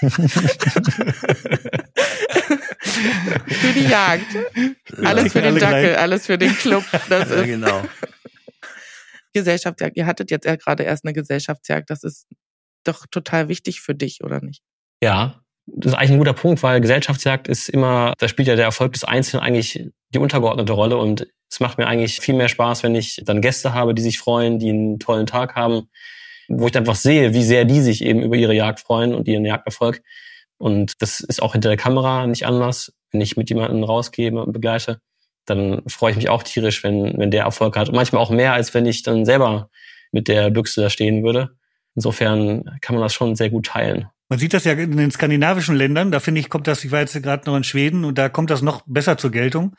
für 3.48 3.72
die 3.74 3.88
Jagd. 3.88 4.36
Alles 5.04 5.32
für 5.32 5.42
den 5.42 5.58
Dackel, 5.58 5.96
alles 5.96 6.26
für 6.26 6.38
den 6.38 6.54
Club. 6.54 6.84
Das 7.08 7.30
ja, 7.30 7.42
genau. 7.42 7.82
Gesellschaftsjagd. 9.32 9.96
Ihr 9.96 10.06
hattet 10.06 10.30
jetzt 10.30 10.46
ja 10.46 10.56
gerade 10.56 10.84
erst 10.84 11.04
eine 11.04 11.12
Gesellschaftsjagd. 11.12 11.90
Das 11.90 12.04
ist 12.04 12.26
doch 12.84 13.06
total 13.10 13.48
wichtig 13.48 13.80
für 13.80 13.94
dich, 13.94 14.22
oder 14.22 14.40
nicht? 14.40 14.62
Ja, 15.02 15.42
das 15.66 15.92
ist 15.92 15.98
eigentlich 15.98 16.12
ein 16.12 16.18
guter 16.18 16.32
Punkt, 16.32 16.62
weil 16.62 16.80
Gesellschaftsjagd 16.80 17.48
ist 17.48 17.68
immer, 17.68 18.14
da 18.18 18.28
spielt 18.28 18.48
ja 18.48 18.56
der 18.56 18.64
Erfolg 18.64 18.92
des 18.92 19.04
Einzelnen 19.04 19.42
eigentlich 19.42 19.86
die 20.10 20.18
untergeordnete 20.18 20.72
Rolle 20.72 20.96
und 20.96 21.26
es 21.50 21.60
macht 21.60 21.78
mir 21.78 21.86
eigentlich 21.86 22.20
viel 22.20 22.34
mehr 22.34 22.48
Spaß, 22.48 22.82
wenn 22.82 22.94
ich 22.94 23.22
dann 23.24 23.40
Gäste 23.40 23.74
habe, 23.74 23.94
die 23.94 24.02
sich 24.02 24.18
freuen, 24.18 24.58
die 24.58 24.70
einen 24.70 24.98
tollen 24.98 25.26
Tag 25.26 25.54
haben, 25.54 25.88
wo 26.48 26.66
ich 26.66 26.76
einfach 26.76 26.96
sehe, 26.96 27.34
wie 27.34 27.44
sehr 27.44 27.64
die 27.64 27.80
sich 27.80 28.02
eben 28.02 28.22
über 28.22 28.36
ihre 28.36 28.54
Jagd 28.54 28.80
freuen 28.80 29.14
und 29.14 29.28
ihren 29.28 29.44
Jagderfolg. 29.44 30.02
Und 30.56 31.00
das 31.02 31.20
ist 31.20 31.42
auch 31.42 31.52
hinter 31.52 31.68
der 31.68 31.78
Kamera 31.78 32.26
nicht 32.26 32.46
anders. 32.46 32.92
Wenn 33.10 33.20
ich 33.20 33.36
mit 33.36 33.48
jemandem 33.48 33.84
rausgehe 33.84 34.32
und 34.32 34.52
begleite, 34.52 35.00
dann 35.46 35.82
freue 35.86 36.10
ich 36.10 36.16
mich 36.16 36.28
auch 36.28 36.42
tierisch, 36.42 36.82
wenn, 36.84 37.16
wenn 37.18 37.30
der 37.30 37.44
Erfolg 37.44 37.76
hat. 37.76 37.88
Und 37.88 37.94
manchmal 37.94 38.22
auch 38.22 38.30
mehr, 38.30 38.52
als 38.52 38.74
wenn 38.74 38.86
ich 38.86 39.02
dann 39.02 39.24
selber 39.24 39.70
mit 40.10 40.28
der 40.28 40.50
Büchse 40.50 40.82
da 40.82 40.90
stehen 40.90 41.22
würde. 41.22 41.50
Insofern 41.94 42.78
kann 42.80 42.94
man 42.94 43.02
das 43.02 43.14
schon 43.14 43.34
sehr 43.34 43.50
gut 43.50 43.66
teilen. 43.66 44.08
Man 44.28 44.38
sieht 44.38 44.52
das 44.52 44.64
ja 44.64 44.72
in 44.72 44.96
den 44.96 45.10
skandinavischen 45.10 45.74
Ländern, 45.74 46.10
da 46.10 46.20
finde 46.20 46.40
ich, 46.40 46.50
kommt 46.50 46.66
das, 46.66 46.84
ich 46.84 46.90
war 46.90 47.00
jetzt 47.00 47.20
gerade 47.22 47.48
noch 47.48 47.56
in 47.56 47.64
Schweden 47.64 48.04
und 48.04 48.18
da 48.18 48.28
kommt 48.28 48.50
das 48.50 48.60
noch 48.60 48.82
besser 48.86 49.16
zur 49.16 49.30
Geltung, 49.30 49.74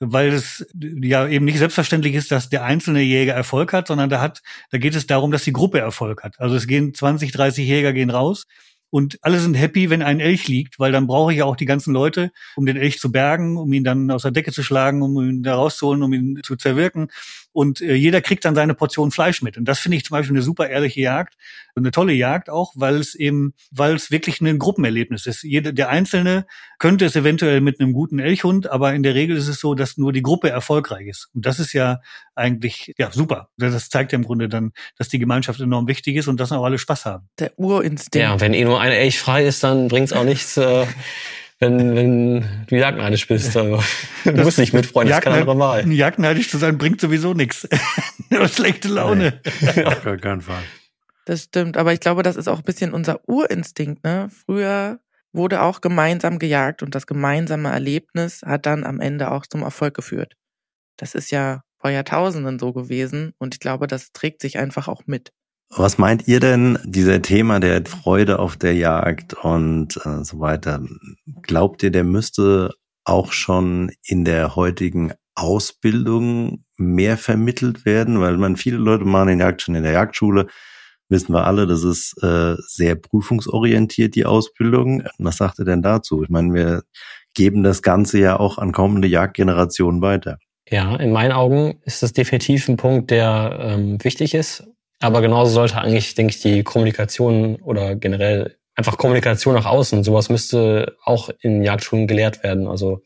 weil 0.00 0.28
es 0.34 0.66
ja 0.74 1.26
eben 1.26 1.46
nicht 1.46 1.58
selbstverständlich 1.58 2.14
ist, 2.14 2.30
dass 2.30 2.50
der 2.50 2.64
einzelne 2.64 3.00
Jäger 3.00 3.32
Erfolg 3.32 3.72
hat, 3.72 3.88
sondern 3.88 4.10
da 4.10 4.20
hat, 4.20 4.42
da 4.70 4.76
geht 4.78 4.94
es 4.94 5.06
darum, 5.06 5.30
dass 5.30 5.44
die 5.44 5.52
Gruppe 5.52 5.78
Erfolg 5.78 6.22
hat. 6.22 6.38
Also 6.38 6.56
es 6.56 6.66
gehen 6.66 6.92
20, 6.92 7.32
30 7.32 7.66
Jäger 7.66 7.94
gehen 7.94 8.10
raus 8.10 8.46
und 8.90 9.18
alle 9.22 9.40
sind 9.40 9.54
happy, 9.54 9.90
wenn 9.90 10.02
ein 10.02 10.20
Elch 10.20 10.46
liegt, 10.46 10.78
weil 10.78 10.92
dann 10.92 11.06
brauche 11.06 11.32
ich 11.32 11.38
ja 11.38 11.44
auch 11.44 11.56
die 11.56 11.64
ganzen 11.64 11.92
Leute, 11.92 12.30
um 12.54 12.66
den 12.66 12.76
Elch 12.76 12.98
zu 12.98 13.10
bergen, 13.10 13.56
um 13.56 13.72
ihn 13.72 13.84
dann 13.84 14.10
aus 14.10 14.22
der 14.22 14.30
Decke 14.30 14.52
zu 14.52 14.62
schlagen, 14.62 15.02
um 15.02 15.18
ihn 15.20 15.42
da 15.42 15.54
rauszuholen, 15.54 16.02
um 16.02 16.12
ihn 16.12 16.40
zu 16.42 16.56
zerwirken. 16.56 17.08
Und 17.56 17.80
äh, 17.80 17.94
jeder 17.94 18.20
kriegt 18.20 18.44
dann 18.44 18.54
seine 18.54 18.74
Portion 18.74 19.10
Fleisch 19.10 19.40
mit. 19.40 19.56
Und 19.56 19.64
das 19.64 19.78
finde 19.78 19.96
ich 19.96 20.04
zum 20.04 20.14
Beispiel 20.14 20.36
eine 20.36 20.42
super 20.42 20.68
ehrliche 20.68 21.00
Jagd, 21.00 21.38
eine 21.74 21.90
tolle 21.90 22.12
Jagd 22.12 22.50
auch, 22.50 22.74
weil 22.76 22.96
es 22.96 23.14
eben, 23.14 23.54
weil 23.70 23.94
es 23.94 24.10
wirklich 24.10 24.42
ein 24.42 24.58
Gruppenerlebnis 24.58 25.24
ist. 25.24 25.42
Jeder, 25.42 25.72
der 25.72 25.88
Einzelne 25.88 26.44
könnte 26.78 27.06
es 27.06 27.16
eventuell 27.16 27.62
mit 27.62 27.80
einem 27.80 27.94
guten 27.94 28.18
Elchhund, 28.18 28.70
aber 28.70 28.92
in 28.92 29.02
der 29.02 29.14
Regel 29.14 29.38
ist 29.38 29.48
es 29.48 29.58
so, 29.58 29.74
dass 29.74 29.96
nur 29.96 30.12
die 30.12 30.20
Gruppe 30.20 30.50
erfolgreich 30.50 31.06
ist. 31.06 31.30
Und 31.34 31.46
das 31.46 31.58
ist 31.58 31.72
ja 31.72 32.02
eigentlich 32.34 32.92
ja 32.98 33.10
super. 33.10 33.48
Das 33.56 33.88
zeigt 33.88 34.12
ja 34.12 34.16
im 34.16 34.24
Grunde 34.24 34.50
dann, 34.50 34.72
dass 34.98 35.08
die 35.08 35.18
Gemeinschaft 35.18 35.58
enorm 35.58 35.88
wichtig 35.88 36.16
ist 36.16 36.28
und 36.28 36.38
dass 36.38 36.52
auch 36.52 36.62
alle 36.62 36.76
Spaß 36.76 37.06
haben. 37.06 37.30
Der 37.38 37.58
Urinstinkt. 37.58 38.22
Ja, 38.22 38.38
wenn 38.38 38.52
eh 38.52 38.66
nur 38.66 38.82
eine 38.82 38.96
Elch 38.96 39.18
frei 39.18 39.46
ist, 39.46 39.64
dann 39.64 39.88
bringt's 39.88 40.12
auch 40.12 40.24
nichts. 40.24 40.58
Äh 40.58 40.84
wenn, 41.58 41.96
wenn 41.96 42.66
du 42.66 42.76
Jagdneidisch 42.76 43.26
bist. 43.26 43.56
Also, 43.56 43.82
du 44.24 44.32
das 44.32 44.44
musst 44.44 44.58
nicht 44.58 44.72
mitfreuen, 44.72 45.08
das 45.08 45.18
ist 45.18 45.24
keine 45.24 45.36
andere 45.36 45.58
Wahl. 45.58 45.90
Jagdneidisch 45.90 46.50
zu 46.50 46.58
sein 46.58 46.78
bringt 46.78 47.00
sowieso 47.00 47.34
nichts. 47.34 47.68
Nur 48.30 48.48
schlechte 48.48 48.88
Laune. 48.88 49.40
Nee, 49.60 49.84
auf 49.84 50.02
gar 50.02 50.16
keinen 50.18 50.42
Fall. 50.42 50.62
Das 51.24 51.44
stimmt, 51.44 51.76
aber 51.76 51.92
ich 51.92 52.00
glaube, 52.00 52.22
das 52.22 52.36
ist 52.36 52.48
auch 52.48 52.58
ein 52.58 52.64
bisschen 52.64 52.92
unser 52.92 53.28
Urinstinkt. 53.28 54.04
Ne? 54.04 54.28
Früher 54.30 55.00
wurde 55.32 55.62
auch 55.62 55.80
gemeinsam 55.80 56.38
gejagt 56.38 56.82
und 56.82 56.94
das 56.94 57.06
gemeinsame 57.06 57.70
Erlebnis 57.70 58.42
hat 58.44 58.66
dann 58.66 58.84
am 58.84 59.00
Ende 59.00 59.30
auch 59.30 59.46
zum 59.46 59.62
Erfolg 59.62 59.94
geführt. 59.94 60.34
Das 60.96 61.14
ist 61.14 61.30
ja 61.30 61.62
vor 61.78 61.90
Jahrtausenden 61.90 62.58
so 62.58 62.72
gewesen 62.72 63.32
und 63.38 63.54
ich 63.54 63.60
glaube, 63.60 63.86
das 63.86 64.12
trägt 64.12 64.40
sich 64.40 64.58
einfach 64.58 64.88
auch 64.88 65.02
mit. 65.06 65.32
Was 65.70 65.98
meint 65.98 66.28
ihr 66.28 66.40
denn, 66.40 66.78
dieser 66.84 67.20
Thema 67.22 67.60
der 67.60 67.84
Freude 67.84 68.38
auf 68.38 68.56
der 68.56 68.74
Jagd 68.74 69.34
und 69.34 69.96
äh, 70.04 70.24
so 70.24 70.40
weiter? 70.40 70.82
Glaubt 71.42 71.82
ihr, 71.82 71.90
der 71.90 72.04
müsste 72.04 72.72
auch 73.04 73.32
schon 73.32 73.90
in 74.04 74.24
der 74.24 74.56
heutigen 74.56 75.12
Ausbildung 75.34 76.64
mehr 76.76 77.18
vermittelt 77.18 77.84
werden? 77.84 78.20
Weil 78.20 78.36
man 78.36 78.56
viele 78.56 78.78
Leute 78.78 79.04
machen 79.04 79.28
den 79.28 79.40
Jagd 79.40 79.62
schon 79.62 79.74
in 79.74 79.82
der 79.82 79.92
Jagdschule, 79.92 80.46
wissen 81.08 81.32
wir 81.32 81.46
alle, 81.46 81.66
das 81.66 81.84
ist 81.84 82.22
äh, 82.22 82.56
sehr 82.66 82.94
prüfungsorientiert, 82.96 84.14
die 84.14 84.24
Ausbildung. 84.24 85.02
Was 85.18 85.36
sagt 85.36 85.58
ihr 85.58 85.64
denn 85.64 85.82
dazu? 85.82 86.22
Ich 86.22 86.28
meine, 86.28 86.54
wir 86.54 86.82
geben 87.34 87.62
das 87.62 87.82
Ganze 87.82 88.18
ja 88.18 88.38
auch 88.38 88.58
an 88.58 88.72
kommende 88.72 89.08
Jagdgenerationen 89.08 90.00
weiter. 90.00 90.38
Ja, 90.68 90.96
in 90.96 91.12
meinen 91.12 91.32
Augen 91.32 91.80
ist 91.84 92.02
das 92.02 92.12
definitiv 92.12 92.68
ein 92.68 92.76
Punkt, 92.76 93.10
der 93.10 93.58
ähm, 93.60 94.02
wichtig 94.02 94.34
ist. 94.34 94.64
Aber 95.00 95.20
genauso 95.20 95.52
sollte 95.52 95.78
eigentlich, 95.78 96.14
denke 96.14 96.32
ich, 96.34 96.40
die 96.40 96.62
Kommunikation 96.62 97.56
oder 97.56 97.96
generell 97.96 98.56
einfach 98.74 98.98
Kommunikation 98.98 99.54
nach 99.54 99.66
außen, 99.66 100.04
sowas 100.04 100.28
müsste 100.28 100.96
auch 101.04 101.30
in 101.40 101.62
Jagdschulen 101.62 102.06
gelehrt 102.06 102.42
werden. 102.42 102.66
Also 102.66 103.02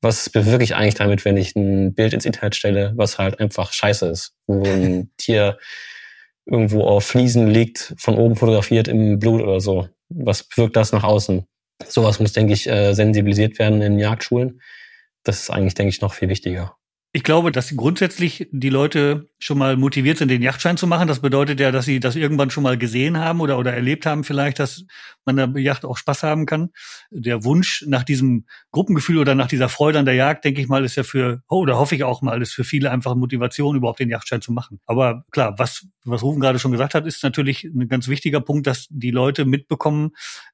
was 0.00 0.30
bewirke 0.30 0.62
ich 0.62 0.76
eigentlich 0.76 0.94
damit, 0.94 1.24
wenn 1.24 1.36
ich 1.36 1.56
ein 1.56 1.94
Bild 1.94 2.12
ins 2.12 2.24
Internet 2.24 2.54
stelle, 2.54 2.92
was 2.96 3.18
halt 3.18 3.40
einfach 3.40 3.72
scheiße 3.72 4.06
ist, 4.06 4.34
wo 4.46 4.62
ein 4.62 5.10
Tier 5.18 5.58
irgendwo 6.46 6.84
auf 6.84 7.04
Fliesen 7.04 7.48
liegt, 7.48 7.94
von 7.98 8.16
oben 8.16 8.36
fotografiert 8.36 8.88
im 8.88 9.18
Blut 9.18 9.42
oder 9.42 9.60
so. 9.60 9.88
Was 10.08 10.44
bewirkt 10.44 10.76
das 10.76 10.92
nach 10.92 11.04
außen? 11.04 11.44
Sowas 11.86 12.20
muss, 12.20 12.32
denke 12.32 12.54
ich, 12.54 12.68
äh, 12.68 12.94
sensibilisiert 12.94 13.58
werden 13.58 13.82
in 13.82 13.98
Jagdschulen. 13.98 14.62
Das 15.24 15.40
ist 15.40 15.50
eigentlich, 15.50 15.74
denke 15.74 15.90
ich, 15.90 16.00
noch 16.00 16.14
viel 16.14 16.28
wichtiger. 16.28 16.76
Ich 17.12 17.22
glaube, 17.22 17.52
dass 17.52 17.76
grundsätzlich 17.76 18.48
die 18.50 18.70
Leute 18.70 19.27
schon 19.40 19.58
mal 19.58 19.76
motiviert 19.76 20.18
sind, 20.18 20.28
den 20.28 20.42
Yachtschein 20.42 20.76
zu 20.76 20.86
machen. 20.86 21.06
Das 21.06 21.20
bedeutet 21.20 21.60
ja, 21.60 21.70
dass 21.70 21.84
sie 21.84 22.00
das 22.00 22.16
irgendwann 22.16 22.50
schon 22.50 22.64
mal 22.64 22.76
gesehen 22.76 23.18
haben 23.18 23.40
oder, 23.40 23.58
oder 23.58 23.72
erlebt 23.72 24.04
haben 24.04 24.24
vielleicht, 24.24 24.58
dass 24.58 24.84
man 25.24 25.36
der 25.36 25.62
Yacht 25.62 25.84
auch 25.84 25.96
Spaß 25.96 26.24
haben 26.24 26.44
kann. 26.44 26.70
Der 27.10 27.44
Wunsch 27.44 27.84
nach 27.86 28.02
diesem 28.02 28.46
Gruppengefühl 28.72 29.18
oder 29.18 29.34
nach 29.36 29.46
dieser 29.46 29.68
Freude 29.68 30.00
an 30.00 30.06
der 30.06 30.14
Jagd, 30.14 30.44
denke 30.44 30.60
ich 30.60 30.68
mal, 30.68 30.84
ist 30.84 30.96
ja 30.96 31.04
für, 31.04 31.42
oh, 31.48 31.60
oder 31.60 31.78
hoffe 31.78 31.94
ich 31.94 32.02
auch 32.02 32.20
mal, 32.20 32.42
ist 32.42 32.52
für 32.52 32.64
viele 32.64 32.90
einfach 32.90 33.14
Motivation, 33.14 33.76
überhaupt 33.76 34.00
den 34.00 34.10
Yachtschein 34.10 34.40
zu 34.40 34.52
machen. 34.52 34.80
Aber 34.86 35.24
klar, 35.30 35.54
was, 35.56 35.86
was 36.04 36.22
Rufen 36.22 36.40
gerade 36.40 36.58
schon 36.58 36.72
gesagt 36.72 36.94
hat, 36.94 37.06
ist 37.06 37.22
natürlich 37.22 37.64
ein 37.64 37.88
ganz 37.88 38.08
wichtiger 38.08 38.40
Punkt, 38.40 38.66
dass 38.66 38.88
die 38.90 39.12
Leute 39.12 39.44
mitbekommen, 39.44 40.10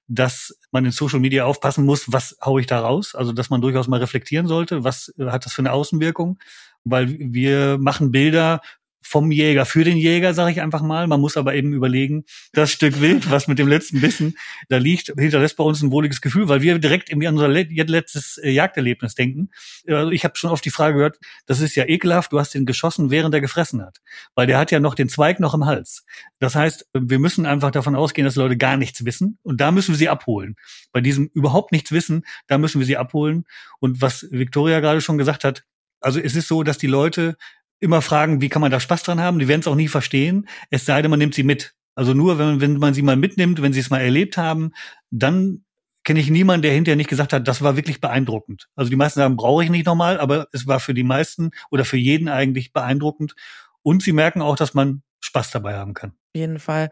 dass 0.09 0.59
man 0.73 0.85
in 0.85 0.90
Social 0.90 1.20
Media 1.20 1.47
aufpassen 1.47 1.87
muss, 1.87 2.12
was 2.12 2.37
haue 2.44 2.61
ich 2.61 2.66
da 2.66 2.81
raus? 2.81 3.14
Also, 3.14 3.33
dass 3.33 3.49
man 3.49 3.62
durchaus 3.62 3.88
mal 3.88 4.01
reflektieren 4.01 4.47
sollte, 4.47 4.85
was 4.85 5.14
hat 5.18 5.47
das 5.47 5.55
für 5.55 5.62
eine 5.62 5.73
Außenwirkung? 5.73 6.38
Weil 6.85 7.16
wir 7.18 7.79
machen 7.79 8.11
Bilder 8.11 8.61
vom 9.05 9.31
Jäger 9.31 9.66
für 9.66 9.85
den 9.85 9.97
Jäger, 9.97 10.35
sage 10.35 10.51
ich 10.51 10.61
einfach 10.61 10.83
mal. 10.83 11.07
Man 11.07 11.20
muss 11.20 11.37
aber 11.37 11.55
eben 11.55 11.73
überlegen, 11.75 12.25
das 12.53 12.73
Stück 12.73 13.01
Wild, 13.01 13.31
was 13.31 13.47
mit 13.47 13.59
dem 13.59 13.68
letzten 13.68 14.01
Bissen 14.01 14.37
da 14.68 14.79
liegt, 14.79 15.12
hinterlässt 15.18 15.57
bei 15.57 15.64
uns 15.64 15.83
ein 15.83 15.92
wohliges 15.92 16.20
Gefühl, 16.20 16.49
weil 16.49 16.62
wir 16.62 16.79
direkt 16.79 17.11
irgendwie 17.11 17.29
an 17.29 17.35
unser 17.35 17.49
letztes 17.49 18.38
äh, 18.38 18.51
Jagderlebnis 18.51 19.14
denken. 19.14 19.51
Also 19.87 20.11
ich 20.11 20.25
habe 20.25 20.37
schon 20.37 20.51
oft 20.51 20.64
die 20.64 20.70
Frage 20.70 20.97
gehört, 20.97 21.18
das 21.47 21.61
ist 21.61 21.77
ja 21.77 21.85
ekelhaft, 21.87 22.33
du 22.33 22.40
hast 22.40 22.55
den 22.55 22.64
geschossen, 22.64 23.11
während 23.11 23.35
er 23.35 23.40
gefressen 23.42 23.83
hat. 23.83 23.99
Weil 24.35 24.47
der 24.47 24.59
hat 24.59 24.70
ja 24.70 24.81
noch 24.81 24.94
den 24.94 25.09
Zweig 25.09 25.38
noch 25.38 25.54
im 25.54 25.67
Hals. 25.67 26.04
Das 26.38 26.54
heißt, 26.54 26.88
wir 26.94 27.19
müssen 27.19 27.46
einfach 27.46 27.71
davon 27.71 27.94
ausgehen, 27.94 28.25
dass 28.25 28.37
Leute 28.37 28.56
gar 28.56 28.77
nichts 28.77 29.04
wissen 29.04 29.38
und 29.42 29.61
da 29.61 29.71
müssen 29.71 29.92
wir 29.92 29.98
sie 29.98 30.09
abholen. 30.09 30.56
Bei 30.92 31.02
diesem 31.02 31.31
überhaupt 31.35 31.73
nichts 31.73 31.92
wissen, 31.92 32.25
da 32.46 32.56
müssen 32.56 32.81
wir 32.81 32.87
sie 32.87 32.96
abholen. 32.96 33.44
Und 33.81 34.00
was 34.00 34.27
Victoria 34.31 34.81
gerade 34.81 35.02
schon 35.02 35.19
gesagt 35.19 35.44
hat, 35.44 35.65
also 36.05 36.21
es 36.21 36.37
ist 36.37 36.48
so, 36.48 36.63
dass 36.63 36.79
die 36.79 36.87
Leute 36.87 37.37
immer 37.81 38.02
fragen, 38.02 38.40
wie 38.40 38.48
kann 38.48 38.63
man 38.63 38.71
da 38.71 38.81
Spaß 38.81 39.02
dran 39.02 39.21
haben? 39.21 39.38
Die 39.38 39.48
werden 39.48 39.61
es 39.61 39.67
auch 39.67 39.75
nie 39.75 39.88
verstehen, 39.88 40.48
es 40.71 40.87
sei 40.87 41.02
denn, 41.02 41.11
man 41.11 41.19
nimmt 41.19 41.35
sie 41.35 41.42
mit. 41.42 41.75
Also 41.94 42.13
nur, 42.13 42.38
wenn, 42.38 42.61
wenn 42.61 42.79
man 42.79 42.94
sie 42.94 43.02
mal 43.02 43.17
mitnimmt, 43.17 43.63
wenn 43.63 43.73
sie 43.73 43.81
es 43.81 43.90
mal 43.90 44.00
erlebt 44.00 44.37
haben, 44.37 44.73
dann 45.11 45.65
kenne 46.05 46.21
ich 46.21 46.29
niemanden, 46.29 46.63
der 46.63 46.73
hinterher 46.73 46.96
nicht 46.96 47.09
gesagt 47.09 47.33
hat, 47.33 47.48
das 47.48 47.63
war 47.63 47.77
wirklich 47.77 48.00
beeindruckend. 48.00 48.69
Also 48.77 48.90
die 48.90 48.96
meisten 48.96 49.21
sagen, 49.21 49.37
brauche 49.37 49.65
ich 49.65 49.71
nicht 49.71 49.87
nochmal, 49.87 50.19
aber 50.19 50.48
es 50.52 50.67
war 50.67 50.81
für 50.81 50.92
die 50.92 51.02
meisten 51.02 51.50
oder 51.71 51.85
für 51.85 51.96
jeden 51.96 52.29
eigentlich 52.29 52.73
beeindruckend. 52.73 53.35
Und 53.83 54.02
sie 54.02 54.13
merken 54.13 54.42
auch, 54.42 54.57
dass 54.57 54.75
man 54.75 55.02
Spaß 55.21 55.50
dabei 55.50 55.75
haben 55.75 55.94
kann. 55.94 56.11
Auf 56.11 56.40
jeden 56.40 56.59
Fall. 56.59 56.90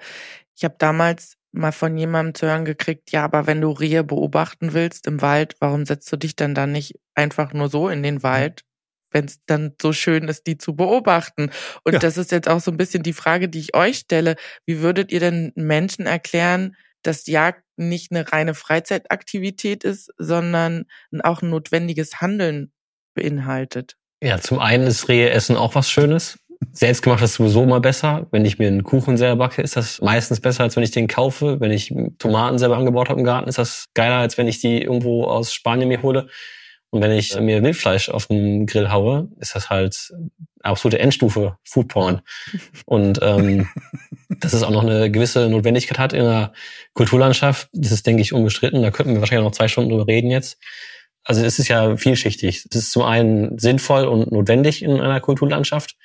Ich 0.56 0.64
habe 0.64 0.76
damals 0.78 1.36
mal 1.52 1.72
von 1.72 1.98
jemandem 1.98 2.34
zu 2.34 2.46
hören 2.46 2.64
gekriegt, 2.64 3.12
ja, 3.12 3.24
aber 3.24 3.46
wenn 3.46 3.60
du 3.60 3.70
Rehe 3.70 4.04
beobachten 4.04 4.72
willst 4.72 5.06
im 5.06 5.20
Wald, 5.20 5.56
warum 5.60 5.84
setzt 5.84 6.10
du 6.10 6.16
dich 6.16 6.34
dann 6.34 6.54
dann 6.54 6.72
nicht 6.72 6.98
einfach 7.14 7.52
nur 7.52 7.68
so 7.68 7.90
in 7.90 8.02
den 8.02 8.22
Wald, 8.22 8.64
wenn 9.12 9.26
es 9.26 9.40
dann 9.46 9.74
so 9.80 9.92
schön 9.92 10.28
ist, 10.28 10.46
die 10.46 10.58
zu 10.58 10.74
beobachten? 10.74 11.50
Und 11.84 11.94
ja. 11.94 11.98
das 11.98 12.16
ist 12.16 12.32
jetzt 12.32 12.48
auch 12.48 12.60
so 12.60 12.70
ein 12.70 12.76
bisschen 12.76 13.02
die 13.02 13.12
Frage, 13.12 13.48
die 13.48 13.60
ich 13.60 13.74
euch 13.74 13.98
stelle. 13.98 14.36
Wie 14.66 14.80
würdet 14.80 15.12
ihr 15.12 15.20
denn 15.20 15.52
Menschen 15.54 16.06
erklären, 16.06 16.76
dass 17.02 17.26
Jagd 17.26 17.62
nicht 17.76 18.12
eine 18.12 18.30
reine 18.32 18.54
Freizeitaktivität 18.54 19.84
ist, 19.84 20.12
sondern 20.18 20.84
auch 21.22 21.42
ein 21.42 21.50
notwendiges 21.50 22.20
Handeln 22.20 22.72
beinhaltet? 23.14 23.96
Ja, 24.22 24.40
zum 24.40 24.60
einen 24.60 24.86
ist 24.86 25.08
Rehe 25.08 25.30
essen 25.30 25.56
auch 25.56 25.74
was 25.74 25.90
Schönes. 25.90 26.38
Selbstgemacht 26.72 27.22
ist 27.22 27.34
sowieso 27.34 27.64
immer 27.64 27.80
besser. 27.80 28.28
Wenn 28.30 28.44
ich 28.44 28.58
mir 28.58 28.68
einen 28.68 28.84
Kuchen 28.84 29.16
selber 29.16 29.36
backe, 29.36 29.62
ist 29.62 29.76
das 29.76 30.00
meistens 30.00 30.40
besser, 30.40 30.62
als 30.62 30.76
wenn 30.76 30.84
ich 30.84 30.92
den 30.92 31.08
kaufe. 31.08 31.60
Wenn 31.60 31.72
ich 31.72 31.92
Tomaten 32.18 32.58
selber 32.58 32.76
angebaut 32.76 33.08
habe 33.08 33.18
im 33.18 33.26
Garten, 33.26 33.48
ist 33.48 33.58
das 33.58 33.86
geiler, 33.94 34.18
als 34.18 34.38
wenn 34.38 34.46
ich 34.46 34.60
die 34.60 34.80
irgendwo 34.80 35.24
aus 35.24 35.52
Spanien 35.52 35.88
mir 35.88 36.02
hole. 36.02 36.28
Und 36.92 37.00
wenn 37.00 37.12
ich 37.12 37.34
mir 37.40 37.62
Wildfleisch 37.62 38.10
auf 38.10 38.26
den 38.26 38.66
Grill 38.66 38.90
haue, 38.90 39.28
ist 39.40 39.56
das 39.56 39.70
halt 39.70 40.12
absolute 40.62 40.98
Endstufe 40.98 41.56
Foodporn. 41.64 42.20
Und 42.84 43.18
ähm, 43.22 43.66
dass 44.28 44.52
es 44.52 44.62
auch 44.62 44.70
noch 44.70 44.82
eine 44.82 45.10
gewisse 45.10 45.48
Notwendigkeit 45.48 45.98
hat 45.98 46.12
in 46.12 46.24
der 46.24 46.52
Kulturlandschaft, 46.92 47.70
das 47.72 47.92
ist, 47.92 48.06
denke 48.06 48.20
ich, 48.20 48.34
unbestritten. 48.34 48.82
Da 48.82 48.90
könnten 48.90 49.14
wir 49.14 49.20
wahrscheinlich 49.20 49.46
noch 49.46 49.56
zwei 49.56 49.68
Stunden 49.68 49.88
drüber 49.88 50.06
reden 50.06 50.30
jetzt. 50.30 50.58
Also 51.24 51.42
es 51.42 51.58
ist 51.58 51.68
ja 51.68 51.96
vielschichtig. 51.96 52.66
Es 52.70 52.76
ist 52.76 52.92
zum 52.92 53.04
einen 53.04 53.58
sinnvoll 53.58 54.04
und 54.04 54.30
notwendig 54.30 54.82
in 54.82 55.00
einer 55.00 55.20
Kulturlandschaft. 55.20 55.96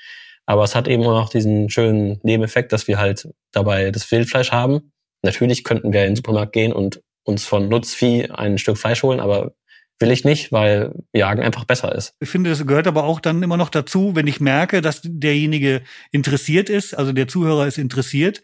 Aber 0.45 0.63
es 0.63 0.73
hat 0.73 0.87
eben 0.87 1.03
auch 1.03 1.21
noch 1.21 1.29
diesen 1.29 1.69
schönen 1.69 2.21
Nebeneffekt, 2.23 2.71
dass 2.71 2.87
wir 2.87 2.97
halt 2.97 3.27
dabei 3.51 3.91
das 3.91 4.09
Wildfleisch 4.09 4.53
haben. 4.53 4.93
Natürlich 5.21 5.65
könnten 5.65 5.91
wir 5.91 6.03
in 6.03 6.11
den 6.11 6.15
Supermarkt 6.15 6.53
gehen 6.53 6.71
und 6.71 7.01
uns 7.23 7.45
von 7.45 7.67
Nutzvieh 7.67 8.29
ein 8.31 8.57
Stück 8.57 8.77
Fleisch 8.77 9.03
holen, 9.03 9.19
aber 9.19 9.51
will 9.99 10.11
ich 10.11 10.23
nicht, 10.23 10.51
weil 10.51 10.93
Jagen 11.13 11.41
einfach 11.41 11.65
besser 11.65 11.93
ist. 11.93 12.13
Ich 12.19 12.29
finde, 12.29 12.49
das 12.49 12.65
gehört 12.65 12.87
aber 12.87 13.03
auch 13.03 13.19
dann 13.19 13.41
immer 13.43 13.57
noch 13.57 13.69
dazu, 13.69 14.15
wenn 14.15 14.27
ich 14.27 14.39
merke, 14.39 14.81
dass 14.81 15.01
derjenige 15.03 15.81
interessiert 16.11 16.69
ist, 16.69 16.93
also 16.93 17.13
der 17.13 17.27
Zuhörer 17.27 17.67
ist 17.67 17.77
interessiert, 17.77 18.41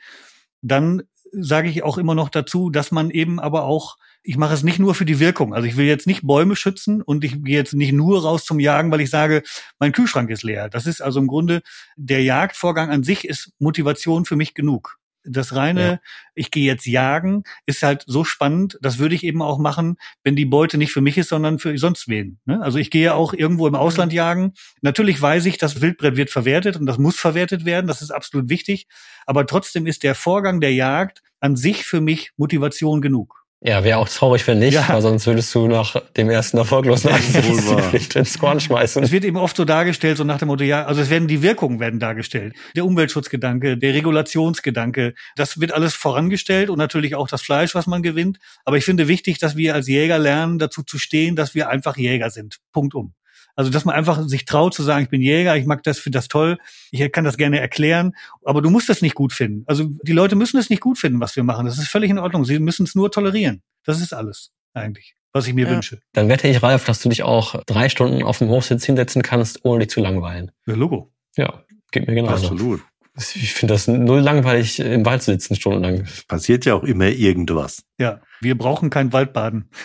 dann 0.61 1.03
sage 1.31 1.69
ich 1.69 1.83
auch 1.83 1.97
immer 1.97 2.15
noch 2.15 2.29
dazu, 2.29 2.69
dass 2.69 2.91
man 2.91 3.09
eben 3.09 3.39
aber 3.39 3.63
auch 3.63 3.97
ich 4.23 4.37
mache 4.37 4.53
es 4.53 4.63
nicht 4.63 4.79
nur 4.79 4.95
für 4.95 5.05
die 5.05 5.19
Wirkung. 5.19 5.53
Also 5.53 5.67
ich 5.67 5.75
will 5.75 5.85
jetzt 5.85 6.07
nicht 6.07 6.25
Bäume 6.25 6.55
schützen 6.55 7.01
und 7.01 7.25
ich 7.25 7.43
gehe 7.43 7.57
jetzt 7.57 7.73
nicht 7.73 7.91
nur 7.91 8.23
raus 8.23 8.45
zum 8.45 8.59
Jagen, 8.59 8.89
weil 8.89 9.01
ich 9.01 9.09
sage, 9.09 9.43
mein 9.79 9.91
Kühlschrank 9.91 10.29
ist 10.29 10.43
leer. 10.43 10.69
Das 10.69 10.85
ist 10.85 11.01
also 11.01 11.19
im 11.19 11.27
Grunde, 11.27 11.61
der 11.97 12.23
Jagdvorgang 12.23 12.89
an 12.89 13.03
sich 13.03 13.27
ist 13.27 13.51
Motivation 13.59 14.23
für 14.23 14.37
mich 14.37 14.53
genug. 14.53 14.97
Das 15.25 15.55
reine, 15.55 15.81
ja. 15.81 15.99
ich 16.35 16.51
gehe 16.51 16.65
jetzt 16.65 16.85
jagen, 16.85 17.43
ist 17.65 17.83
halt 17.83 18.03
so 18.07 18.23
spannend. 18.23 18.77
Das 18.81 18.99
würde 18.99 19.15
ich 19.15 19.23
eben 19.23 19.41
auch 19.41 19.57
machen, 19.57 19.97
wenn 20.23 20.35
die 20.35 20.45
Beute 20.45 20.77
nicht 20.77 20.91
für 20.91 21.01
mich 21.01 21.17
ist, 21.17 21.29
sondern 21.29 21.59
für 21.59 21.77
sonst 21.77 22.07
wen. 22.07 22.39
Ne? 22.45 22.61
Also 22.61 22.77
ich 22.77 22.91
gehe 22.91 23.13
auch 23.13 23.33
irgendwo 23.33 23.67
im 23.67 23.75
Ausland 23.75 24.11
mhm. 24.11 24.17
jagen. 24.17 24.53
Natürlich 24.81 25.21
weiß 25.21 25.45
ich, 25.45 25.57
das 25.57 25.81
Wildbrett 25.81 26.17
wird 26.17 26.29
verwertet 26.29 26.77
und 26.77 26.85
das 26.85 26.97
muss 26.97 27.15
verwertet 27.15 27.65
werden. 27.65 27.87
Das 27.87 28.01
ist 28.01 28.11
absolut 28.11 28.49
wichtig. 28.49 28.87
Aber 29.25 29.45
trotzdem 29.45 29.87
ist 29.87 30.03
der 30.03 30.15
Vorgang 30.15 30.59
der 30.59 30.73
Jagd 30.73 31.21
an 31.39 31.55
sich 31.55 31.85
für 31.85 32.01
mich 32.01 32.31
Motivation 32.37 33.01
genug. 33.01 33.42
Ja, 33.65 33.85
wäre 33.85 33.97
auch 33.97 34.09
traurig, 34.09 34.45
wenn 34.45 34.59
nicht, 34.59 34.73
ja. 34.73 34.89
weil 34.89 35.01
sonst 35.01 35.25
würdest 35.25 35.55
du 35.55 35.67
nach 35.67 35.95
dem 36.17 36.29
ersten 36.29 36.57
erfolglosen 36.57 37.11
Einsatz 37.11 38.13
ins 38.15 38.37
Korn 38.37 38.59
schmeißen. 38.59 39.01
Es 39.01 39.11
wird 39.11 39.23
eben 39.23 39.37
oft 39.37 39.55
so 39.55 39.63
dargestellt, 39.63 40.17
so 40.17 40.25
nach 40.25 40.37
dem 40.37 40.49
Motto, 40.49 40.65
ja, 40.65 40.83
also 40.83 41.01
es 41.01 41.09
werden 41.09 41.29
die 41.29 41.41
Wirkungen 41.41 41.79
werden 41.79 41.97
dargestellt. 41.97 42.55
Der 42.75 42.83
Umweltschutzgedanke, 42.83 43.77
der 43.77 43.93
Regulationsgedanke, 43.93 45.13
das 45.37 45.61
wird 45.61 45.71
alles 45.71 45.93
vorangestellt 45.93 46.69
und 46.69 46.77
natürlich 46.77 47.15
auch 47.15 47.29
das 47.29 47.41
Fleisch, 47.41 47.73
was 47.73 47.87
man 47.87 48.03
gewinnt. 48.03 48.37
Aber 48.65 48.75
ich 48.75 48.83
finde 48.83 49.07
wichtig, 49.07 49.39
dass 49.39 49.55
wir 49.55 49.75
als 49.75 49.87
Jäger 49.87 50.19
lernen, 50.19 50.59
dazu 50.59 50.83
zu 50.83 50.99
stehen, 50.99 51.37
dass 51.37 51.55
wir 51.55 51.69
einfach 51.69 51.95
Jäger 51.95 52.31
sind. 52.31 52.57
Punkt 52.73 52.93
um. 52.93 53.13
Also, 53.55 53.69
dass 53.69 53.85
man 53.85 53.95
einfach 53.95 54.27
sich 54.27 54.45
traut 54.45 54.73
zu 54.73 54.83
sagen, 54.83 55.03
ich 55.03 55.09
bin 55.09 55.21
Jäger, 55.21 55.55
ich 55.55 55.65
mag 55.65 55.83
das, 55.83 55.99
finde 55.99 56.17
das 56.17 56.27
toll, 56.27 56.57
ich 56.91 57.11
kann 57.11 57.23
das 57.23 57.37
gerne 57.37 57.59
erklären, 57.59 58.15
aber 58.43 58.61
du 58.61 58.69
musst 58.69 58.89
das 58.89 59.01
nicht 59.01 59.15
gut 59.15 59.33
finden. 59.33 59.63
Also, 59.67 59.89
die 60.03 60.11
Leute 60.11 60.35
müssen 60.35 60.57
es 60.57 60.69
nicht 60.69 60.81
gut 60.81 60.97
finden, 60.97 61.19
was 61.19 61.35
wir 61.35 61.43
machen. 61.43 61.65
Das 61.65 61.77
ist 61.77 61.87
völlig 61.87 62.09
in 62.09 62.19
Ordnung. 62.19 62.45
Sie 62.45 62.59
müssen 62.59 62.83
es 62.85 62.95
nur 62.95 63.11
tolerieren. 63.11 63.61
Das 63.83 64.01
ist 64.01 64.13
alles 64.13 64.51
eigentlich, 64.73 65.15
was 65.33 65.47
ich 65.47 65.53
mir 65.53 65.65
ja. 65.67 65.71
wünsche. 65.71 65.99
Dann 66.13 66.29
wette 66.29 66.47
ich, 66.47 66.63
Ralf, 66.63 66.85
dass 66.85 67.01
du 67.01 67.09
dich 67.09 67.23
auch 67.23 67.61
drei 67.65 67.89
Stunden 67.89 68.23
auf 68.23 68.39
dem 68.39 68.49
Hochsitz 68.49 68.85
hinsetzen 68.85 69.21
kannst, 69.21 69.63
ohne 69.65 69.79
dich 69.79 69.89
zu 69.89 69.99
langweilen. 69.99 70.51
Ja, 70.65 70.75
Logo. 70.75 71.11
Ja, 71.35 71.63
geht 71.91 72.07
mir 72.07 72.15
genauso. 72.15 72.47
Absolut. 72.47 72.81
Ich 73.15 73.53
finde 73.53 73.75
das 73.75 73.87
null 73.87 74.21
langweilig, 74.21 74.79
im 74.79 75.05
Wald 75.05 75.21
zu 75.21 75.31
sitzen 75.31 75.55
stundenlang. 75.55 76.05
Passiert 76.27 76.65
ja 76.65 76.73
auch 76.73 76.83
immer 76.83 77.07
irgendwas. 77.07 77.83
Ja, 77.99 78.21
wir 78.41 78.57
brauchen 78.57 78.89
kein 78.89 79.13
Waldbaden. 79.13 79.69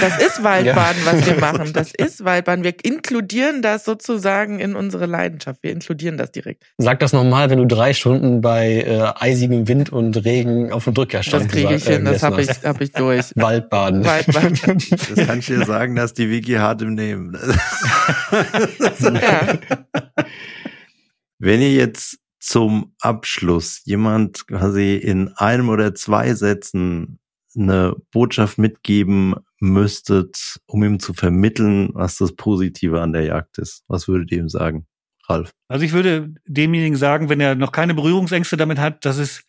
Das 0.00 0.18
ist 0.22 0.44
Waldbaden, 0.44 1.02
ja. 1.04 1.12
was 1.12 1.26
wir 1.26 1.40
machen. 1.40 1.72
Das 1.72 1.92
ist 1.92 2.24
Waldbaden. 2.24 2.62
Wir 2.62 2.74
inkludieren 2.84 3.62
das 3.62 3.84
sozusagen 3.84 4.60
in 4.60 4.76
unsere 4.76 5.06
Leidenschaft. 5.06 5.62
Wir 5.62 5.72
inkludieren 5.72 6.16
das 6.16 6.30
direkt. 6.30 6.64
Sag 6.76 7.00
das 7.00 7.12
nochmal, 7.12 7.50
wenn 7.50 7.58
du 7.58 7.66
drei 7.66 7.94
Stunden 7.94 8.40
bei 8.40 8.82
äh, 8.82 9.12
eisigem 9.16 9.66
Wind 9.66 9.90
und 9.90 10.24
Regen 10.24 10.70
auf 10.72 10.84
dem 10.84 10.94
Drücker 10.94 11.22
standst. 11.22 11.48
Das 11.48 11.52
kriege 11.52 11.74
ich 11.74 11.84
hin, 11.84 12.04
das 12.04 12.22
habe 12.22 12.42
ich, 12.42 12.48
hab 12.62 12.80
ich 12.80 12.92
durch. 12.92 13.32
Waldbaden. 13.34 14.04
Waldbaden. 14.04 14.78
Das 15.14 15.26
kann 15.26 15.38
ich 15.40 15.46
dir 15.46 15.64
sagen, 15.64 15.96
dass 15.96 16.14
die 16.14 16.30
Wiki 16.30 16.54
hart 16.54 16.82
im 16.82 16.94
Nehmen. 16.94 17.36
ja. 19.00 19.58
Wenn 21.38 21.60
ihr 21.60 21.72
jetzt 21.72 22.18
zum 22.40 22.94
Abschluss 23.00 23.82
jemand 23.84 24.46
quasi 24.46 24.96
in 24.96 25.28
einem 25.36 25.68
oder 25.68 25.94
zwei 25.94 26.34
Sätzen 26.34 27.18
eine 27.56 27.96
Botschaft 28.12 28.58
mitgeben 28.58 29.34
müsstet, 29.60 30.58
um 30.66 30.84
ihm 30.84 31.00
zu 31.00 31.14
vermitteln, 31.14 31.90
was 31.94 32.18
das 32.18 32.34
Positive 32.34 33.00
an 33.00 33.12
der 33.12 33.22
Jagd 33.22 33.58
ist, 33.58 33.84
was 33.88 34.06
würdet 34.06 34.30
ihr 34.30 34.38
ihm 34.38 34.48
sagen, 34.48 34.86
Ralf? 35.28 35.50
Also 35.68 35.84
ich 35.84 35.92
würde 35.92 36.34
demjenigen 36.46 36.96
sagen, 36.96 37.28
wenn 37.28 37.40
er 37.40 37.54
noch 37.54 37.72
keine 37.72 37.94
Berührungsängste 37.94 38.56
damit 38.56 38.78
hat, 38.78 39.04
dass 39.04 39.18
es, 39.18 39.44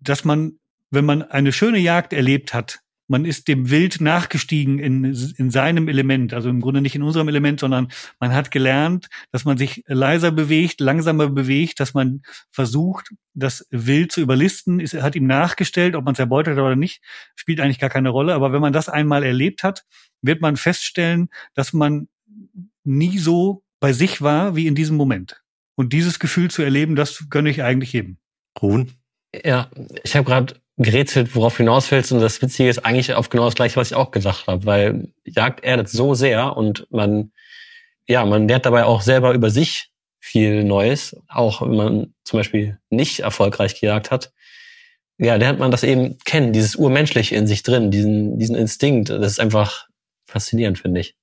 dass 0.00 0.24
man, 0.24 0.58
wenn 0.90 1.04
man 1.04 1.22
eine 1.22 1.52
schöne 1.52 1.78
Jagd 1.78 2.12
erlebt 2.12 2.54
hat, 2.54 2.80
man 3.12 3.26
ist 3.26 3.46
dem 3.46 3.68
Wild 3.70 4.00
nachgestiegen 4.00 4.78
in, 4.78 5.04
in 5.04 5.50
seinem 5.50 5.86
Element, 5.86 6.32
also 6.32 6.48
im 6.48 6.62
Grunde 6.62 6.80
nicht 6.80 6.96
in 6.96 7.02
unserem 7.02 7.28
Element, 7.28 7.60
sondern 7.60 7.88
man 8.18 8.34
hat 8.34 8.50
gelernt, 8.50 9.08
dass 9.30 9.44
man 9.44 9.58
sich 9.58 9.84
leiser 9.86 10.32
bewegt, 10.32 10.80
langsamer 10.80 11.28
bewegt, 11.28 11.78
dass 11.78 11.92
man 11.92 12.22
versucht, 12.50 13.10
das 13.34 13.66
Wild 13.70 14.12
zu 14.12 14.22
überlisten, 14.22 14.80
ist, 14.80 14.94
hat 14.94 15.14
ihm 15.14 15.26
nachgestellt, 15.26 15.94
ob 15.94 16.06
man 16.06 16.14
es 16.14 16.20
erbeutet 16.20 16.56
hat 16.56 16.64
oder 16.64 16.74
nicht, 16.74 17.02
spielt 17.36 17.60
eigentlich 17.60 17.78
gar 17.78 17.90
keine 17.90 18.08
Rolle. 18.08 18.32
Aber 18.32 18.52
wenn 18.52 18.62
man 18.62 18.72
das 18.72 18.88
einmal 18.88 19.24
erlebt 19.24 19.62
hat, 19.62 19.84
wird 20.22 20.40
man 20.40 20.56
feststellen, 20.56 21.28
dass 21.52 21.74
man 21.74 22.08
nie 22.82 23.18
so 23.18 23.62
bei 23.78 23.92
sich 23.92 24.22
war 24.22 24.56
wie 24.56 24.66
in 24.66 24.74
diesem 24.74 24.96
Moment. 24.96 25.42
Und 25.74 25.92
dieses 25.92 26.18
Gefühl 26.18 26.50
zu 26.50 26.62
erleben, 26.62 26.96
das 26.96 27.26
gönne 27.28 27.50
ich 27.50 27.62
eigentlich 27.62 27.92
jedem. 27.92 28.16
Ruhen? 28.60 28.92
Ja, 29.44 29.70
ich 30.02 30.16
habe 30.16 30.26
gerade 30.26 30.61
gerätselt, 30.76 31.34
worauf 31.34 31.56
hinaus 31.56 31.90
willst. 31.90 32.12
Und 32.12 32.20
das 32.20 32.40
Witzige 32.40 32.68
ist 32.68 32.84
eigentlich 32.84 33.14
auf 33.14 33.28
genau 33.28 33.44
das 33.44 33.54
Gleiche, 33.54 33.76
was 33.76 33.90
ich 33.90 33.96
auch 33.96 34.10
gesagt 34.10 34.46
habe, 34.46 34.64
weil 34.64 35.08
Jagd 35.24 35.64
erdet 35.64 35.88
so 35.88 36.14
sehr 36.14 36.56
und 36.56 36.86
man, 36.90 37.32
ja, 38.08 38.24
man 38.24 38.48
lernt 38.48 38.66
dabei 38.66 38.84
auch 38.84 39.02
selber 39.02 39.32
über 39.32 39.50
sich 39.50 39.90
viel 40.18 40.64
Neues, 40.64 41.16
auch 41.28 41.62
wenn 41.62 41.76
man 41.76 42.14
zum 42.24 42.38
Beispiel 42.38 42.78
nicht 42.90 43.20
erfolgreich 43.20 43.80
gejagt 43.80 44.10
hat. 44.10 44.32
Ja, 45.18 45.36
lernt 45.36 45.58
man 45.58 45.70
das 45.70 45.82
eben 45.82 46.18
kennen, 46.24 46.52
dieses 46.52 46.74
Urmenschliche 46.74 47.36
in 47.36 47.46
sich 47.46 47.62
drin, 47.62 47.90
diesen, 47.90 48.38
diesen 48.38 48.56
Instinkt. 48.56 49.10
Das 49.10 49.32
ist 49.32 49.40
einfach 49.40 49.88
faszinierend, 50.26 50.78
finde 50.78 51.00
ich. 51.00 51.16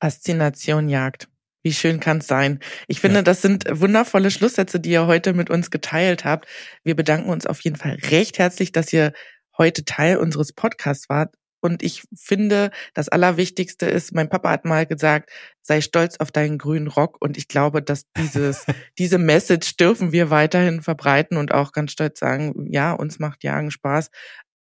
Faszination 0.00 0.88
Jagd. 0.88 1.28
Wie 1.68 1.74
schön 1.74 2.00
kann 2.00 2.16
es 2.16 2.26
sein. 2.26 2.60
Ich 2.86 2.98
finde, 2.98 3.16
ja. 3.16 3.22
das 3.22 3.42
sind 3.42 3.66
wundervolle 3.68 4.30
Schlusssätze, 4.30 4.80
die 4.80 4.88
ihr 4.88 5.06
heute 5.06 5.34
mit 5.34 5.50
uns 5.50 5.70
geteilt 5.70 6.24
habt. 6.24 6.48
Wir 6.82 6.96
bedanken 6.96 7.28
uns 7.28 7.44
auf 7.44 7.60
jeden 7.60 7.76
Fall 7.76 7.98
recht 8.10 8.38
herzlich, 8.38 8.72
dass 8.72 8.90
ihr 8.90 9.12
heute 9.58 9.84
Teil 9.84 10.16
unseres 10.16 10.54
Podcasts 10.54 11.10
wart. 11.10 11.34
Und 11.60 11.82
ich 11.82 12.04
finde, 12.16 12.70
das 12.94 13.10
Allerwichtigste 13.10 13.84
ist, 13.84 14.14
mein 14.14 14.30
Papa 14.30 14.48
hat 14.48 14.64
mal 14.64 14.86
gesagt, 14.86 15.28
sei 15.60 15.82
stolz 15.82 16.16
auf 16.20 16.32
deinen 16.32 16.56
grünen 16.56 16.86
Rock. 16.86 17.18
Und 17.20 17.36
ich 17.36 17.48
glaube, 17.48 17.82
dass 17.82 18.04
dieses, 18.16 18.64
diese 18.98 19.18
Message 19.18 19.76
dürfen 19.76 20.10
wir 20.10 20.30
weiterhin 20.30 20.80
verbreiten 20.80 21.36
und 21.36 21.52
auch 21.52 21.72
ganz 21.72 21.92
stolz 21.92 22.18
sagen, 22.18 22.72
ja, 22.72 22.94
uns 22.94 23.18
macht 23.18 23.44
Jagen 23.44 23.70
Spaß. 23.70 24.08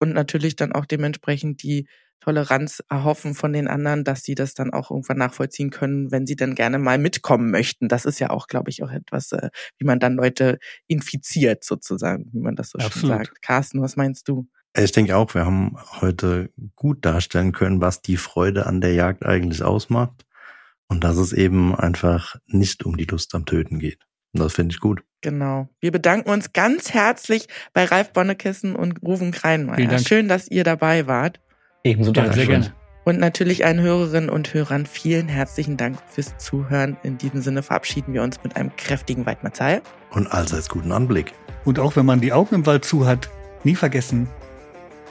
Und 0.01 0.11
natürlich 0.13 0.57
dann 0.57 0.73
auch 0.73 0.85
dementsprechend 0.85 1.63
die 1.63 1.87
Toleranz 2.19 2.83
erhoffen 2.89 3.33
von 3.33 3.53
den 3.53 3.67
anderen, 3.67 4.03
dass 4.03 4.23
sie 4.23 4.35
das 4.35 4.53
dann 4.53 4.73
auch 4.73 4.91
irgendwann 4.91 5.17
nachvollziehen 5.17 5.69
können, 5.69 6.11
wenn 6.11 6.27
sie 6.27 6.35
dann 6.35 6.55
gerne 6.55 6.79
mal 6.79 6.97
mitkommen 6.97 7.49
möchten. 7.51 7.87
Das 7.87 8.05
ist 8.05 8.19
ja 8.19 8.29
auch, 8.29 8.47
glaube 8.47 8.69
ich, 8.69 8.83
auch 8.83 8.91
etwas, 8.91 9.31
äh, 9.31 9.49
wie 9.77 9.85
man 9.85 9.99
dann 9.99 10.15
Leute 10.15 10.59
infiziert 10.87 11.63
sozusagen, 11.63 12.29
wie 12.33 12.39
man 12.39 12.55
das 12.55 12.71
so 12.71 12.79
Absolut. 12.79 12.93
schön 12.93 13.09
sagt. 13.09 13.41
Carsten, 13.41 13.81
was 13.81 13.95
meinst 13.95 14.27
du? 14.27 14.47
Ich 14.77 14.91
denke 14.91 15.17
auch, 15.17 15.33
wir 15.33 15.45
haben 15.45 15.77
heute 15.99 16.51
gut 16.75 17.03
darstellen 17.05 17.53
können, 17.53 17.81
was 17.81 18.01
die 18.01 18.17
Freude 18.17 18.65
an 18.65 18.81
der 18.81 18.93
Jagd 18.93 19.25
eigentlich 19.25 19.63
ausmacht 19.63 20.25
und 20.87 21.03
dass 21.03 21.17
es 21.17 21.33
eben 21.33 21.75
einfach 21.75 22.35
nicht 22.47 22.85
um 22.85 22.97
die 22.97 23.05
Lust 23.05 23.33
am 23.33 23.45
Töten 23.45 23.79
geht. 23.79 24.05
Und 24.33 24.41
das 24.41 24.53
finde 24.53 24.73
ich 24.73 24.79
gut. 24.79 25.01
Genau. 25.21 25.69
Wir 25.79 25.91
bedanken 25.91 26.29
uns 26.29 26.53
ganz 26.53 26.93
herzlich 26.93 27.47
bei 27.73 27.85
Ralf 27.85 28.13
Bonnekissen 28.13 28.75
und 28.75 29.01
Ruven 29.01 29.31
Kreinmeier. 29.31 29.99
Schön, 29.99 30.27
dass 30.27 30.47
ihr 30.47 30.63
dabei 30.63 31.07
wart. 31.07 31.39
Ebenso 31.83 32.11
Ja, 32.11 32.23
danke. 32.23 32.35
sehr 32.35 32.47
gerne. 32.47 32.73
Und 33.05 33.19
natürlich 33.19 33.65
allen 33.65 33.81
Hörerinnen 33.81 34.29
und 34.29 34.53
Hörern 34.53 34.85
vielen 34.85 35.27
herzlichen 35.27 35.77
Dank 35.77 35.97
fürs 36.09 36.37
Zuhören. 36.37 36.97
In 37.03 37.17
diesem 37.17 37.41
Sinne 37.41 37.63
verabschieden 37.63 38.13
wir 38.13 38.21
uns 38.21 38.43
mit 38.43 38.55
einem 38.55 38.75
kräftigen 38.75 39.25
Weidmarzei. 39.25 39.81
Und 40.11 40.27
allseits 40.31 40.69
guten 40.69 40.91
Anblick. 40.91 41.33
Und 41.65 41.79
auch 41.79 41.95
wenn 41.95 42.05
man 42.05 42.21
die 42.21 42.33
Augen 42.33 42.55
im 42.55 42.65
Wald 42.65 42.85
zu 42.85 43.07
hat, 43.07 43.29
nie 43.63 43.75
vergessen, 43.75 44.27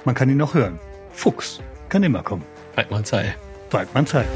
man 0.05 0.15
kann 0.15 0.29
ihn 0.29 0.37
noch 0.37 0.55
hören. 0.55 0.79
Fuchs 1.13 1.61
kann 1.89 2.03
immer 2.03 2.23
kommen. 2.23 2.45
Waldmann 3.71 4.07
Zeit. 4.07 4.27